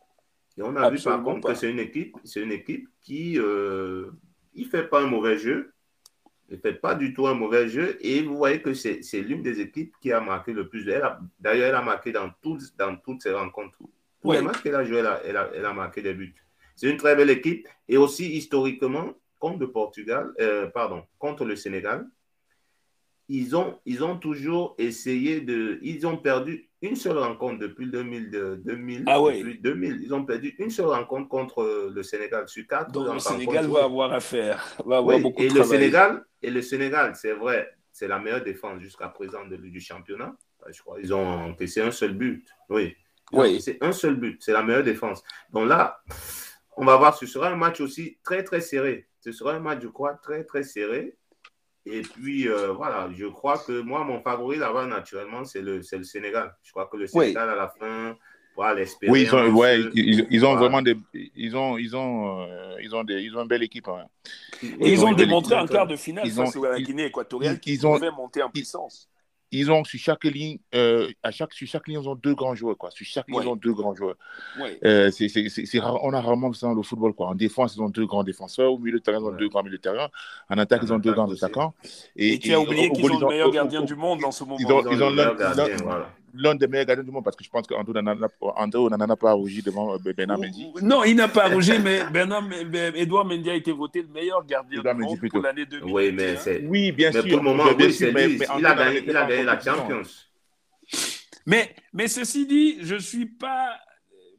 Et 0.59 0.63
on 0.63 0.77
a 0.77 0.91
vu 0.91 1.01
par 1.03 1.23
contre 1.23 1.49
que 1.49 1.55
c'est 1.55 1.71
une 1.71 1.79
équipe, 1.79 2.17
c'est 2.25 2.43
une 2.43 2.53
équipe 2.53 2.89
qui 3.01 3.39
il 4.55 4.67
fait 4.67 4.85
pas 4.85 5.03
un 5.03 5.07
mauvais 5.07 5.39
jeu. 5.39 5.73
Il 6.51 6.59
fait 6.59 6.75
pas 6.75 6.95
du 6.95 7.15
tout 7.15 7.27
un 7.27 7.35
mauvais 7.35 7.69
jeu. 7.69 7.97
Et 8.01 8.23
vous 8.23 8.37
voyez 8.37 8.61
que 8.61 8.75
c'est, 8.75 9.01
l'une 9.15 9.43
des 9.43 9.61
équipes 9.61 9.95
qui 10.03 10.13
a 10.13 10.21
marqué 10.21 10.53
le 10.53 10.69
plus. 10.69 10.85
D'ailleurs, 10.85 11.19
elle 11.43 11.75
a 11.75 11.81
marqué 11.81 12.13
dans, 12.13 12.31
dans 12.79 12.97
toutes 12.97 13.23
ses 13.23 13.33
rencontres. 13.33 13.79
Tous 14.21 14.33
les 14.33 14.43
matchs 14.43 14.63
qu'elle 14.63 14.75
a 14.75 14.85
joué, 14.85 14.99
elle 14.99 15.07
a, 15.37 15.51
elle, 15.55 15.65
a, 15.65 15.73
marqué 15.73 16.03
des 16.03 16.15
buts. 16.15 16.35
C'est 16.77 16.89
une 16.91 16.97
très 16.97 17.15
belle 17.17 17.31
équipe. 17.31 17.69
Et 17.89 17.97
aussi, 17.97 18.31
historiquement, 18.33 19.13
contre 19.39 19.59
le 19.61 19.71
Portugal, 19.71 20.33
euh, 20.41 20.69
pardon, 20.69 21.03
contre 21.19 21.45
le 21.45 21.57
Sénégal, 21.57 22.07
ils 23.29 23.57
ont, 23.57 23.79
ils 23.87 24.05
ont 24.05 24.19
toujours 24.19 24.75
essayé 24.79 25.41
de. 25.41 25.79
Ils 25.83 26.07
ont 26.07 26.17
perdu 26.17 26.69
une 26.83 26.97
seule 26.97 27.19
rencontre 27.19 27.59
depuis 27.61 27.87
2000. 27.87 28.31
2000, 28.65 29.05
ah 29.07 29.19
2000 29.61 30.01
ils 30.03 30.13
ont 30.15 30.25
perdu 30.25 30.55
une 30.59 30.71
seule 30.71 30.87
rencontre 30.87 31.29
contre 31.29 31.91
le 31.93 32.03
Sénégal 32.03 32.49
sur 32.49 32.67
quatre. 32.67 32.91
Donc 32.93 33.15
le 33.15 33.19
Sénégal 33.21 33.67
va 33.69 33.85
avoir 33.85 34.13
à 34.13 34.21
faire. 34.21 34.77
Va 34.85 34.99
avoir 34.99 35.19
beaucoup 35.19 35.43
et, 35.43 35.49
le 35.49 35.63
Sénégal, 35.65 36.25
et 36.43 36.51
le 36.51 36.61
Sénégal, 36.63 37.15
c'est 37.15 37.33
vrai, 37.33 37.71
c'est 37.93 38.09
la 38.09 38.19
meilleure 38.19 38.43
défense 38.45 38.81
jusqu'à 38.81 39.09
présent 39.09 39.47
de, 39.47 39.57
du 39.57 39.81
championnat. 39.81 40.35
Je 40.69 40.81
crois 40.81 41.01
qu'ils 41.01 41.15
ont 41.15 41.27
encaissé 41.51 41.81
un 41.81 41.91
seul 41.91 42.13
but. 42.13 42.47
Oui. 42.69 42.95
Oui. 43.33 43.61
C'est 43.61 43.83
un 43.83 43.93
seul 43.93 44.17
but. 44.17 44.43
C'est 44.43 44.53
la 44.53 44.63
meilleure 44.63 44.85
défense. 44.85 45.23
Donc 45.51 45.69
là, 45.69 46.03
on 46.77 46.85
va 46.85 46.97
voir, 46.97 47.17
ce 47.17 47.27
sera 47.27 47.49
un 47.49 47.57
match 47.57 47.81
aussi 47.81 48.19
très, 48.23 48.43
très 48.43 48.61
serré. 48.61 49.09
Ce 49.21 49.33
sera 49.33 49.55
un 49.55 49.61
match, 49.61 49.81
je 49.83 49.89
crois, 49.89 50.15
très, 50.15 50.45
très 50.45 50.63
serré. 50.63 51.17
Et 51.85 52.03
puis, 52.03 52.49
euh, 52.49 52.73
voilà, 52.73 53.09
je 53.13 53.27
crois 53.27 53.59
que 53.59 53.81
moi, 53.81 54.05
mon 54.05 54.21
favori 54.21 54.57
là-bas, 54.59 54.87
naturellement, 54.87 55.45
c'est 55.45 55.63
le, 55.63 55.79
le 55.79 56.05
Sénégal. 56.05 56.55
Je 56.63 56.71
crois 56.71 56.87
que 56.87 56.97
le 56.97 57.07
Sénégal, 57.07 57.51
à 57.51 57.57
la 57.57 57.69
fin, 57.69 58.17
voilà, 58.55 58.75
l'espérer. 58.75 59.11
Oui, 59.11 59.23
ils 59.23 59.35
ont, 59.35 59.49
ouais, 59.51 59.81
ils, 59.95 60.27
ils, 60.31 60.45
ont 60.45 60.55
vraiment 60.57 60.81
des. 60.81 60.97
Ils 61.13 61.57
ont, 61.57 61.79
ils, 61.79 61.97
ont, 61.97 62.43
euh, 62.43 62.77
ils, 62.81 62.95
ont 62.95 63.03
des, 63.03 63.23
ils 63.23 63.37
ont 63.37 63.43
une 63.43 63.49
belle 63.49 63.65
équipe. 63.65 63.89
Hein. 63.89 64.07
Et 64.63 64.93
ils, 64.93 65.05
ont 65.05 65.13
démontré 65.13 65.57
en 65.57 65.67
quart 65.67 65.87
de 65.87 65.97
finale 65.97 66.29
face 66.31 66.57
à 66.57 66.71
la 66.71 66.81
Guinée 66.81 67.07
équatoriale 67.07 67.59
qu'ils 67.59 67.85
ont, 67.87 67.95
pouvaient 67.95 68.11
monter 68.11 68.43
en 68.43 68.51
puissance 68.51 69.09
ils 69.53 69.71
ont 69.71 69.85
sur 69.85 70.01
chaque 70.01 70.25
ligne, 70.25 70.59
euh, 70.75 71.11
à 71.23 71.31
chaque, 71.31 71.53
sur 71.53 71.69
chaque 71.69 71.87
ligne, 71.87 72.01
ils 72.03 72.09
ont 72.09 72.15
deux 72.15 72.35
grands 72.35 72.55
joueurs. 72.55 72.77
Quoi. 72.77 72.91
Sur 72.91 73.07
chaque 73.07 73.29
ligne, 73.29 73.41
ils 73.43 73.49
ont 73.49 73.57
deux 73.57 73.75
grands 73.75 73.95
joueurs. 73.95 74.17
Euh, 74.85 75.11
c'est, 75.11 75.29
c'est, 75.29 75.49
c'est, 75.49 75.81
on 75.81 76.13
a 76.13 76.21
rarement 76.21 76.53
ça 76.55 76.69
dans 76.69 76.75
le 76.75 76.83
football. 76.83 77.13
Quoi. 77.13 77.29
En 77.29 77.35
défense, 77.35 77.77
ils 77.77 77.83
ont 77.83 77.91
deux 77.91 78.07
grands 78.07 78.25
défenseurs. 78.25 78.73
Au 78.73 78.79
milieu 78.79 78.99
de 78.99 79.05
terrain, 79.05 79.19
ils 79.21 79.27
ont 79.27 79.37
deux 79.37 79.49
grands 79.49 79.63
milieux 79.63 79.77
de 79.77 79.83
terrain. 79.83 80.09
En 80.49 80.57
attaque, 80.57 80.81
ils 80.85 80.93
ont 80.93 80.99
deux 80.99 81.13
grands 81.13 81.31
attaquants. 81.31 81.75
Et, 82.17 82.33
et 82.35 82.39
tu 82.39 82.53
as 82.55 82.61
oublié 82.61 82.91
qu'ils 82.91 83.05
ont 83.05 83.21
le 83.21 83.27
meilleur 83.29 83.51
gardien 83.51 83.83
du 83.83 83.95
monde 83.95 84.21
dans 84.21 84.33
ce 84.33 84.43
moment. 84.45 84.57
Ils 84.59 84.73
ont, 84.73 84.91
ils 84.91 85.03
ont, 85.03 85.15
l'un 86.35 86.55
des 86.55 86.67
meilleurs 86.67 86.87
gardiens 86.87 87.05
du 87.05 87.11
monde 87.11 87.25
parce 87.25 87.37
que 87.37 87.45
je 87.45 87.51
pense 87.51 87.67
qu'Andrew 87.67 87.93
n'en 88.91 89.01
a 89.01 89.17
pas 89.17 89.33
rougi 89.33 89.63
devant 89.63 89.95
euh, 89.95 90.13
Bernard 90.17 90.39
Mendy. 90.39 90.73
Non, 90.83 91.05
il 91.05 91.17
n'a 91.17 91.29
pas 91.29 91.49
rougi, 91.49 91.79
mais 91.79 92.03
Bernard, 92.13 92.45
Edouard 92.95 93.25
Mendy 93.25 93.51
a 93.51 93.55
été 93.55 93.73
voté 93.73 94.03
le 94.03 94.09
meilleur 94.09 94.45
gardien 94.45 94.81
du 94.81 95.03
monde 95.03 95.19
pour 95.31 95.43
l'année 95.43 95.67
2021. 95.67 95.93
Oui, 95.93 96.13
mais 96.13 96.37
c'est... 96.37 96.63
Oui, 96.67 96.93
bien 96.93 97.13
sûr. 97.13 97.23
pour 97.23 97.39
le 97.39 97.43
moment, 97.43 97.65
oui, 97.79 97.93
c'est 97.93 98.11
lui. 98.11 98.39
Il 98.59 98.67
a 98.67 98.75
gagné, 98.75 99.05
il 99.07 99.17
a 99.17 99.27
gagné 99.27 99.43
la 99.45 99.61
Champions. 99.61 100.03
Mais, 101.47 101.75
mais 101.93 102.09
ceci 102.09 102.47
dit, 102.47 102.79
je 102.83 102.95
ne 102.95 103.01
suis 103.01 103.27
pas 103.27 103.77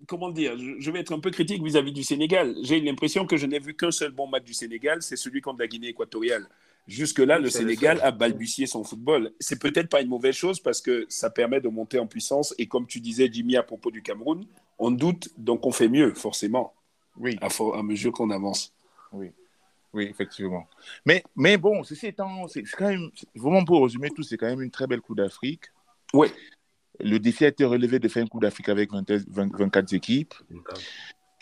comment 0.07 0.29
dire, 0.29 0.53
je 0.57 0.91
vais 0.91 0.99
être 0.99 1.13
un 1.13 1.19
peu 1.19 1.31
critique 1.31 1.63
vis-à-vis 1.63 1.93
du 1.93 2.03
Sénégal. 2.03 2.55
J'ai 2.63 2.79
l'impression 2.81 3.25
que 3.25 3.37
je 3.37 3.45
n'ai 3.45 3.59
vu 3.59 3.73
qu'un 3.75 3.91
seul 3.91 4.11
bon 4.11 4.27
match 4.27 4.43
du 4.43 4.53
Sénégal, 4.53 5.01
c'est 5.01 5.15
celui 5.15 5.41
contre 5.41 5.59
la 5.59 5.67
Guinée 5.67 5.87
équatoriale. 5.87 6.47
Jusque-là, 6.85 7.39
le 7.39 7.49
Sénégal 7.49 7.99
a 8.03 8.11
balbutié 8.11 8.65
son 8.65 8.83
football. 8.83 9.31
C'est 9.39 9.59
peut-être 9.59 9.89
pas 9.89 10.01
une 10.01 10.09
mauvaise 10.09 10.35
chose 10.35 10.59
parce 10.59 10.81
que 10.81 11.05
ça 11.07 11.29
permet 11.29 11.61
de 11.61 11.69
monter 11.69 11.97
en 11.97 12.07
puissance. 12.07 12.53
Et 12.57 12.67
comme 12.67 12.87
tu 12.87 12.99
disais, 12.99 13.29
Jimmy, 13.31 13.55
à 13.55 13.63
propos 13.63 13.89
du 13.89 14.01
Cameroun, 14.01 14.45
on 14.79 14.91
doute, 14.91 15.29
donc 15.37 15.65
on 15.65 15.71
fait 15.71 15.87
mieux, 15.87 16.13
forcément. 16.13 16.73
Oui. 17.15 17.37
À, 17.41 17.47
à 17.47 17.83
mesure 17.83 18.11
qu'on 18.11 18.29
avance. 18.31 18.73
Oui. 19.13 19.31
Oui, 19.93 20.07
effectivement. 20.09 20.67
Mais, 21.05 21.23
mais 21.35 21.57
bon, 21.57 21.83
ceci 21.83 22.07
étant, 22.07 22.47
c'est 22.47 22.63
quand 22.63 22.89
même, 22.89 23.11
vraiment 23.35 23.63
pour 23.63 23.83
résumer 23.83 24.09
tout, 24.09 24.23
c'est 24.23 24.37
quand 24.37 24.47
même 24.47 24.61
une 24.61 24.71
très 24.71 24.87
belle 24.87 25.01
Coupe 25.01 25.17
d'Afrique. 25.17 25.65
Oui. 26.13 26.27
Le 26.99 27.17
défi 27.17 27.45
a 27.45 27.47
été 27.47 27.63
relevé 27.63 27.99
de 27.99 28.07
faire 28.07 28.23
une 28.23 28.29
Coupe 28.29 28.41
d'Afrique 28.41 28.69
avec 28.69 28.89
24 28.91 29.93
équipes. 29.93 30.33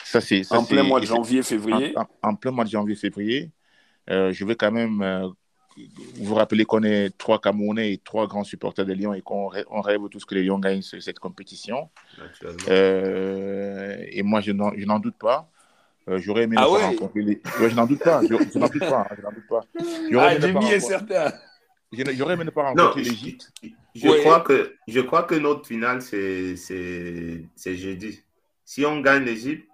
Ça, 0.03 0.19
c'est, 0.19 0.51
en 0.51 0.65
plein 0.65 0.83
mois 0.83 0.99
de 0.99 1.05
janvier, 1.05 1.41
février. 1.43 1.95
en 2.21 2.35
plein 2.35 2.51
mois 2.51 2.65
de 2.65 2.69
janvier, 2.69 2.95
février. 2.95 3.51
Euh, 4.11 4.31
je 4.31 4.45
veux 4.45 4.55
quand 4.55 4.71
même 4.71 5.01
euh, 5.01 5.27
vous 6.15 6.35
rappeler 6.35 6.65
qu'on 6.65 6.83
est 6.83 7.17
trois 7.17 7.39
Camerounais 7.39 7.93
et 7.93 7.97
trois 7.97 8.27
grands 8.27 8.43
supporters 8.43 8.85
des 8.85 8.95
Lions 8.95 9.13
et 9.13 9.21
qu'on 9.21 9.47
rêve 9.47 10.01
tous 10.09 10.25
que 10.25 10.35
les 10.35 10.43
Lions 10.43 10.59
gagnent 10.59 10.81
cette 10.81 11.19
compétition. 11.19 11.89
Euh, 12.67 14.03
et 14.09 14.21
moi, 14.21 14.41
je 14.41 14.51
n'en 14.51 14.99
doute 14.99 15.17
pas. 15.17 15.49
J'aurais 16.07 16.43
aimé 16.43 16.55
ah 16.59 16.69
ouais. 16.69 16.83
rencontrer 16.83 17.21
les... 17.21 17.41
je 17.61 17.75
n'en 17.75 17.85
doute 17.85 18.03
pas. 18.03 18.21
Je, 18.23 18.33
n'en 18.57 18.67
doute 18.67 18.79
pas. 18.79 19.07
Je 19.15 19.21
n'en 19.21 19.31
doute 19.31 19.47
pas. 19.47 19.61
Ah, 20.19 20.39
Jimmy 20.39 20.71
est 20.71 20.79
certain. 20.79 21.31
J'aurais 21.93 22.33
aimé 22.33 22.43
ne 22.45 22.49
pas 22.49 22.63
rencontrer 22.63 23.03
l'Égypte. 23.03 23.51
Je, 23.95 24.07
je, 24.07 24.21
crois 24.21 24.41
que, 24.41 24.75
je 24.87 24.99
crois 24.99 25.23
que 25.23 25.35
notre 25.35 25.67
finale, 25.67 26.01
c'est 26.01 26.55
jeudi. 27.65 28.19
Si 28.65 28.85
on 28.85 28.99
gagne 28.99 29.23
l'Égypte, 29.23 29.69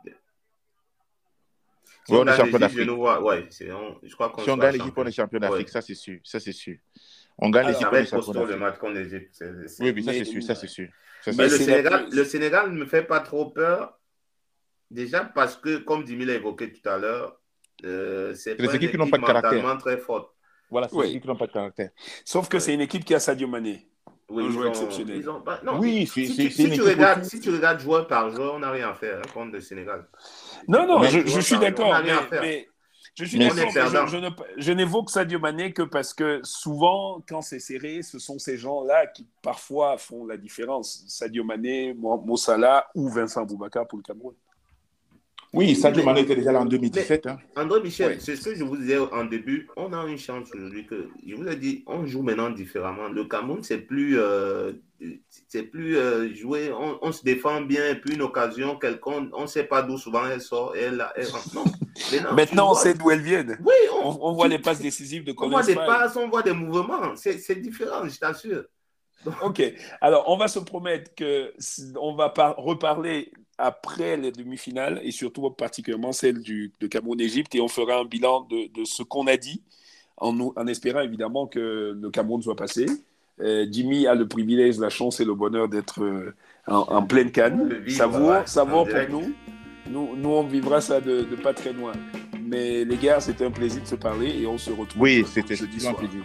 Si 2.07 2.13
on, 2.13 2.25
est 2.25 2.37
champion 2.37 2.57
d'Afrique. 2.57 2.89
Ouais, 2.89 3.47
si 3.49 3.65
on 4.49 4.57
gagne 4.57 4.77
l'Égypte, 4.77 4.93
on 4.95 5.05
est 5.05 5.11
champion 5.11 5.39
d'Afrique, 5.39 5.67
ça 5.67 5.81
c'est 5.81 5.93
sûr. 5.93 6.19
Ça 6.23 6.39
c'est 6.39 6.53
sûr. 6.53 6.77
On 7.37 7.49
gagne 7.49 7.67
l'Égypte, 7.67 7.89
on 7.91 7.95
est 7.95 8.05
champion 8.05 8.31
d'Afrique. 8.31 8.49
le 8.51 8.57
match 8.57 8.77
contre 8.77 8.93
l'Égypte. 8.93 9.43
Oui, 9.81 9.91
mais 9.93 10.01
ça 10.01 10.13
c'est 10.13 10.23
sûr, 10.23 10.41
ça 10.41 10.55
c'est 10.55 10.67
sûr. 10.67 10.87
Mais 11.27 11.49
le 11.49 11.49
Sénégal, 11.49 12.07
le 12.09 12.23
Sénégal 12.23 12.71
ne 12.71 12.79
me 12.79 12.85
fait 12.85 13.03
pas 13.03 13.19
trop 13.19 13.49
peur. 13.49 13.99
Déjà 14.89 15.25
parce 15.25 15.57
que, 15.57 15.79
comme 15.79 16.05
Dimi 16.05 16.23
l'a 16.23 16.35
évoqué 16.35 16.71
tout 16.71 16.87
à 16.87 16.97
l'heure, 16.97 17.41
euh, 17.83 18.33
c'est 18.35 18.55
des 18.55 18.73
équipes 18.73 18.91
qui 18.91 18.97
n'ont 18.97 19.09
pas 19.09 19.17
de 19.17 19.25
caractère. 19.25 19.77
très 19.79 19.97
forte. 19.97 20.33
Voilà, 20.69 20.87
c'est 20.87 20.97
des 20.97 21.09
équipes 21.09 21.23
qui 21.23 21.27
n'ont 21.27 21.35
pas 21.35 21.47
de 21.47 21.51
caractère. 21.51 21.89
Sauf 22.23 22.47
que 22.47 22.57
c'est 22.59 22.73
une 22.73 22.79
équipe 22.81 23.03
qui 23.03 23.13
a 23.13 23.19
Sadio 23.19 23.49
Mané. 23.49 23.85
Oui, 24.29 24.45
un 24.45 24.51
joueur 24.51 24.67
exceptionnel. 24.67 25.23
oui, 25.79 26.05
si, 26.05 26.27
si, 26.27 26.51
si, 26.51 26.69
tu 26.71 26.81
regardes, 26.81 27.23
si 27.23 27.39
tu 27.39 27.49
regardes 27.49 27.79
joueur 27.79 28.07
par 28.07 28.29
joueur, 28.29 28.55
on 28.55 28.59
n'a 28.59 28.71
rien 28.71 28.89
à 28.89 28.93
faire 28.93 29.19
hein, 29.19 29.29
contre 29.33 29.53
le 29.53 29.61
Sénégal. 29.61 30.05
Non, 30.67 30.85
non, 30.85 31.01
je, 31.03 31.25
je, 31.25 31.39
suis 31.39 31.57
d'accord. 31.57 31.95
Mais, 32.41 32.67
je 33.15 33.23
suis 33.23 33.39
d'accord. 33.39 34.07
Je, 34.07 34.29
je 34.57 34.71
n'évoque 34.73 35.09
Sadio 35.09 35.39
Mané 35.39 35.71
que 35.71 35.83
parce 35.83 36.13
que 36.13 36.41
souvent, 36.43 37.23
quand 37.27 37.41
c'est 37.41 37.59
serré, 37.59 38.01
ce 38.01 38.19
sont 38.19 38.37
ces 38.37 38.57
gens-là 38.57 39.07
qui 39.07 39.25
parfois 39.41 39.97
font 39.97 40.25
la 40.25 40.35
différence. 40.35 41.05
Sadio 41.07 41.45
Mané, 41.45 41.93
Mossala 41.93 42.85
ou 42.95 43.07
Vincent 43.09 43.45
Boubacar 43.45 43.87
pour 43.87 43.97
le 43.97 44.03
Cameroun. 44.03 44.35
Oui, 45.53 45.75
Sadio 45.75 46.03
Mané 46.03 46.21
était 46.21 46.35
déjà 46.35 46.51
là 46.51 46.61
en 46.61 46.65
2017. 46.65 47.25
Hein. 47.25 47.37
André 47.55 47.81
Michel, 47.81 48.19
c'est 48.19 48.35
ce 48.35 48.49
que 48.49 48.55
je 48.55 48.63
vous 48.63 48.77
disais 48.77 48.97
en 48.97 49.25
début. 49.25 49.67
On 49.77 49.93
a 49.93 50.05
une 50.05 50.17
chance 50.17 50.49
aujourd'hui 50.53 50.85
que, 50.85 51.09
je 51.25 51.35
vous 51.35 51.47
ai 51.47 51.55
dit, 51.55 51.83
on 51.87 52.05
joue 52.05 52.21
maintenant 52.21 52.49
différemment. 52.49 53.07
Le 53.07 53.23
Cameroun, 53.25 53.63
c'est 53.63 53.79
plus, 53.79 54.19
euh, 54.19 54.73
c'est 55.47 55.63
plus 55.63 55.97
euh, 55.97 56.33
jouer, 56.35 56.71
on, 56.73 57.11
se 57.11 57.23
défend 57.23 57.61
bien, 57.61 57.91
et 57.91 57.95
puis 57.95 58.15
une 58.15 58.21
occasion, 58.21 58.77
quelqu'un, 58.77 59.29
on 59.33 59.43
ne 59.43 59.47
sait 59.47 59.63
pas 59.63 59.81
d'où 59.81 59.97
souvent 59.97 60.25
elle 60.25 60.41
sort, 60.41 60.75
elle, 60.75 61.05
elle 61.15 61.27
rentre. 61.27 61.55
Non. 61.55 61.63
Maintenant, 62.33 62.71
on 62.71 62.75
sait 62.75 62.93
d'où 62.93 63.09
elle 63.09 63.21
vient. 63.21 63.45
Oui, 63.63 63.73
on, 64.03 64.33
voit 64.33 64.47
les 64.47 64.59
passes 64.59 64.81
décisives 64.81 65.23
de 65.23 65.33
On 65.37 65.49
voit 65.49 65.63
des 65.63 65.75
passes, 65.75 66.15
on 66.17 66.27
voit 66.27 66.43
des 66.43 66.53
mouvements. 66.53 67.15
C'est 67.15 67.61
différent, 67.61 68.07
je 68.07 68.19
t'assure. 68.19 68.63
Ok, 69.41 69.61
alors 69.99 70.25
on 70.27 70.37
va 70.37 70.47
se 70.47 70.59
promettre 70.59 71.13
que 71.15 71.51
on 71.99 72.15
va 72.15 72.31
reparler 72.57 73.31
après 73.57 74.17
les 74.17 74.31
demi-finales 74.31 74.99
et 75.03 75.11
surtout 75.11 75.49
particulièrement 75.49 76.11
celle 76.11 76.41
du, 76.41 76.71
de 76.79 76.87
Cameroun-Égypte 76.87 77.55
et 77.55 77.61
on 77.61 77.67
fera 77.67 77.99
un 77.99 78.05
bilan 78.05 78.41
de, 78.49 78.67
de 78.73 78.85
ce 78.85 79.03
qu'on 79.03 79.27
a 79.27 79.37
dit 79.37 79.61
en, 80.17 80.39
en, 80.39 80.67
espérant 80.67 81.01
évidemment 81.01 81.47
que 81.47 81.97
le 81.99 82.09
Cameroun 82.09 82.41
soit 82.41 82.55
passé. 82.55 82.85
Euh, 83.39 83.65
Jimmy 83.69 84.07
a 84.07 84.15
le 84.15 84.27
privilège, 84.27 84.79
la 84.79 84.89
chance 84.89 85.19
et 85.19 85.25
le 85.25 85.35
bonheur 85.35 85.69
d'être 85.69 86.01
euh, 86.03 86.33
en, 86.67 87.03
pleine 87.03 87.31
canne. 87.31 87.83
Ça 87.87 88.07
vaut, 88.07 88.31
ça 88.45 88.63
vaut 88.63 88.85
pour 88.85 89.09
nous. 89.09 89.33
nous. 89.89 90.15
Nous, 90.15 90.29
on 90.29 90.43
vivra 90.43 90.81
ça 90.81 90.99
de, 90.99 91.21
de, 91.21 91.35
pas 91.35 91.53
très 91.53 91.71
loin. 91.71 91.93
Mais 92.43 92.83
les 92.83 92.97
gars, 92.97 93.19
c'était 93.19 93.45
un 93.45 93.51
plaisir 93.51 93.81
de 93.83 93.87
se 93.87 93.95
parler 93.95 94.41
et 94.41 94.47
on 94.47 94.57
se 94.57 94.71
retrouve. 94.71 95.01
Oui, 95.01 95.23
c'était 95.27 95.53
un 95.53 95.93
plaisir. 95.93 96.23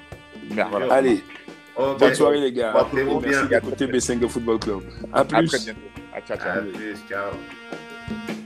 Allez, 0.91 1.23
bonne 1.77 2.15
soirée 2.15 2.41
les 2.41 2.53
gars. 2.53 2.87
Merci 3.23 3.49
d'écouter 3.49 3.87
B5 3.87 4.27
Football 4.29 4.59
Club. 4.59 4.81
À 5.13 5.25
plus. 5.25 5.69
À 5.69 5.73
Tchau, 6.21 6.37
tchau. 6.37 6.51
Adeus, 6.51 7.01
tchau. 7.09 8.42